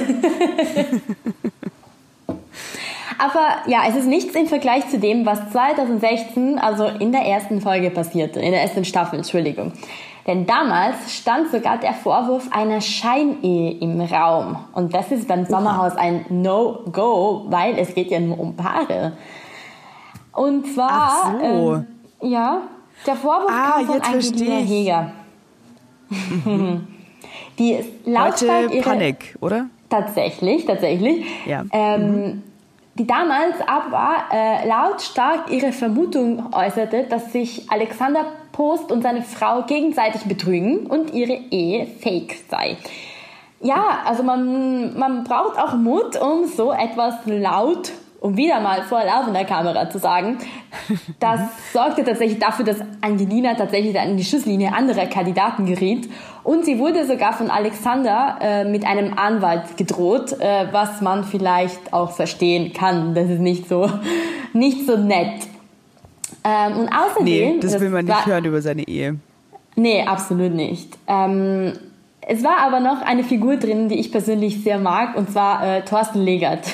aber 3.20 3.48
ja, 3.68 3.84
es 3.88 3.96
ist 3.96 4.08
nichts 4.08 4.36
im 4.36 4.48
Vergleich 4.48 4.90
zu 4.90 4.98
dem, 4.98 5.26
was 5.26 5.52
2016, 5.52 6.58
also 6.58 6.86
in 6.86 7.12
der 7.12 7.22
ersten 7.22 7.62
Folge 7.62 7.92
passierte, 7.92 8.40
in 8.40 8.52
der 8.52 8.62
ersten 8.62 8.86
Staffel, 8.86 9.20
Entschuldigung. 9.20 9.72
Denn 10.26 10.48
damals 10.48 11.14
stand 11.14 11.52
sogar 11.52 11.78
der 11.78 11.94
Vorwurf 11.94 12.48
einer 12.52 12.82
Scheinehe 12.82 13.78
im 13.80 14.02
Raum. 14.02 14.58
Und 14.74 14.96
das 14.96 15.12
ist 15.12 15.28
beim 15.28 15.46
Sommerhaus 15.46 15.96
ein 15.96 16.26
No-Go, 16.30 17.46
weil 17.50 17.78
es 17.78 17.94
geht 17.94 18.10
ja 18.10 18.20
nur 18.20 18.40
um 18.40 18.56
Paare. 18.56 19.14
Und 20.36 20.68
zwar, 20.74 21.36
so. 21.40 21.74
ähm, 21.74 21.88
ja, 22.22 22.62
der 23.06 23.16
Vorwurf 23.16 23.52
ah, 23.52 23.72
kam 23.78 23.86
von 23.86 24.02
Angelina 24.02 24.56
Heger. 24.56 25.12
Mhm. 26.10 26.88
die 27.60 27.74
ist 27.74 27.90
lautstark 28.06 28.74
ihre, 28.74 28.84
Panik, 28.84 29.36
oder? 29.42 29.68
Tatsächlich, 29.90 30.66
tatsächlich. 30.66 31.26
Ja. 31.46 31.64
Ähm, 31.72 32.02
mhm. 32.02 32.44
Die 32.98 33.06
damals 33.06 33.56
aber 33.68 34.16
äh, 34.32 34.68
lautstark 34.68 35.52
ihre 35.52 35.74
Vermutung 35.74 36.54
äußerte, 36.54 37.04
dass 37.10 37.34
sich 37.34 37.70
Alexander 37.70 38.26
Post 38.54 38.90
und 38.92 39.02
seine 39.02 39.22
Frau 39.22 39.64
gegenseitig 39.64 40.24
betrügen 40.24 40.86
und 40.88 41.14
ihre 41.14 41.34
Ehe 41.52 41.88
fake 41.88 42.38
sei. 42.50 42.78
Ja, 43.60 44.00
also 44.06 44.24
man, 44.24 44.98
man 44.98 45.24
braucht 45.26 45.60
auch 45.60 45.76
Mut, 45.76 46.16
um 46.22 46.46
so 46.46 46.72
etwas 46.72 47.16
laut 47.26 47.92
um 48.26 48.36
wieder 48.36 48.60
mal 48.60 48.82
vor 48.82 49.04
laufender 49.06 49.46
Kamera 49.46 49.88
zu 49.88 50.00
sagen, 50.00 50.40
das 51.20 51.42
sorgte 51.72 52.04
tatsächlich 52.04 52.40
dafür, 52.40 52.66
dass 52.66 52.78
Angelina 53.02 53.54
tatsächlich 53.54 54.00
an 54.00 54.18
die 54.18 54.24
Schusslinie 54.24 54.74
anderer 54.74 55.06
Kandidaten 55.06 55.68
geriet. 55.68 56.10
Und 56.44 56.66
sie 56.66 56.80
wurde 56.80 57.06
sogar 57.06 57.34
von 57.34 57.52
Alexander 57.52 58.38
äh, 58.42 58.66
mit 58.66 58.84
einem 58.84 59.14
Anwalt 59.16 59.78
gedroht, 59.78 60.34
äh, 60.40 60.66
was 60.72 61.02
man 61.02 61.24
vielleicht 61.24 61.94
auch 61.94 62.14
verstehen 62.14 62.74
kann. 62.74 63.14
Das 63.14 63.30
ist 63.30 63.42
nicht 63.42 63.70
so, 63.70 63.92
nicht 64.54 64.88
so 64.88 64.98
nett. 64.98 65.48
Ähm, 66.44 66.80
und 66.80 66.90
außerdem. 66.90 67.26
Nee, 67.26 67.60
das 67.62 67.80
will 67.80 67.92
man 67.92 68.06
nicht 68.06 68.16
war, 68.16 68.26
hören 68.26 68.46
über 68.46 68.62
seine 68.62 68.88
Ehe. 68.88 69.20
Nee, 69.76 70.02
absolut 70.04 70.54
nicht. 70.54 70.98
Ähm, 71.08 71.74
es 72.28 72.44
war 72.44 72.58
aber 72.58 72.80
noch 72.80 73.04
eine 73.04 73.24
Figur 73.24 73.58
drin, 73.58 73.88
die 73.88 74.00
ich 74.00 74.12
persönlich 74.12 74.64
sehr 74.64 74.80
mag, 74.80 75.16
und 75.16 75.30
zwar 75.30 75.64
äh, 75.64 75.82
Thorsten 75.84 76.24
Legert. 76.24 76.68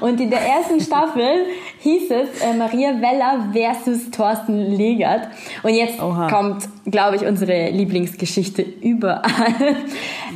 Und 0.00 0.20
in 0.20 0.28
der 0.28 0.40
ersten 0.40 0.78
Staffel 0.80 1.46
hieß 1.78 2.10
es 2.10 2.42
äh, 2.42 2.52
Maria 2.52 3.00
Weller 3.00 3.48
versus 3.52 4.10
Thorsten 4.10 4.58
Legert. 4.58 5.28
Und 5.62 5.72
jetzt 5.72 6.02
Oha. 6.02 6.28
kommt, 6.28 6.68
glaube 6.84 7.16
ich, 7.16 7.24
unsere 7.24 7.70
Lieblingsgeschichte 7.70 8.60
überall. 8.62 9.24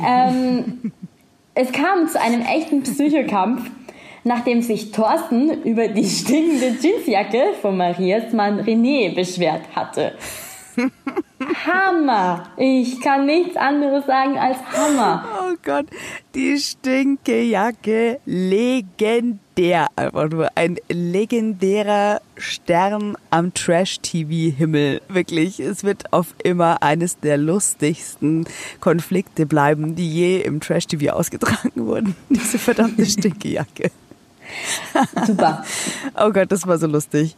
ähm, 0.07 0.91
es 1.53 1.71
kam 1.71 2.07
zu 2.07 2.19
einem 2.19 2.41
echten 2.41 2.81
Psychokampf, 2.81 3.69
nachdem 4.23 4.63
sich 4.63 4.91
Thorsten 4.91 5.61
über 5.63 5.89
die 5.89 6.05
stinkende 6.05 6.75
Jeansjacke 6.81 7.53
von 7.61 7.77
Marias 7.77 8.33
Mann 8.33 8.59
René 8.61 9.13
beschwert 9.13 9.61
hatte. 9.75 10.13
Hammer. 11.65 12.43
Ich 12.57 13.01
kann 13.01 13.25
nichts 13.25 13.55
anderes 13.55 14.05
sagen 14.05 14.37
als 14.37 14.57
Hammer. 14.71 15.25
Oh 15.39 15.55
Gott, 15.63 15.85
die 16.33 16.57
Stinkejacke, 16.57 18.19
legendär. 18.25 19.87
Einfach 19.95 20.29
nur 20.29 20.49
ein 20.55 20.77
legendärer 20.89 22.21
Stern 22.37 23.15
am 23.29 23.53
Trash-TV-Himmel. 23.53 25.01
Wirklich, 25.07 25.59
es 25.59 25.83
wird 25.83 26.11
auf 26.13 26.35
immer 26.43 26.81
eines 26.81 27.19
der 27.19 27.37
lustigsten 27.37 28.45
Konflikte 28.79 29.45
bleiben, 29.45 29.95
die 29.95 30.09
je 30.09 30.41
im 30.41 30.59
Trash-TV 30.59 31.13
ausgetragen 31.13 31.85
wurden. 31.85 32.15
Diese 32.29 32.57
verdammte 32.57 33.05
Stinkejacke. 33.05 33.91
Super. 35.25 35.63
oh 36.15 36.31
Gott, 36.31 36.51
das 36.51 36.67
war 36.67 36.77
so 36.77 36.87
lustig. 36.87 37.35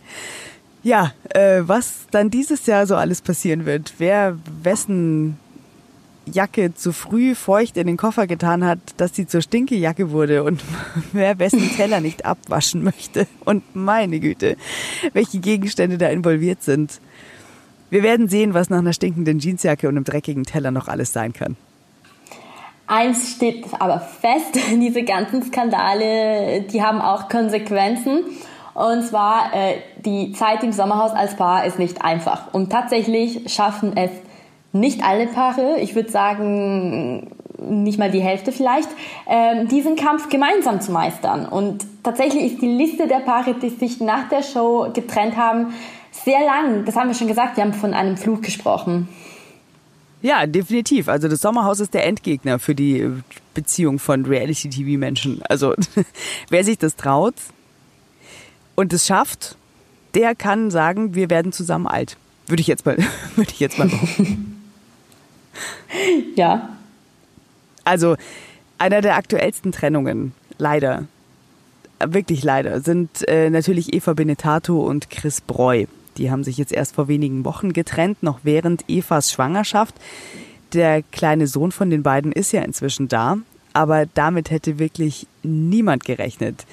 Ja, 0.87 1.11
äh, 1.31 1.63
was 1.63 2.07
dann 2.11 2.29
dieses 2.29 2.65
Jahr 2.65 2.87
so 2.87 2.95
alles 2.95 3.19
passieren 3.21 3.65
wird, 3.65 3.95
wer 3.97 4.37
wessen 4.63 5.37
Jacke 6.25 6.73
zu 6.75 6.93
früh 6.93 7.35
feucht 7.35 7.75
in 7.75 7.87
den 7.87 7.97
Koffer 7.97 8.25
getan 8.25 8.63
hat, 8.63 8.79
dass 8.95 9.13
sie 9.13 9.27
zur 9.27 9.41
Stinkejacke 9.41 10.11
wurde 10.11 10.45
und 10.45 10.63
wer 11.11 11.39
wessen 11.39 11.75
Teller 11.75 11.99
nicht 11.99 12.23
abwaschen 12.23 12.85
möchte. 12.85 13.27
Und 13.43 13.75
meine 13.75 14.21
Güte, 14.21 14.55
welche 15.11 15.39
Gegenstände 15.39 15.97
da 15.97 16.07
involviert 16.07 16.63
sind. 16.63 17.01
Wir 17.89 18.01
werden 18.01 18.29
sehen, 18.29 18.53
was 18.53 18.69
nach 18.69 18.79
einer 18.79 18.93
stinkenden 18.93 19.39
Jeansjacke 19.39 19.89
und 19.89 19.97
einem 19.97 20.05
dreckigen 20.05 20.45
Teller 20.45 20.71
noch 20.71 20.87
alles 20.87 21.11
sein 21.11 21.33
kann. 21.33 21.57
Eins 22.85 23.33
steht 23.35 23.65
aber 23.77 23.99
fest, 23.99 24.57
diese 24.71 25.03
ganzen 25.03 25.43
Skandale, 25.43 26.61
die 26.61 26.81
haben 26.81 27.01
auch 27.01 27.27
Konsequenzen. 27.27 28.23
Und 28.77 29.01
zwar, 29.01 29.55
äh, 29.55 29.77
die 30.05 30.33
Zeit 30.33 30.61
im 30.61 30.71
Sommerhaus 30.71 31.09
als 31.09 31.35
Paar 31.35 31.65
ist 31.65 31.79
nicht 31.79 32.03
einfach. 32.03 32.53
Und 32.53 32.71
tatsächlich 32.71 33.51
schaffen 33.51 33.97
es 33.97 34.11
nicht 34.71 35.03
alle 35.03 35.25
Paare, 35.25 35.79
ich 35.79 35.95
würde 35.95 36.11
sagen 36.11 37.31
nicht 37.59 37.97
mal 37.97 38.11
die 38.11 38.19
Hälfte 38.19 38.51
vielleicht, 38.51 38.87
äh, 39.25 39.65
diesen 39.65 39.95
Kampf 39.95 40.29
gemeinsam 40.29 40.79
zu 40.79 40.91
meistern. 40.91 41.47
Und 41.47 41.87
tatsächlich 42.03 42.53
ist 42.53 42.61
die 42.61 42.67
Liste 42.67 43.07
der 43.07 43.21
Paare, 43.21 43.55
die 43.55 43.69
sich 43.69 43.99
nach 43.99 44.29
der 44.29 44.43
Show 44.43 44.91
getrennt 44.93 45.37
haben, 45.37 45.73
sehr 46.11 46.45
lang. 46.45 46.85
Das 46.85 46.95
haben 46.95 47.07
wir 47.07 47.15
schon 47.15 47.27
gesagt, 47.27 47.57
wir 47.57 47.63
haben 47.63 47.73
von 47.73 47.95
einem 47.95 48.15
Fluch 48.15 48.41
gesprochen. 48.41 49.09
Ja, 50.21 50.45
definitiv. 50.45 51.09
Also 51.09 51.27
das 51.27 51.41
Sommerhaus 51.41 51.79
ist 51.79 51.95
der 51.95 52.05
Endgegner 52.05 52.59
für 52.59 52.75
die 52.75 53.09
Beziehung 53.55 53.97
von 53.97 54.23
Reality-TV-Menschen. 54.23 55.41
Also 55.49 55.73
wer 56.49 56.63
sich 56.63 56.77
das 56.77 56.95
traut, 56.95 57.33
und 58.77 58.93
es 58.93 59.05
schafft, 59.07 59.57
der 60.13 60.35
kann 60.35 60.71
sagen, 60.71 61.15
wir 61.15 61.29
werden 61.29 61.51
zusammen 61.51 61.87
alt. 61.87 62.15
Würde 62.45 62.61
ich 62.61 62.67
jetzt 62.67 62.85
mal, 62.85 62.97
würde 63.35 63.51
ich 63.51 63.59
jetzt 63.59 63.77
mal 63.77 63.89
Ja. 66.35 66.69
Also, 67.83 68.15
einer 68.77 69.01
der 69.01 69.15
aktuellsten 69.15 69.71
Trennungen, 69.71 70.33
leider, 70.57 71.05
wirklich 71.99 72.43
leider, 72.43 72.81
sind 72.81 73.27
äh, 73.27 73.49
natürlich 73.49 73.93
Eva 73.93 74.13
Benetato 74.13 74.79
und 74.85 75.09
Chris 75.09 75.41
Breu. 75.41 75.85
Die 76.17 76.29
haben 76.29 76.43
sich 76.43 76.57
jetzt 76.57 76.71
erst 76.71 76.95
vor 76.95 77.07
wenigen 77.07 77.45
Wochen 77.45 77.73
getrennt, 77.73 78.21
noch 78.21 78.41
während 78.43 78.87
Evas 78.87 79.31
Schwangerschaft. 79.31 79.95
Der 80.73 81.01
kleine 81.01 81.47
Sohn 81.47 81.71
von 81.71 81.89
den 81.89 82.03
beiden 82.03 82.31
ist 82.31 82.51
ja 82.51 82.61
inzwischen 82.61 83.07
da, 83.07 83.37
aber 83.73 84.05
damit 84.05 84.51
hätte 84.51 84.77
wirklich 84.77 85.25
niemand 85.41 86.03
gerechnet. 86.03 86.65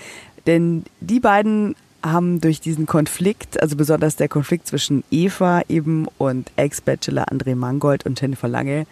Denn 0.47 0.85
die 1.01 1.21
beiden 1.21 1.75
haben 2.05 2.41
durch 2.41 2.61
diesen 2.61 2.87
Konflikt, 2.87 3.61
also 3.61 3.77
besonders 3.77 4.17
der 4.17 4.29
Konflikt 4.29 4.67
zwischen 4.67 5.03
Eva 5.11 5.63
eben 5.69 6.07
und 6.19 6.51
Ex-Bachelor 6.57 7.29
André 7.33 7.57
Mangold 7.57 8.07
und 8.07 8.21
Jennifer 8.21 8.49
Lange, 8.49 8.87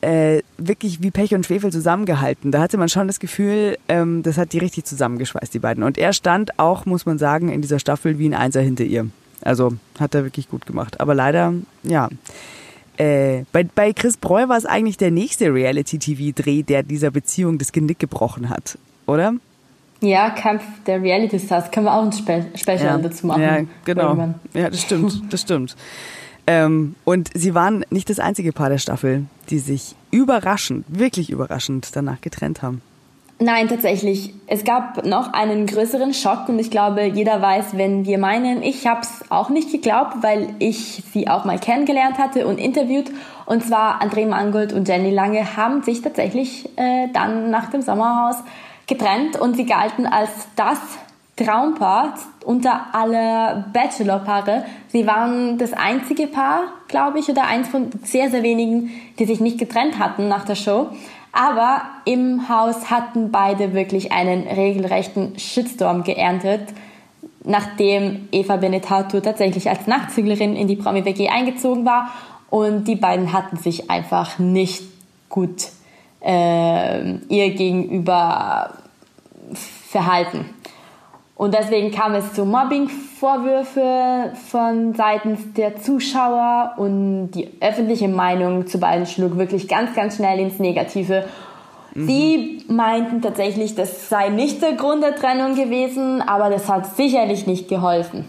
äh, 0.00 0.42
wirklich 0.58 1.02
wie 1.02 1.10
Pech 1.10 1.34
und 1.34 1.46
Schwefel 1.46 1.72
zusammengehalten. 1.72 2.52
Da 2.52 2.60
hatte 2.60 2.76
man 2.76 2.88
schon 2.88 3.06
das 3.06 3.20
Gefühl, 3.20 3.78
ähm, 3.88 4.22
das 4.22 4.36
hat 4.36 4.52
die 4.52 4.58
richtig 4.58 4.84
zusammengeschweißt, 4.84 5.54
die 5.54 5.58
beiden. 5.58 5.82
Und 5.82 5.96
er 5.96 6.12
stand 6.12 6.58
auch, 6.58 6.84
muss 6.84 7.06
man 7.06 7.18
sagen, 7.18 7.48
in 7.48 7.62
dieser 7.62 7.78
Staffel 7.78 8.18
wie 8.18 8.28
ein 8.28 8.34
Einser 8.34 8.60
hinter 8.60 8.84
ihr. 8.84 9.08
Also 9.40 9.74
hat 9.98 10.14
er 10.14 10.24
wirklich 10.24 10.48
gut 10.48 10.66
gemacht. 10.66 11.00
Aber 11.00 11.14
leider, 11.14 11.54
ja. 11.82 12.08
Äh, 12.96 13.44
bei, 13.50 13.64
bei 13.64 13.92
Chris 13.92 14.16
Breu 14.16 14.48
war 14.48 14.56
es 14.56 14.66
eigentlich 14.66 14.96
der 14.96 15.10
nächste 15.10 15.52
Reality-TV-Dreh, 15.52 16.62
der 16.62 16.82
dieser 16.82 17.10
Beziehung 17.10 17.58
das 17.58 17.72
Genick 17.72 17.98
gebrochen 17.98 18.50
hat, 18.50 18.78
oder? 19.06 19.34
Ja, 20.04 20.30
Kampf 20.30 20.62
der 20.86 21.02
Reality 21.02 21.38
Stars. 21.38 21.70
Können 21.70 21.86
wir 21.86 21.94
auch 21.94 22.04
ein 22.04 22.12
Spe 22.12 22.46
Special 22.54 22.80
ja. 22.80 22.98
dazu 22.98 23.26
machen. 23.26 23.42
Ja, 23.42 23.58
genau. 23.84 24.02
Irgendwann. 24.08 24.34
Ja, 24.52 24.70
das 24.70 24.82
stimmt. 24.82 25.22
Das 25.32 25.40
stimmt. 25.40 25.76
Ähm, 26.46 26.94
und 27.04 27.30
sie 27.34 27.54
waren 27.54 27.84
nicht 27.90 28.10
das 28.10 28.18
einzige 28.18 28.52
Paar 28.52 28.68
der 28.68 28.78
Staffel, 28.78 29.24
die 29.48 29.58
sich 29.58 29.94
überraschend, 30.10 30.84
wirklich 30.88 31.30
überraschend 31.30 31.88
danach 31.94 32.20
getrennt 32.20 32.62
haben. 32.62 32.82
Nein, 33.40 33.68
tatsächlich. 33.68 34.32
Es 34.46 34.62
gab 34.64 35.04
noch 35.04 35.32
einen 35.32 35.66
größeren 35.66 36.14
Schock 36.14 36.48
und 36.48 36.58
ich 36.58 36.70
glaube, 36.70 37.04
jeder 37.04 37.42
weiß, 37.42 37.76
wenn 37.76 38.04
wir 38.06 38.18
meinen, 38.18 38.62
ich 38.62 38.86
habe 38.86 39.00
es 39.00 39.24
auch 39.28 39.50
nicht 39.50 39.72
geglaubt, 39.72 40.22
weil 40.22 40.54
ich 40.60 41.02
sie 41.12 41.28
auch 41.28 41.44
mal 41.44 41.58
kennengelernt 41.58 42.18
hatte 42.18 42.46
und 42.46 42.58
interviewt. 42.58 43.10
Und 43.46 43.64
zwar 43.64 44.00
André 44.02 44.26
Mangold 44.26 44.72
und 44.72 44.86
Jenny 44.86 45.10
Lange 45.10 45.56
haben 45.56 45.82
sich 45.82 46.00
tatsächlich 46.00 46.68
äh, 46.76 47.08
dann 47.12 47.50
nach 47.50 47.70
dem 47.70 47.82
Sommerhaus 47.82 48.36
getrennt 48.86 49.38
und 49.38 49.56
sie 49.56 49.66
galten 49.66 50.06
als 50.06 50.30
das 50.56 50.78
Traumpaar 51.36 52.14
unter 52.44 52.86
alle 52.92 53.64
Bachelor-Paare. 53.72 54.64
Sie 54.88 55.06
waren 55.06 55.58
das 55.58 55.72
einzige 55.72 56.28
Paar, 56.28 56.64
glaube 56.86 57.18
ich, 57.18 57.28
oder 57.28 57.46
eins 57.46 57.68
von 57.68 57.90
sehr, 58.04 58.30
sehr 58.30 58.42
wenigen, 58.42 58.90
die 59.18 59.24
sich 59.24 59.40
nicht 59.40 59.58
getrennt 59.58 59.98
hatten 59.98 60.28
nach 60.28 60.44
der 60.44 60.54
Show. 60.54 60.90
Aber 61.32 61.82
im 62.04 62.48
Haus 62.48 62.90
hatten 62.90 63.32
beide 63.32 63.74
wirklich 63.74 64.12
einen 64.12 64.46
regelrechten 64.46 65.36
Shitstorm 65.36 66.04
geerntet, 66.04 66.60
nachdem 67.42 68.28
Eva 68.30 68.56
Benetato 68.56 69.20
tatsächlich 69.20 69.68
als 69.68 69.88
Nachtzüglerin 69.88 70.54
in 70.54 70.68
die 70.68 70.76
Promi-WG 70.76 71.28
eingezogen 71.28 71.84
war. 71.84 72.10
Und 72.50 72.84
die 72.84 72.94
beiden 72.94 73.32
hatten 73.32 73.56
sich 73.56 73.90
einfach 73.90 74.38
nicht 74.38 74.84
gut 75.28 75.70
äh, 76.24 77.12
ihr 77.28 77.50
gegenüber 77.54 78.70
verhalten. 79.88 80.46
Und 81.36 81.52
deswegen 81.52 81.90
kam 81.90 82.14
es 82.14 82.32
zu 82.32 82.44
Mobbing-Vorwürfe 82.44 84.32
von 84.50 84.94
seitens 84.94 85.52
der 85.54 85.80
Zuschauer 85.80 86.74
und 86.76 87.32
die 87.32 87.50
öffentliche 87.60 88.08
Meinung 88.08 88.68
zu 88.68 88.78
beiden 88.78 89.06
schlug 89.06 89.36
wirklich 89.36 89.66
ganz, 89.66 89.94
ganz 89.94 90.16
schnell 90.16 90.38
ins 90.38 90.60
Negative. 90.60 91.24
Mhm. 91.94 92.06
Sie 92.06 92.64
meinten 92.68 93.20
tatsächlich, 93.20 93.74
das 93.74 94.08
sei 94.08 94.28
nicht 94.28 94.62
der 94.62 94.74
Grund 94.74 95.02
der 95.02 95.16
Trennung 95.16 95.56
gewesen, 95.56 96.22
aber 96.22 96.50
das 96.50 96.68
hat 96.68 96.94
sicherlich 96.94 97.48
nicht 97.48 97.68
geholfen. 97.68 98.24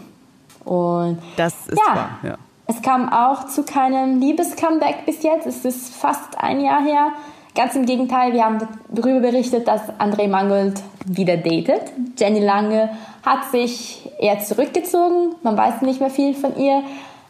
Und 0.64 1.18
das 1.36 1.68
ist 1.68 1.78
ja, 1.78 1.94
wahr, 1.94 2.10
ja. 2.24 2.34
Es 2.66 2.82
kam 2.82 3.12
auch 3.12 3.46
zu 3.46 3.62
keinem 3.62 4.18
Liebescomeback 4.18 5.06
bis 5.06 5.22
jetzt. 5.22 5.46
Es 5.46 5.64
ist 5.64 5.94
fast 5.94 6.38
ein 6.38 6.60
Jahr 6.60 6.82
her. 6.82 7.12
Ganz 7.56 7.74
im 7.74 7.86
Gegenteil, 7.86 8.34
wir 8.34 8.44
haben 8.44 8.58
darüber 8.90 9.20
berichtet, 9.20 9.66
dass 9.66 9.88
André 9.98 10.28
Mangold 10.28 10.82
wieder 11.06 11.38
datet. 11.38 11.90
Jenny 12.18 12.40
Lange 12.40 12.90
hat 13.24 13.50
sich 13.50 14.10
eher 14.20 14.40
zurückgezogen. 14.40 15.34
Man 15.42 15.56
weiß 15.56 15.80
nicht 15.80 16.00
mehr 16.00 16.10
viel 16.10 16.34
von 16.34 16.54
ihr. 16.56 16.82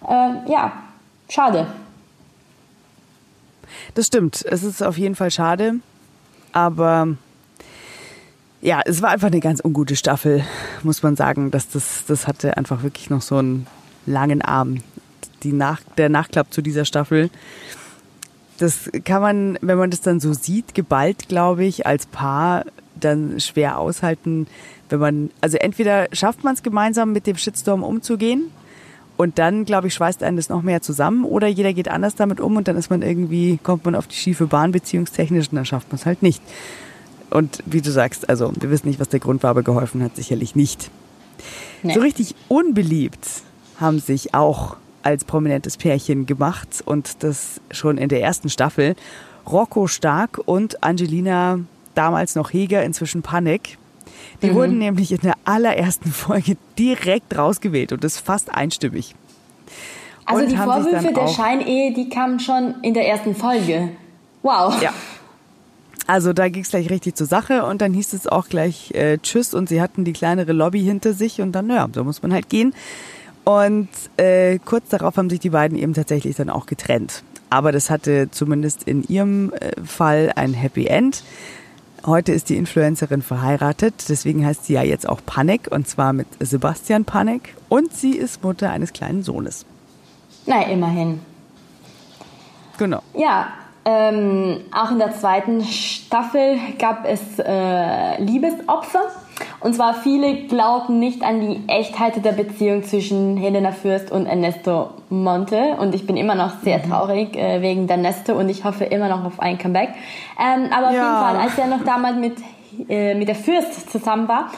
Äh, 0.03 0.51
ja, 0.51 0.72
schade. 1.29 1.68
Das 3.95 4.09
stimmt. 4.09 4.45
Es 4.45 4.64
ist 4.64 4.83
auf 4.83 4.99
jeden 4.99 5.14
Fall 5.14 5.31
schade. 5.31 5.77
Aber 6.53 7.09
ja, 8.61 8.81
es 8.85 9.03
war 9.03 9.11
einfach 9.11 9.29
eine 9.29 9.41
ganz 9.41 9.64
ungute 9.64 9.95
Staffel, 9.95 10.45
muss 10.83 11.05
man 11.05 11.14
sagen. 11.14 11.53
Das, 11.53 11.68
das, 11.68 12.05
das 12.09 12.27
hatte 12.27 12.57
einfach 12.57 12.83
wirklich 12.83 13.11
noch 13.11 13.22
so 13.22 13.37
einen 13.37 13.68
langen 14.07 14.43
Arm. 14.43 14.79
Die 15.45 15.53
Nach 15.53 15.81
der 15.97 16.09
Nachklapp 16.09 16.53
zu 16.53 16.62
dieser 16.62 16.85
Staffel 16.85 17.31
das 18.59 18.91
kann 19.05 19.23
man, 19.23 19.59
wenn 19.61 19.79
man 19.79 19.91
das 19.91 20.01
dann 20.01 20.21
so 20.21 20.33
sieht, 20.33 20.75
geballt, 20.75 21.29
glaube 21.29 21.65
ich, 21.65 21.87
als 21.87 22.07
Paar 22.07 22.65
dann 22.99 23.41
schwer 23.41 23.79
aushalten, 23.79 24.47
wenn 24.89 25.01
man, 25.01 25.31
also 25.41 25.57
entweder 25.59 26.09
schafft 26.13 26.45
man 26.45 26.55
es 26.55 26.63
gemeinsam 26.63 27.13
mit 27.13 27.27
dem 27.27 27.37
Shitstorm 27.37 27.83
umzugehen 27.83 28.51
und 29.17 29.39
dann, 29.39 29.65
glaube 29.65 29.89
ich, 29.89 29.95
schweißt 29.95 30.23
einen 30.23 30.37
das 30.37 30.49
noch 30.49 30.63
mehr 30.63 30.83
zusammen 30.83 31.25
oder 31.25 31.47
jeder 31.47 31.73
geht 31.73 31.89
anders 31.89 32.15
damit 32.15 32.41
um 32.41 32.57
und 32.57 32.69
dann 32.69 32.77
ist 32.77 32.91
man 32.91 33.03
irgendwie, 33.03 33.59
kommt 33.63 33.85
man 33.85 33.95
auf 33.95 34.07
die 34.07 34.17
schiefe 34.17 34.47
Bahn 34.47 34.73
beziehungstechnisch 34.73 35.49
und 35.51 35.57
dann 35.57 35.67
schafft 35.67 35.89
man 35.91 35.97
es 35.97 36.07
halt 36.07 36.23
nicht. 36.23 36.43
Und 37.31 37.63
wie 37.67 37.81
du 37.81 37.91
sagst, 37.91 38.29
also 38.29 38.53
wir 38.59 38.71
wissen 38.71 38.89
nicht, 38.89 39.01
was 39.01 39.09
der 39.09 39.21
Grund 39.21 39.43
war, 39.43 39.51
aber 39.51 39.63
geholfen 39.63 40.03
hat 40.03 40.17
sicherlich 40.17 40.55
nicht. 40.55 40.91
Nee. 41.83 41.95
So 41.95 42.01
richtig 42.01 42.35
unbeliebt 42.49 43.27
haben 43.79 43.99
sich 43.99 44.35
auch 44.35 44.77
als 45.07 45.25
prominentes 45.25 45.77
Pärchen 45.77 46.27
gemacht 46.27 46.83
und 46.85 47.23
das 47.23 47.61
schon 47.71 47.97
in 47.97 48.09
der 48.09 48.23
ersten 48.23 48.51
Staffel. 48.51 48.97
Rocco 49.49 49.87
Stark 49.87 50.41
und 50.45 50.83
Angelina, 50.83 51.61
damals 51.95 52.35
noch 52.35 52.53
Heger, 52.53 52.83
inzwischen 52.83 53.23
Panik. 53.23 53.79
Die 54.43 54.51
mhm. 54.51 54.55
wurden 54.55 54.79
nämlich 54.79 55.13
in 55.13 55.21
der 55.21 55.35
allerersten 55.45 56.11
Folge 56.11 56.57
direkt 56.77 57.39
rausgewählt 57.39 57.93
und 57.93 58.03
das 58.03 58.19
fast 58.19 58.53
einstimmig. 58.53 59.15
Also 60.25 60.49
die 60.49 60.57
Vorwürfe 60.57 61.13
der 61.13 61.29
Scheinehe, 61.29 61.95
die 61.95 62.09
kamen 62.09 62.41
schon 62.41 62.75
in 62.83 62.93
der 62.93 63.07
ersten 63.07 63.37
Folge. 63.37 63.91
Wow. 64.43 64.83
Ja. 64.83 64.93
Also 66.09 66.33
da 66.33 66.49
ging 66.49 66.65
es 66.65 66.71
gleich 66.71 66.91
richtig 66.91 67.15
zur 67.15 67.29
Sache 67.29 67.65
und 67.65 67.81
dann 67.81 67.95
hieß 67.95 68.13
es 68.13 68.27
auch 68.27 68.49
gleich 68.49 68.91
äh, 68.93 69.19
Tschüss 69.19 69.55
und 69.55 69.69
sie 69.69 69.81
hatten 69.81 70.05
die 70.05 70.13
kleinere 70.13 70.53
Lobby 70.53 70.83
hinter 70.83 71.13
sich 71.13 71.41
und 71.41 71.53
dann, 71.53 71.69
naja, 71.69 71.89
so 71.95 72.03
muss 72.03 72.23
man 72.23 72.33
halt 72.33 72.49
gehen. 72.49 72.75
Und 73.47 73.88
äh, 74.16 74.59
kurz 74.59 74.88
darauf 74.88 75.16
haben 75.16 75.30
sich 75.30 75.38
die 75.38 75.51
beiden 75.51 75.78
eben 75.78 75.94
tatsächlich 75.94 76.34
dann 76.34 76.51
auch 76.51 76.66
getrennt. 76.66 77.22
Aber 77.49 77.70
das 77.70 77.90
hatte 77.90 78.28
zumindest 78.32 78.82
in 78.82 79.05
ihrem 79.05 79.53
äh, 79.53 79.70
Fall 79.84 80.32
ein 80.34 80.53
Happy 80.53 80.86
End. 80.86 81.22
Heute 82.05 82.32
ist 82.32 82.49
die 82.49 82.57
Influencerin 82.57 83.22
verheiratet, 83.22 83.94
deswegen 84.09 84.44
heißt 84.44 84.66
sie 84.66 84.72
ja 84.72 84.82
jetzt 84.82 85.09
auch 85.09 85.20
Panik 85.24 85.68
und 85.70 85.86
zwar 85.86 86.12
mit 86.12 86.26
Sebastian 86.40 87.05
Panik 87.05 87.55
und 87.68 87.92
sie 87.92 88.16
ist 88.16 88.42
Mutter 88.42 88.70
eines 88.70 88.92
kleinen 88.92 89.22
Sohnes. 89.22 89.64
Na, 90.44 90.62
immerhin. 90.66 91.20
Genau. 92.78 93.01
Ja, 93.14 93.49
ähm, 93.84 94.62
auch 94.72 94.90
in 94.90 94.99
der 94.99 95.12
zweiten 95.12 95.62
Staffel 95.62 96.59
gab 96.80 97.05
es 97.07 97.20
äh, 97.38 98.20
Liebesopfer. 98.20 99.12
Und 99.61 99.74
zwar 99.74 99.95
viele 99.95 100.47
glauben 100.47 100.99
nicht 100.99 101.22
an 101.22 101.41
die 101.41 101.68
Echtheit 101.68 102.24
der 102.24 102.32
Beziehung 102.32 102.84
zwischen 102.84 103.37
Helena 103.37 103.72
Fürst 103.72 104.11
und 104.11 104.26
Ernesto 104.26 104.91
Monte. 105.11 105.76
Und 105.78 105.95
ich 105.95 106.07
bin 106.07 106.16
immer 106.16 106.34
noch 106.34 106.61
sehr 106.62 106.78
mhm. 106.78 106.91
traurig 106.91 107.37
äh, 107.37 107.61
wegen 107.62 107.87
der 107.87 107.97
Ernesto 107.97 108.39
und 108.39 108.49
ich 108.49 108.64
hoffe 108.64 108.84
immer 108.84 109.09
noch 109.09 109.24
auf 109.24 109.41
ein 109.41 109.59
Comeback. 109.59 109.91
Ähm, 110.39 110.70
aber 110.72 110.89
auf 110.89 110.95
ja. 110.95 111.03
jeden 111.03 111.26
Fall, 111.26 111.37
als 111.37 111.59
er 111.59 111.66
noch 111.66 111.84
damals 111.84 112.16
mit, 112.16 112.37
äh, 112.89 113.14
mit 113.14 113.28
der 113.28 113.34
Fürst 113.34 113.91
zusammen 113.91 114.28
war, 114.28 114.51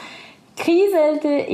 kriselte 0.55 1.45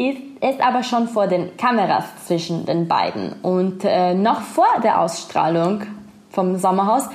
es 0.41 0.59
aber 0.59 0.83
schon 0.83 1.07
vor 1.07 1.27
den 1.27 1.55
Kameras 1.57 2.05
zwischen 2.25 2.65
den 2.65 2.87
beiden. 2.87 3.33
Und 3.41 3.83
äh, 3.85 4.15
noch 4.15 4.41
vor 4.41 4.81
der 4.83 4.99
Ausstrahlung 4.99 5.83
vom 6.31 6.57
Sommerhaus 6.57 7.07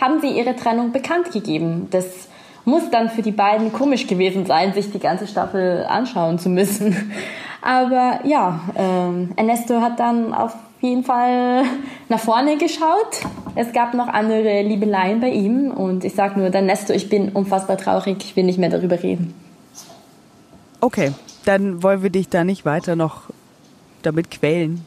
haben 0.00 0.20
sie 0.20 0.30
ihre 0.30 0.56
Trennung 0.56 0.92
bekannt 0.92 1.32
gegeben. 1.32 1.88
Das 1.90 2.28
muss 2.64 2.90
dann 2.90 3.10
für 3.10 3.22
die 3.22 3.32
beiden 3.32 3.72
komisch 3.72 4.06
gewesen 4.06 4.46
sein, 4.46 4.72
sich 4.72 4.92
die 4.92 4.98
ganze 4.98 5.26
Staffel 5.26 5.84
anschauen 5.88 6.38
zu 6.38 6.48
müssen. 6.48 7.12
Aber 7.60 8.20
ja, 8.24 8.60
ähm, 8.76 9.32
Ernesto 9.36 9.80
hat 9.80 10.00
dann 10.00 10.34
auf 10.34 10.54
jeden 10.80 11.04
Fall 11.04 11.64
nach 12.08 12.18
vorne 12.18 12.58
geschaut. 12.58 13.22
Es 13.54 13.72
gab 13.72 13.94
noch 13.94 14.08
andere 14.08 14.62
Liebeleien 14.62 15.20
bei 15.20 15.30
ihm 15.30 15.70
und 15.70 16.04
ich 16.04 16.14
sage 16.14 16.38
nur, 16.38 16.52
Ernesto, 16.52 16.92
ich 16.92 17.08
bin 17.08 17.30
unfassbar 17.30 17.76
traurig, 17.76 18.16
ich 18.20 18.36
will 18.36 18.44
nicht 18.44 18.58
mehr 18.58 18.70
darüber 18.70 19.00
reden. 19.02 19.34
Okay, 20.80 21.12
dann 21.44 21.82
wollen 21.82 22.02
wir 22.02 22.10
dich 22.10 22.28
da 22.28 22.42
nicht 22.42 22.64
weiter 22.64 22.96
noch 22.96 23.22
damit 24.02 24.32
quälen 24.32 24.84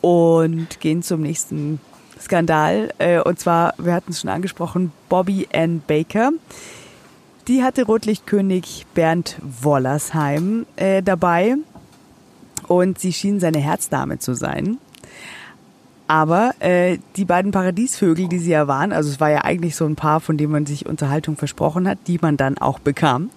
und 0.00 0.80
gehen 0.80 1.02
zum 1.02 1.22
nächsten 1.22 1.80
Skandal. 2.20 2.92
Äh, 2.98 3.20
und 3.20 3.38
zwar, 3.38 3.74
wir 3.78 3.94
hatten 3.94 4.12
es 4.12 4.20
schon 4.20 4.30
angesprochen, 4.30 4.92
Bobby 5.08 5.48
Ann 5.52 5.82
Baker. 5.86 6.30
Die 7.48 7.62
hatte 7.62 7.86
Rotlichtkönig 7.86 8.86
Bernd 8.94 9.36
Wollersheim 9.40 10.66
äh, 10.76 11.02
dabei 11.02 11.56
und 12.66 12.98
sie 12.98 13.12
schien 13.12 13.40
seine 13.40 13.58
Herzdame 13.58 14.18
zu 14.18 14.34
sein. 14.34 14.78
Aber 16.06 16.54
äh, 16.60 16.98
die 17.16 17.26
beiden 17.26 17.50
Paradiesvögel, 17.50 18.28
die 18.28 18.38
sie 18.38 18.50
ja 18.50 18.66
waren, 18.66 18.92
also 18.92 19.10
es 19.10 19.20
war 19.20 19.30
ja 19.30 19.44
eigentlich 19.44 19.76
so 19.76 19.84
ein 19.84 19.94
Paar, 19.94 20.20
von 20.20 20.38
dem 20.38 20.50
man 20.50 20.64
sich 20.64 20.86
Unterhaltung 20.86 21.36
versprochen 21.36 21.86
hat, 21.86 21.98
die 22.06 22.18
man 22.20 22.38
dann 22.38 22.56
auch 22.56 22.78
bekam, 22.78 23.28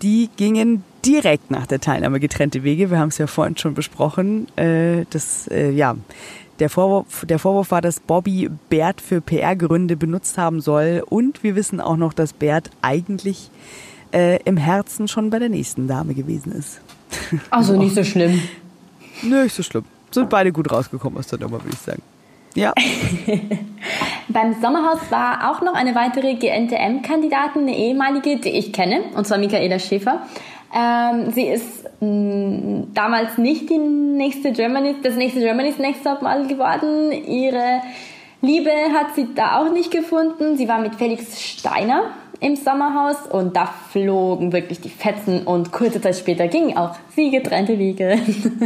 die 0.00 0.30
gingen 0.36 0.84
direkt 1.04 1.50
nach 1.50 1.66
der 1.66 1.80
Teilnahme 1.80 2.18
getrennte 2.18 2.62
Wege. 2.62 2.90
Wir 2.90 2.98
haben 2.98 3.08
es 3.08 3.18
ja 3.18 3.26
vorhin 3.26 3.56
schon 3.56 3.74
besprochen. 3.74 4.46
Äh, 4.56 5.04
das, 5.10 5.48
äh, 5.48 5.70
ja, 5.70 5.96
der 6.58 6.70
Vorwurf, 6.70 7.24
der 7.26 7.38
Vorwurf 7.38 7.70
war, 7.70 7.80
dass 7.80 8.00
Bobby 8.00 8.50
Bert 8.68 9.00
für 9.00 9.20
PR-Gründe 9.20 9.96
benutzt 9.96 10.38
haben 10.38 10.60
soll. 10.60 11.02
Und 11.08 11.42
wir 11.42 11.54
wissen 11.54 11.80
auch 11.80 11.96
noch, 11.96 12.12
dass 12.12 12.32
Bert 12.32 12.70
eigentlich 12.82 13.50
äh, 14.12 14.42
im 14.44 14.56
Herzen 14.56 15.08
schon 15.08 15.30
bei 15.30 15.38
der 15.38 15.48
nächsten 15.48 15.88
Dame 15.88 16.14
gewesen 16.14 16.52
ist. 16.52 16.80
Also 17.50 17.76
nicht 17.76 17.94
so 17.94 18.04
schlimm. 18.04 18.40
Nö, 19.22 19.42
nicht 19.44 19.54
so 19.54 19.62
schlimm. 19.62 19.84
Sind 20.10 20.30
beide 20.30 20.52
gut 20.52 20.70
rausgekommen 20.70 21.18
aus 21.18 21.26
der 21.26 21.38
Nummer, 21.38 21.62
würde 21.62 21.70
ich 21.72 21.78
sagen. 21.78 22.02
Ja. 22.54 22.72
Beim 24.28 24.60
Sommerhaus 24.60 24.98
war 25.10 25.50
auch 25.50 25.62
noch 25.62 25.74
eine 25.74 25.94
weitere 25.94 26.34
GNTM-Kandidatin, 26.34 27.62
eine 27.62 27.76
ehemalige, 27.76 28.38
die 28.38 28.50
ich 28.50 28.72
kenne, 28.72 29.02
und 29.14 29.26
zwar 29.26 29.38
Michaela 29.38 29.78
Schäfer. 29.78 30.22
Ähm, 30.74 31.30
sie 31.32 31.46
ist 31.46 31.84
mh, 32.00 32.06
mm, 32.06 32.94
damals 32.94 33.38
nicht 33.38 33.70
die 33.70 33.78
nächste 33.78 34.52
Germany, 34.52 34.96
das 35.02 35.16
nächste 35.16 35.40
Germany's 35.40 35.78
Next 35.78 36.04
Top 36.04 36.22
Model 36.22 36.46
geworden. 36.46 37.12
Ihre 37.12 37.80
Liebe 38.42 38.70
hat 38.92 39.14
sie 39.14 39.28
da 39.34 39.58
auch 39.58 39.72
nicht 39.72 39.90
gefunden. 39.90 40.56
Sie 40.56 40.68
war 40.68 40.78
mit 40.78 40.94
Felix 40.94 41.40
Steiner 41.40 42.10
im 42.40 42.54
Sommerhaus 42.54 43.16
und 43.30 43.56
da 43.56 43.66
flogen 43.90 44.52
wirklich 44.52 44.80
die 44.80 44.90
Fetzen 44.90 45.42
und 45.42 45.72
kurze 45.72 46.00
Zeit 46.00 46.16
später 46.16 46.46
gingen 46.46 46.76
auch 46.76 46.94
sie 47.16 47.30
getrennte 47.30 47.78
Wege. 47.78 48.16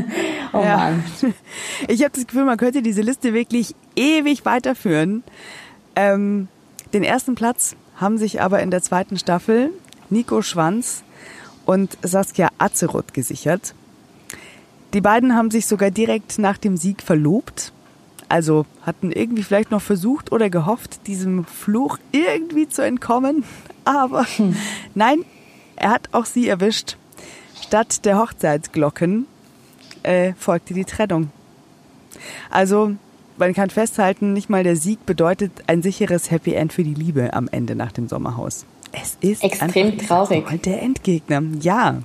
oh 0.52 0.60
ja. 0.60 0.76
Mann. 0.76 1.04
Ich 1.88 2.02
habe 2.02 2.12
das 2.14 2.26
Gefühl, 2.26 2.44
man 2.44 2.58
könnte 2.58 2.82
diese 2.82 3.00
Liste 3.00 3.32
wirklich 3.32 3.74
ewig 3.96 4.44
weiterführen. 4.44 5.22
Ähm, 5.96 6.48
den 6.92 7.02
ersten 7.02 7.34
Platz 7.34 7.74
haben 7.96 8.18
sich 8.18 8.42
aber 8.42 8.60
in 8.60 8.70
der 8.70 8.82
zweiten 8.82 9.16
Staffel 9.16 9.70
Nico 10.10 10.42
Schwanz 10.42 11.02
und 11.66 11.96
Saskia 12.02 12.48
Azeroth 12.58 13.14
gesichert. 13.14 13.74
Die 14.94 15.00
beiden 15.00 15.34
haben 15.34 15.50
sich 15.50 15.66
sogar 15.66 15.90
direkt 15.90 16.38
nach 16.38 16.58
dem 16.58 16.76
Sieg 16.76 17.02
verlobt. 17.02 17.72
Also 18.28 18.66
hatten 18.82 19.12
irgendwie 19.12 19.42
vielleicht 19.42 19.70
noch 19.70 19.82
versucht 19.82 20.32
oder 20.32 20.50
gehofft, 20.50 21.06
diesem 21.06 21.44
Fluch 21.44 21.98
irgendwie 22.12 22.68
zu 22.68 22.82
entkommen. 22.82 23.44
Aber 23.84 24.24
hm. 24.36 24.56
nein, 24.94 25.24
er 25.76 25.90
hat 25.90 26.08
auch 26.12 26.26
sie 26.26 26.48
erwischt. 26.48 26.96
Statt 27.60 28.04
der 28.04 28.18
Hochzeitsglocken 28.18 29.26
äh, 30.02 30.32
folgte 30.34 30.74
die 30.74 30.84
Trennung. 30.84 31.30
Also 32.50 32.94
man 33.38 33.54
kann 33.54 33.70
festhalten, 33.70 34.32
nicht 34.32 34.50
mal 34.50 34.62
der 34.62 34.76
Sieg 34.76 35.04
bedeutet 35.06 35.52
ein 35.66 35.82
sicheres 35.82 36.30
Happy 36.30 36.54
End 36.54 36.72
für 36.72 36.84
die 36.84 36.94
Liebe 36.94 37.32
am 37.32 37.48
Ende 37.48 37.74
nach 37.74 37.92
dem 37.92 38.08
Sommerhaus. 38.08 38.66
Es 38.92 39.16
ist 39.20 39.42
extrem 39.42 39.98
traurig. 39.98 40.44
Der 40.62 40.82
Endgegner, 40.82 41.42
ja. 41.60 41.96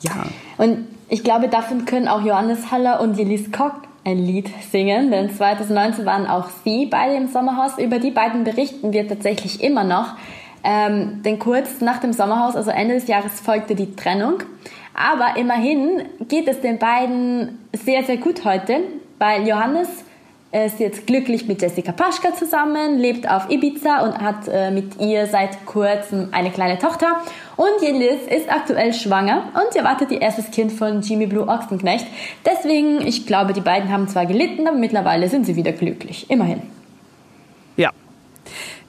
Ja. 0.00 0.26
Und 0.58 0.86
ich 1.08 1.22
glaube, 1.22 1.48
davon 1.48 1.84
können 1.84 2.08
auch 2.08 2.22
Johannes 2.24 2.70
Haller 2.70 3.00
und 3.00 3.16
Jelis 3.18 3.52
Koch 3.52 3.72
ein 4.04 4.18
Lied 4.18 4.48
singen, 4.70 5.10
denn 5.10 5.34
2019 5.34 6.06
waren 6.06 6.26
auch 6.26 6.48
sie 6.64 6.86
beide 6.86 7.14
im 7.14 7.28
Sommerhaus. 7.28 7.78
Über 7.78 7.98
die 7.98 8.10
beiden 8.10 8.44
berichten 8.44 8.92
wir 8.92 9.06
tatsächlich 9.06 9.62
immer 9.62 9.84
noch. 9.84 10.14
Ähm, 10.62 11.22
denn 11.22 11.38
kurz 11.38 11.80
nach 11.80 11.98
dem 11.98 12.12
Sommerhaus, 12.12 12.56
also 12.56 12.70
Ende 12.70 12.94
des 12.94 13.08
Jahres, 13.08 13.40
folgte 13.40 13.74
die 13.74 13.94
Trennung. 13.96 14.42
Aber 14.94 15.36
immerhin 15.38 16.02
geht 16.28 16.48
es 16.48 16.60
den 16.60 16.78
beiden 16.78 17.58
sehr, 17.72 18.04
sehr 18.04 18.18
gut 18.18 18.44
heute, 18.44 18.80
weil 19.18 19.46
Johannes 19.46 19.88
er 20.52 20.66
ist 20.66 20.80
jetzt 20.80 21.06
glücklich 21.06 21.46
mit 21.46 21.62
Jessica 21.62 21.92
Paschka 21.92 22.34
zusammen, 22.34 22.98
lebt 22.98 23.28
auf 23.30 23.48
Ibiza 23.50 24.04
und 24.04 24.18
hat 24.18 24.48
äh, 24.48 24.72
mit 24.72 25.00
ihr 25.00 25.28
seit 25.28 25.64
kurzem 25.64 26.28
eine 26.32 26.50
kleine 26.50 26.78
Tochter. 26.78 27.20
Und 27.56 27.80
Jelis 27.80 28.22
ist 28.28 28.50
aktuell 28.50 28.92
schwanger 28.92 29.44
und 29.54 29.76
erwartet 29.76 30.10
ihr 30.10 30.20
erstes 30.20 30.50
Kind 30.50 30.72
von 30.72 31.02
Jimmy 31.02 31.26
Blue 31.26 31.46
Ochsenknecht. 31.46 32.06
Deswegen, 32.44 33.00
ich 33.06 33.26
glaube, 33.26 33.52
die 33.52 33.60
beiden 33.60 33.92
haben 33.92 34.08
zwar 34.08 34.26
gelitten, 34.26 34.66
aber 34.66 34.76
mittlerweile 34.76 35.28
sind 35.28 35.46
sie 35.46 35.54
wieder 35.54 35.70
glücklich. 35.70 36.28
Immerhin. 36.30 36.62
Ja, 37.76 37.90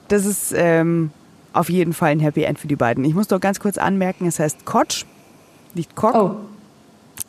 das 0.08 0.26
ist 0.26 0.52
ähm, 0.56 1.12
auf 1.52 1.70
jeden 1.70 1.92
Fall 1.92 2.10
ein 2.10 2.20
Happy 2.20 2.42
End 2.42 2.58
für 2.58 2.66
die 2.66 2.76
beiden. 2.76 3.04
Ich 3.04 3.14
muss 3.14 3.28
doch 3.28 3.40
ganz 3.40 3.60
kurz 3.60 3.78
anmerken, 3.78 4.26
es 4.26 4.40
heißt 4.40 4.64
Kotsch, 4.64 5.04
nicht 5.74 5.94
Kock. 5.94 6.14
Oh. 6.16 6.36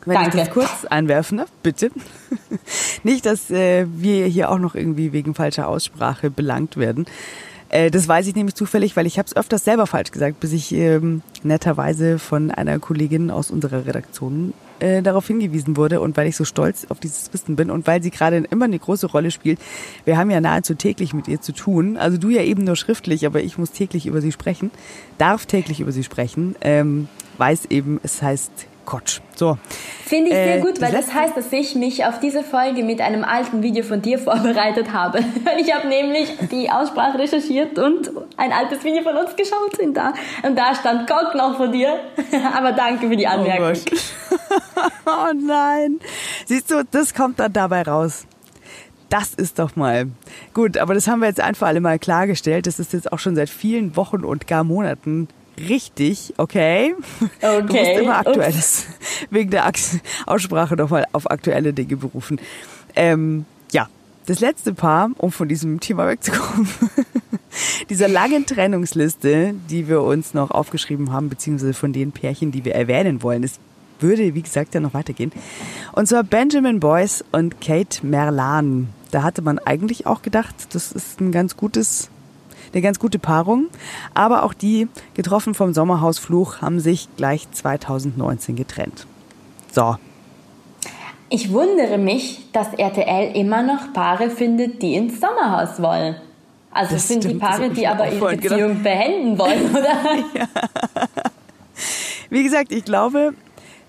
Wenn 0.06 0.14
Danke. 0.14 0.38
ich 0.38 0.44
das 0.44 0.50
kurz 0.52 0.84
einwerfen 0.84 1.38
darf, 1.38 1.50
bitte. 1.62 1.90
Nicht, 3.02 3.26
dass 3.26 3.50
äh, 3.50 3.86
wir 3.88 4.26
hier 4.26 4.50
auch 4.50 4.58
noch 4.58 4.74
irgendwie 4.74 5.12
wegen 5.12 5.34
falscher 5.34 5.68
Aussprache 5.68 6.30
belangt 6.30 6.76
werden. 6.76 7.06
Äh, 7.70 7.90
das 7.90 8.06
weiß 8.06 8.26
ich 8.26 8.34
nämlich 8.34 8.54
zufällig, 8.54 8.96
weil 8.96 9.06
ich 9.06 9.18
habe 9.18 9.26
es 9.26 9.36
öfters 9.36 9.64
selber 9.64 9.86
falsch 9.86 10.12
gesagt, 10.12 10.40
bis 10.40 10.52
ich 10.52 10.72
ähm, 10.72 11.22
netterweise 11.42 12.18
von 12.18 12.50
einer 12.50 12.78
Kollegin 12.78 13.30
aus 13.30 13.50
unserer 13.50 13.86
Redaktion 13.86 14.52
äh, 14.78 15.02
darauf 15.02 15.26
hingewiesen 15.26 15.76
wurde 15.76 16.00
und 16.00 16.16
weil 16.16 16.28
ich 16.28 16.36
so 16.36 16.44
stolz 16.44 16.86
auf 16.88 17.00
dieses 17.00 17.32
Wissen 17.32 17.56
bin 17.56 17.70
und 17.70 17.86
weil 17.86 18.02
sie 18.02 18.10
gerade 18.10 18.38
immer 18.50 18.66
eine 18.66 18.78
große 18.78 19.06
Rolle 19.06 19.30
spielt. 19.30 19.58
Wir 20.04 20.18
haben 20.18 20.30
ja 20.30 20.40
nahezu 20.40 20.74
täglich 20.74 21.14
mit 21.14 21.26
ihr 21.26 21.40
zu 21.40 21.52
tun. 21.52 21.96
Also 21.96 22.18
du 22.18 22.28
ja 22.28 22.42
eben 22.42 22.64
nur 22.64 22.76
schriftlich, 22.76 23.26
aber 23.26 23.42
ich 23.42 23.58
muss 23.58 23.72
täglich 23.72 24.06
über 24.06 24.20
sie 24.20 24.32
sprechen, 24.32 24.70
darf 25.18 25.46
täglich 25.46 25.80
über 25.80 25.92
sie 25.92 26.04
sprechen, 26.04 26.54
ähm, 26.60 27.08
weiß 27.38 27.66
eben, 27.70 27.98
es 28.02 28.22
heißt 28.22 28.66
Quatsch. 28.84 29.20
So. 29.34 29.58
Finde 30.04 30.30
ich 30.30 30.36
sehr 30.36 30.58
äh, 30.58 30.60
gut, 30.60 30.80
weil 30.80 30.92
das 30.92 31.12
heißt, 31.12 31.36
dass 31.36 31.52
ich 31.52 31.74
mich 31.74 32.04
auf 32.04 32.20
diese 32.20 32.42
Folge 32.42 32.82
mit 32.82 33.00
einem 33.00 33.24
alten 33.24 33.62
Video 33.62 33.82
von 33.82 34.02
dir 34.02 34.18
vorbereitet 34.20 34.92
habe. 34.92 35.20
Ich 35.58 35.74
habe 35.74 35.88
nämlich 35.88 36.32
die 36.50 36.70
Aussprache 36.70 37.18
recherchiert 37.18 37.78
und 37.78 38.10
ein 38.36 38.52
altes 38.52 38.84
Video 38.84 39.02
von 39.02 39.16
uns 39.16 39.34
geschaut 39.36 39.78
und 39.80 39.94
da, 39.94 40.12
und 40.42 40.56
da 40.56 40.74
stand 40.74 41.08
Gott 41.08 41.34
noch 41.34 41.56
von 41.56 41.72
dir. 41.72 41.98
Aber 42.56 42.72
danke 42.72 43.08
für 43.08 43.16
die 43.16 43.26
oh 43.26 43.30
Anmerkung. 43.30 43.82
Oh, 44.30 45.10
oh 45.10 45.32
nein. 45.34 45.98
Siehst 46.46 46.70
du, 46.70 46.84
das 46.90 47.14
kommt 47.14 47.40
dann 47.40 47.52
dabei 47.52 47.82
raus. 47.82 48.26
Das 49.08 49.34
ist 49.34 49.58
doch 49.58 49.76
mal 49.76 50.06
gut, 50.54 50.76
aber 50.76 50.94
das 50.94 51.06
haben 51.06 51.20
wir 51.20 51.28
jetzt 51.28 51.40
einfach 51.40 51.68
alle 51.68 51.80
mal 51.80 52.00
klargestellt. 52.00 52.66
Das 52.66 52.80
ist 52.80 52.92
jetzt 52.92 53.12
auch 53.12 53.20
schon 53.20 53.36
seit 53.36 53.48
vielen 53.48 53.96
Wochen 53.96 54.24
und 54.24 54.48
gar 54.48 54.64
Monaten 54.64 55.28
richtig, 55.58 56.34
okay? 56.36 56.94
Okay. 57.40 57.62
Du 57.66 57.72
musst 57.74 58.00
immer 58.00 58.18
aktuelles, 58.18 58.86
wegen 59.30 59.50
der 59.50 59.70
Aussprache 60.26 60.76
nochmal 60.76 61.06
auf 61.12 61.30
aktuelle 61.30 61.72
Dinge 61.72 61.96
berufen. 61.96 62.40
Ähm, 62.96 63.44
ja, 63.72 63.88
das 64.26 64.40
letzte 64.40 64.74
Paar, 64.74 65.10
um 65.18 65.32
von 65.32 65.48
diesem 65.48 65.80
Thema 65.80 66.06
wegzukommen, 66.06 66.68
dieser 67.90 68.08
langen 68.08 68.46
Trennungsliste, 68.46 69.54
die 69.68 69.88
wir 69.88 70.02
uns 70.02 70.34
noch 70.34 70.50
aufgeschrieben 70.50 71.12
haben, 71.12 71.28
beziehungsweise 71.28 71.74
von 71.74 71.92
den 71.92 72.12
Pärchen, 72.12 72.52
die 72.52 72.64
wir 72.64 72.74
erwähnen 72.74 73.22
wollen. 73.22 73.42
Es 73.44 73.58
würde, 74.00 74.34
wie 74.34 74.42
gesagt, 74.42 74.74
ja 74.74 74.80
noch 74.80 74.94
weitergehen. 74.94 75.32
Und 75.92 76.06
zwar 76.06 76.22
Benjamin 76.22 76.80
Boyce 76.80 77.24
und 77.32 77.60
Kate 77.60 78.04
Merlan. 78.06 78.88
Da 79.10 79.22
hatte 79.22 79.42
man 79.42 79.58
eigentlich 79.58 80.06
auch 80.06 80.22
gedacht, 80.22 80.54
das 80.72 80.92
ist 80.92 81.20
ein 81.20 81.30
ganz 81.30 81.56
gutes, 81.56 82.10
eine 82.74 82.82
ganz 82.82 82.98
gute 82.98 83.18
Paarung. 83.18 83.68
Aber 84.14 84.42
auch 84.42 84.54
die, 84.54 84.88
getroffen 85.14 85.54
vom 85.54 85.72
Sommerhausfluch, 85.72 86.60
haben 86.60 86.80
sich 86.80 87.08
gleich 87.16 87.50
2019 87.50 88.56
getrennt. 88.56 89.06
So. 89.72 89.96
Ich 91.30 91.52
wundere 91.52 91.98
mich, 91.98 92.52
dass 92.52 92.74
RTL 92.74 93.36
immer 93.36 93.62
noch 93.62 93.92
Paare 93.92 94.30
findet, 94.30 94.82
die 94.82 94.94
ins 94.94 95.20
Sommerhaus 95.20 95.80
wollen. 95.80 96.16
Also 96.70 96.94
das 96.94 97.08
sind 97.08 97.22
stimmt, 97.22 97.34
die 97.34 97.38
Paare, 97.38 97.70
die 97.70 97.86
aber 97.86 98.12
ihre 98.12 98.36
Beziehung 98.36 98.78
gedacht. 98.78 98.82
beenden 98.82 99.38
wollen, 99.38 99.70
oder? 99.70 99.96
ja. 100.34 100.48
Wie 102.30 102.42
gesagt, 102.42 102.72
ich 102.72 102.84
glaube, 102.84 103.32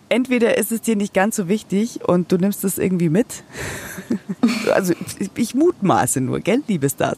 entweder 0.10 0.58
ist 0.58 0.72
es 0.72 0.82
dir 0.82 0.96
nicht 0.96 1.14
ganz 1.14 1.36
so 1.36 1.48
wichtig 1.48 2.08
und 2.08 2.32
du 2.32 2.38
nimmst 2.38 2.64
es 2.64 2.78
irgendwie 2.78 3.10
mit. 3.10 3.28
also 4.74 4.94
ich 5.36 5.56
mutmaße 5.56 6.22
nur, 6.22 6.40
gell, 6.40 6.62
liebe 6.68 6.90
Stars. 6.90 7.18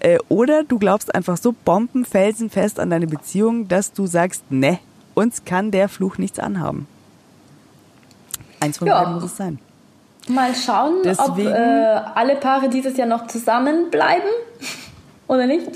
Äh, 0.00 0.18
oder 0.28 0.64
du 0.64 0.78
glaubst 0.78 1.14
einfach 1.14 1.36
so 1.36 1.54
bombenfelsenfest 1.64 2.78
an 2.80 2.90
deine 2.90 3.06
Beziehung, 3.06 3.68
dass 3.68 3.92
du 3.92 4.06
sagst, 4.06 4.50
ne, 4.50 4.78
uns 5.14 5.44
kann 5.44 5.70
der 5.70 5.88
Fluch 5.88 6.18
nichts 6.18 6.38
anhaben. 6.38 6.86
Eins 8.60 8.78
von 8.78 8.88
ja. 8.88 8.98
beiden 8.98 9.14
muss 9.14 9.24
es 9.24 9.36
sein. 9.36 9.58
Mal 10.28 10.54
schauen, 10.54 11.02
Deswegen, 11.04 11.48
ob 11.48 11.54
äh, 11.54 12.00
alle 12.14 12.36
Paare 12.36 12.68
dieses 12.68 12.96
Jahr 12.96 13.08
noch 13.08 13.26
zusammenbleiben 13.26 14.28
oder 15.26 15.46
nicht. 15.46 15.70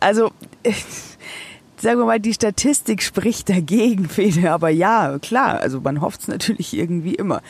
Also 0.00 0.30
sagen 1.80 1.98
wir 1.98 2.04
mal, 2.04 2.20
die 2.20 2.34
Statistik 2.34 3.02
spricht 3.02 3.48
dagegen, 3.48 4.08
Fede. 4.08 4.52
Aber 4.52 4.68
ja, 4.68 5.18
klar, 5.20 5.60
also 5.60 5.80
man 5.80 6.00
hofft 6.00 6.22
es 6.22 6.28
natürlich 6.28 6.74
irgendwie 6.74 7.14
immer. 7.14 7.42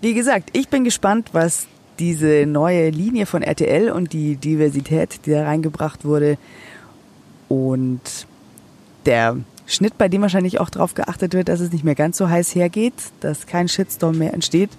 Wie 0.00 0.14
gesagt, 0.14 0.50
ich 0.52 0.68
bin 0.68 0.84
gespannt, 0.84 1.30
was 1.32 1.66
diese 1.98 2.46
neue 2.46 2.90
Linie 2.90 3.26
von 3.26 3.42
RTL 3.42 3.90
und 3.90 4.12
die 4.12 4.36
Diversität, 4.36 5.20
die 5.26 5.30
da 5.30 5.44
reingebracht 5.44 6.04
wurde 6.04 6.38
und 7.48 8.00
der 9.06 9.36
Schnitt, 9.66 9.98
bei 9.98 10.08
dem 10.08 10.22
wahrscheinlich 10.22 10.60
auch 10.60 10.70
darauf 10.70 10.94
geachtet 10.94 11.34
wird, 11.34 11.48
dass 11.48 11.60
es 11.60 11.72
nicht 11.72 11.84
mehr 11.84 11.94
ganz 11.94 12.16
so 12.16 12.28
heiß 12.28 12.54
hergeht, 12.54 12.94
dass 13.20 13.46
kein 13.46 13.68
Shitstorm 13.68 14.18
mehr 14.18 14.32
entsteht, 14.32 14.70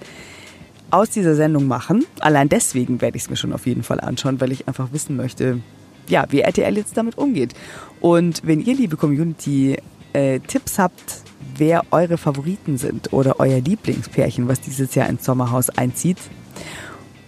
aus 0.92 1.10
dieser 1.10 1.36
Sendung 1.36 1.68
machen. 1.68 2.06
Allein 2.20 2.50
deswegen 2.50 3.02
werde 3.02 3.18
ich 3.18 3.24
es 3.24 3.30
mir 3.30 3.36
schon 3.36 3.54
auf 3.54 3.68
jeden 3.68 3.84
Fall 3.84 4.00
anschauen, 4.00 4.42
weil 4.42 4.52
ich 4.52 4.68
einfach 4.68 4.92
wissen 4.92 5.16
möchte, 5.16 5.60
ja, 6.08 6.26
wie 6.30 6.42
RTL 6.42 6.76
jetzt 6.76 6.98
damit 6.98 7.18
umgeht. 7.18 7.54
Und 8.02 8.42
wenn 8.44 8.62
ihr, 8.62 8.76
liebe 8.76 8.98
Community, 8.98 9.78
äh, 10.14 10.40
Tipps 10.40 10.80
habt, 10.80 11.22
wer 11.56 11.84
eure 11.92 12.18
Favoriten 12.18 12.78
sind 12.78 13.14
oder 13.14 13.40
euer 13.40 13.60
Lieblingspärchen, 13.60 14.48
was 14.48 14.62
dieses 14.62 14.96
Jahr 14.96 15.08
ins 15.08 15.26
Sommerhaus 15.26 15.70
einzieht. 15.70 16.18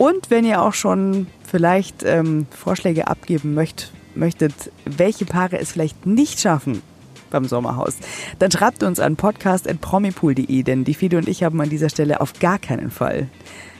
Und 0.01 0.31
wenn 0.31 0.45
ihr 0.45 0.63
auch 0.63 0.73
schon 0.73 1.27
vielleicht 1.43 2.01
ähm, 2.01 2.47
Vorschläge 2.49 3.07
abgeben 3.07 3.53
möcht, 3.53 3.91
möchtet, 4.15 4.51
welche 4.83 5.25
Paare 5.25 5.59
es 5.59 5.73
vielleicht 5.73 6.07
nicht 6.07 6.39
schaffen 6.39 6.81
beim 7.29 7.45
Sommerhaus, 7.45 7.97
dann 8.39 8.49
schreibt 8.49 8.81
uns 8.81 8.99
an 8.99 9.15
podcast.promipool.de, 9.15 10.63
denn 10.63 10.85
die 10.85 10.95
Fide 10.95 11.19
und 11.19 11.27
ich 11.27 11.43
haben 11.43 11.61
an 11.61 11.69
dieser 11.69 11.89
Stelle 11.89 12.19
auf 12.19 12.33
gar 12.39 12.57
keinen 12.57 12.89
Fall 12.89 13.29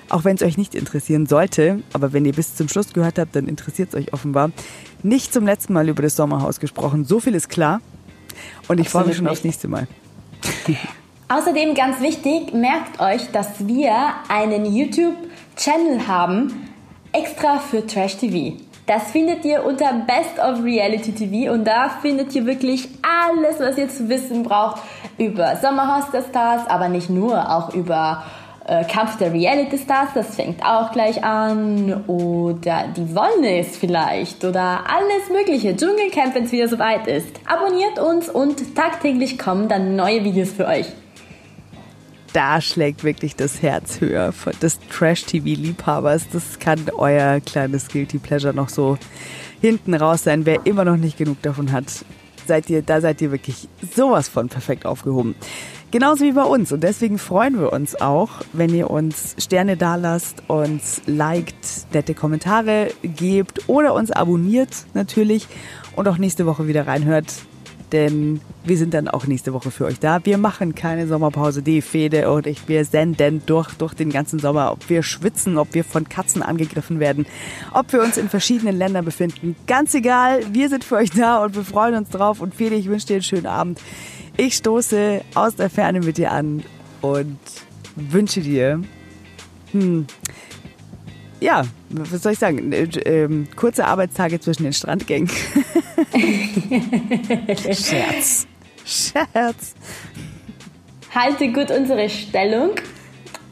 auch 0.10 0.26
wenn 0.26 0.36
es 0.36 0.42
euch 0.42 0.58
nicht 0.58 0.76
interessieren 0.76 1.26
sollte, 1.26 1.82
aber 1.94 2.12
wenn 2.12 2.26
ihr 2.26 2.34
bis 2.34 2.56
zum 2.56 2.68
Schluss 2.68 2.92
gehört 2.92 3.18
habt, 3.18 3.34
dann 3.34 3.48
interessiert 3.48 3.94
es 3.94 3.96
euch 3.96 4.14
offenbar, 4.14 4.52
nicht 5.04 5.32
zum 5.32 5.46
letzten 5.46 5.72
Mal 5.72 5.88
über 5.88 6.04
das 6.04 6.18
Sommerhaus 6.18 6.60
gesprochen. 6.60 7.06
So 7.06 7.22
viel 7.22 7.34
ist 7.34 7.48
klar. 7.48 7.80
Und 8.68 8.82
ich 8.82 8.90
freue 8.90 9.06
mich 9.06 9.16
schon 9.16 9.28
aufs 9.28 9.46
nächste 9.46 9.70
Mal. 9.70 9.88
Außerdem 11.30 11.76
ganz 11.76 12.02
wichtig, 12.02 12.54
merkt 12.54 13.00
euch, 13.00 13.32
dass 13.32 13.66
wir 13.66 13.96
einen 14.28 14.66
YouTube-Channel 15.52 16.08
haben, 16.08 16.70
extra 17.12 17.60
für 17.60 17.86
Trash 17.86 18.18
TV. 18.18 18.58
Das 18.88 19.12
findet 19.12 19.46
ihr 19.46 19.64
unter 19.66 19.94
Best 19.94 20.40
of 20.40 20.64
Reality 20.64 21.12
TV 21.12 21.52
und 21.52 21.66
da 21.66 21.90
findet 22.02 22.36
ihr 22.36 22.46
wirklich 22.46 22.90
alles, 23.02 23.60
was 23.60 23.78
ihr 23.78 23.90
zu 23.90 24.10
wissen 24.10 24.44
braucht 24.44 24.82
über 25.18 25.56
Sommerhaus 25.58 26.10
der 26.12 26.24
Stars, 26.24 26.68
aber 26.68 26.90
nicht 26.90 27.10
nur, 27.10 27.50
auch 27.52 27.74
über 27.74 28.24
äh, 28.66 28.84
Kampf 28.86 29.18
der 29.18 29.34
Reality 29.34 29.78
Stars, 29.78 30.10
das 30.14 30.36
fängt 30.36 30.66
auch 30.66 30.92
gleich 30.92 31.24
an. 31.24 32.04
Oder 32.08 32.86
die 32.96 33.16
Wollnis 33.16 33.78
vielleicht. 33.78 34.44
Oder 34.44 34.82
alles 34.88 35.30
Mögliche. 35.32 35.76
Dschungelcamp, 35.76 36.36
wenn 36.36 36.46
es 36.46 36.52
wieder 36.52 36.68
soweit 36.68 37.08
ist. 37.08 37.40
Abonniert 37.46 38.00
uns 38.00 38.30
und 38.30 38.76
tagtäglich 38.76 39.38
kommen 39.38 39.68
dann 39.68 39.96
neue 39.96 40.24
Videos 40.24 40.52
für 40.52 40.68
euch. 40.68 40.88
Da 42.34 42.62
schlägt 42.62 43.04
wirklich 43.04 43.36
das 43.36 43.62
Herz 43.62 44.00
höher 44.00 44.34
des 44.62 44.80
Trash-TV-Liebhabers. 44.90 46.30
Das 46.32 46.60
kann 46.60 46.80
euer 46.98 47.42
kleines 47.42 47.90
Guilty 47.90 48.20
Pleasure 48.20 48.54
noch 48.54 48.70
so 48.70 48.98
hinten 49.60 49.94
raus 49.94 50.24
sein. 50.24 50.46
Wer 50.46 50.66
immer 50.66 50.86
noch 50.86 50.98
nicht 50.98 51.18
genug 51.18 51.42
davon 51.42 51.72
hat, 51.72 52.06
seid 52.48 52.70
ihr, 52.70 52.82
da 52.82 53.02
seid 53.02 53.22
ihr 53.22 53.32
wirklich 53.32 53.68
sowas 53.96 54.30
von 54.30 54.48
perfekt 54.48 54.86
aufgehoben. 54.86 55.36
Genauso 55.92 56.24
wie 56.24 56.32
bei 56.32 56.44
uns. 56.44 56.72
Und 56.72 56.84
deswegen 56.84 57.18
freuen 57.18 57.60
wir 57.60 57.74
uns 57.74 58.00
auch, 58.00 58.30
wenn 58.54 58.74
ihr 58.74 58.90
uns 58.90 59.36
Sterne 59.38 59.76
dalasst, 59.76 60.42
uns 60.48 61.02
liked, 61.06 61.94
nette 61.94 62.14
Kommentare 62.14 62.92
gebt 63.04 63.68
oder 63.68 63.94
uns 63.94 64.10
abonniert 64.10 64.86
natürlich 64.94 65.48
und 65.98 66.08
auch 66.08 66.18
nächste 66.18 66.46
Woche 66.46 66.66
wieder 66.68 66.88
reinhört. 66.88 67.34
Denn 67.92 68.40
wir 68.64 68.78
sind 68.78 68.94
dann 68.94 69.08
auch 69.08 69.28
nächste 69.28 69.54
Woche 69.54 69.70
für 69.70 69.86
euch 69.86 70.00
da. 70.00 70.24
Wir 70.24 70.38
machen 70.38 70.76
keine 70.76 71.08
Sommerpause. 71.08 71.62
Die 71.62 71.82
Fede 71.82 72.32
und 72.32 72.48
ich, 72.48 72.68
wir 72.68 72.86
senden 72.86 73.42
durch, 73.46 73.74
durch 73.74 73.94
den 73.94 74.10
ganzen 74.10 74.40
Sommer. 74.40 74.72
Ob 74.72 74.90
wir 74.90 75.04
schwitzen, 75.04 75.58
ob 75.58 75.74
wir 75.74 75.84
von 75.84 76.08
Katzen 76.08 76.42
angegriffen 76.42 77.00
werden, 77.00 77.26
ob 77.74 77.92
wir 77.92 78.02
uns 78.02 78.18
in 78.18 78.30
verschiedenen 78.30 78.78
Ländern 78.78 79.04
befinden. 79.04 79.56
Ganz 79.68 79.94
egal, 79.94 80.42
wir 80.54 80.70
sind 80.70 80.84
für 80.84 80.96
euch 80.96 81.12
da 81.12 81.44
und 81.44 81.56
wir 81.56 81.66
freuen 81.66 81.96
uns 81.96 82.10
drauf. 82.10 82.40
Und 82.40 82.56
Fede, 82.56 82.76
ich 82.76 82.88
wünsche 82.88 83.08
dir 83.08 83.16
einen 83.16 83.24
schönen 83.24 83.48
Abend. 83.48 83.82
Ich 84.38 84.56
stoße 84.56 85.22
aus 85.36 85.56
der 85.56 85.70
Ferne 85.70 86.00
mit 86.00 86.18
dir 86.18 86.32
an 86.32 86.64
und 87.02 87.38
wünsche 87.96 88.42
dir, 88.42 88.82
hm, 89.72 90.08
ja, 91.42 91.64
was 91.90 92.22
soll 92.22 92.34
ich 92.34 92.40
sagen, 92.40 92.72
äh, 92.72 92.84
ähm, 93.06 93.48
kurze 93.56 93.86
Arbeitstage 93.86 94.40
zwischen 94.40 94.64
den 94.64 94.74
Strandgängen. 94.74 95.30
Scherz. 97.58 98.48
Scherz. 98.86 99.76
Halte 101.14 101.52
gut 101.52 101.72
unsere 101.72 102.10
Stellung. 102.10 102.72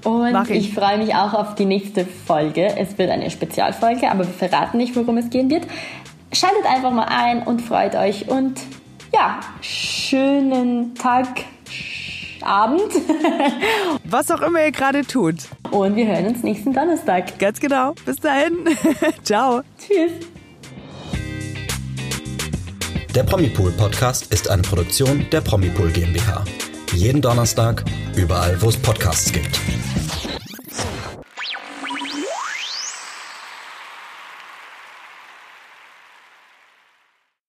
Und 0.06 0.50
ich. 0.50 0.70
ich 0.70 0.74
freue 0.74 0.98
mich 0.98 1.14
auch 1.14 1.34
auf 1.34 1.56
die 1.56 1.66
nächste 1.66 2.06
Folge. 2.06 2.78
Es 2.78 2.98
wird 2.98 3.10
eine 3.10 3.30
Spezialfolge, 3.30 4.10
aber 4.10 4.26
wir 4.26 4.34
verraten 4.34 4.78
nicht, 4.78 4.96
worum 4.96 5.18
es 5.18 5.30
gehen 5.30 5.50
wird. 5.50 5.68
Schaltet 6.32 6.66
einfach 6.66 6.92
mal 6.92 7.08
ein 7.10 7.44
und 7.44 7.62
freut 7.62 7.96
euch 7.96 8.30
und 8.30 8.62
ja, 9.14 9.40
schönen 9.62 10.94
Tag, 10.96 11.28
Abend. 12.44 12.92
Was 14.04 14.32
auch 14.32 14.42
immer 14.42 14.64
ihr 14.64 14.72
gerade 14.72 15.06
tut. 15.06 15.36
Und 15.72 15.96
wir 15.96 16.08
hören 16.08 16.28
uns 16.28 16.44
nächsten 16.44 16.74
Donnerstag. 16.74 17.38
Ganz 17.40 17.60
genau. 17.60 17.94
Bis 18.06 18.18
dahin. 18.18 18.66
Ciao. 19.24 19.62
Tschüss. 19.78 20.12
Der 23.16 23.24
Promipool 23.24 23.72
Podcast 23.72 24.32
ist 24.32 24.50
eine 24.50 24.62
Produktion 24.62 25.26
der 25.32 25.42
Promipool 25.42 25.90
GmbH. 25.92 26.44
Jeden 26.94 27.22
Donnerstag, 27.22 27.84
überall, 28.16 28.62
wo 28.62 28.70
es 28.70 28.78
Podcasts 28.78 29.32
gibt. 29.32 29.60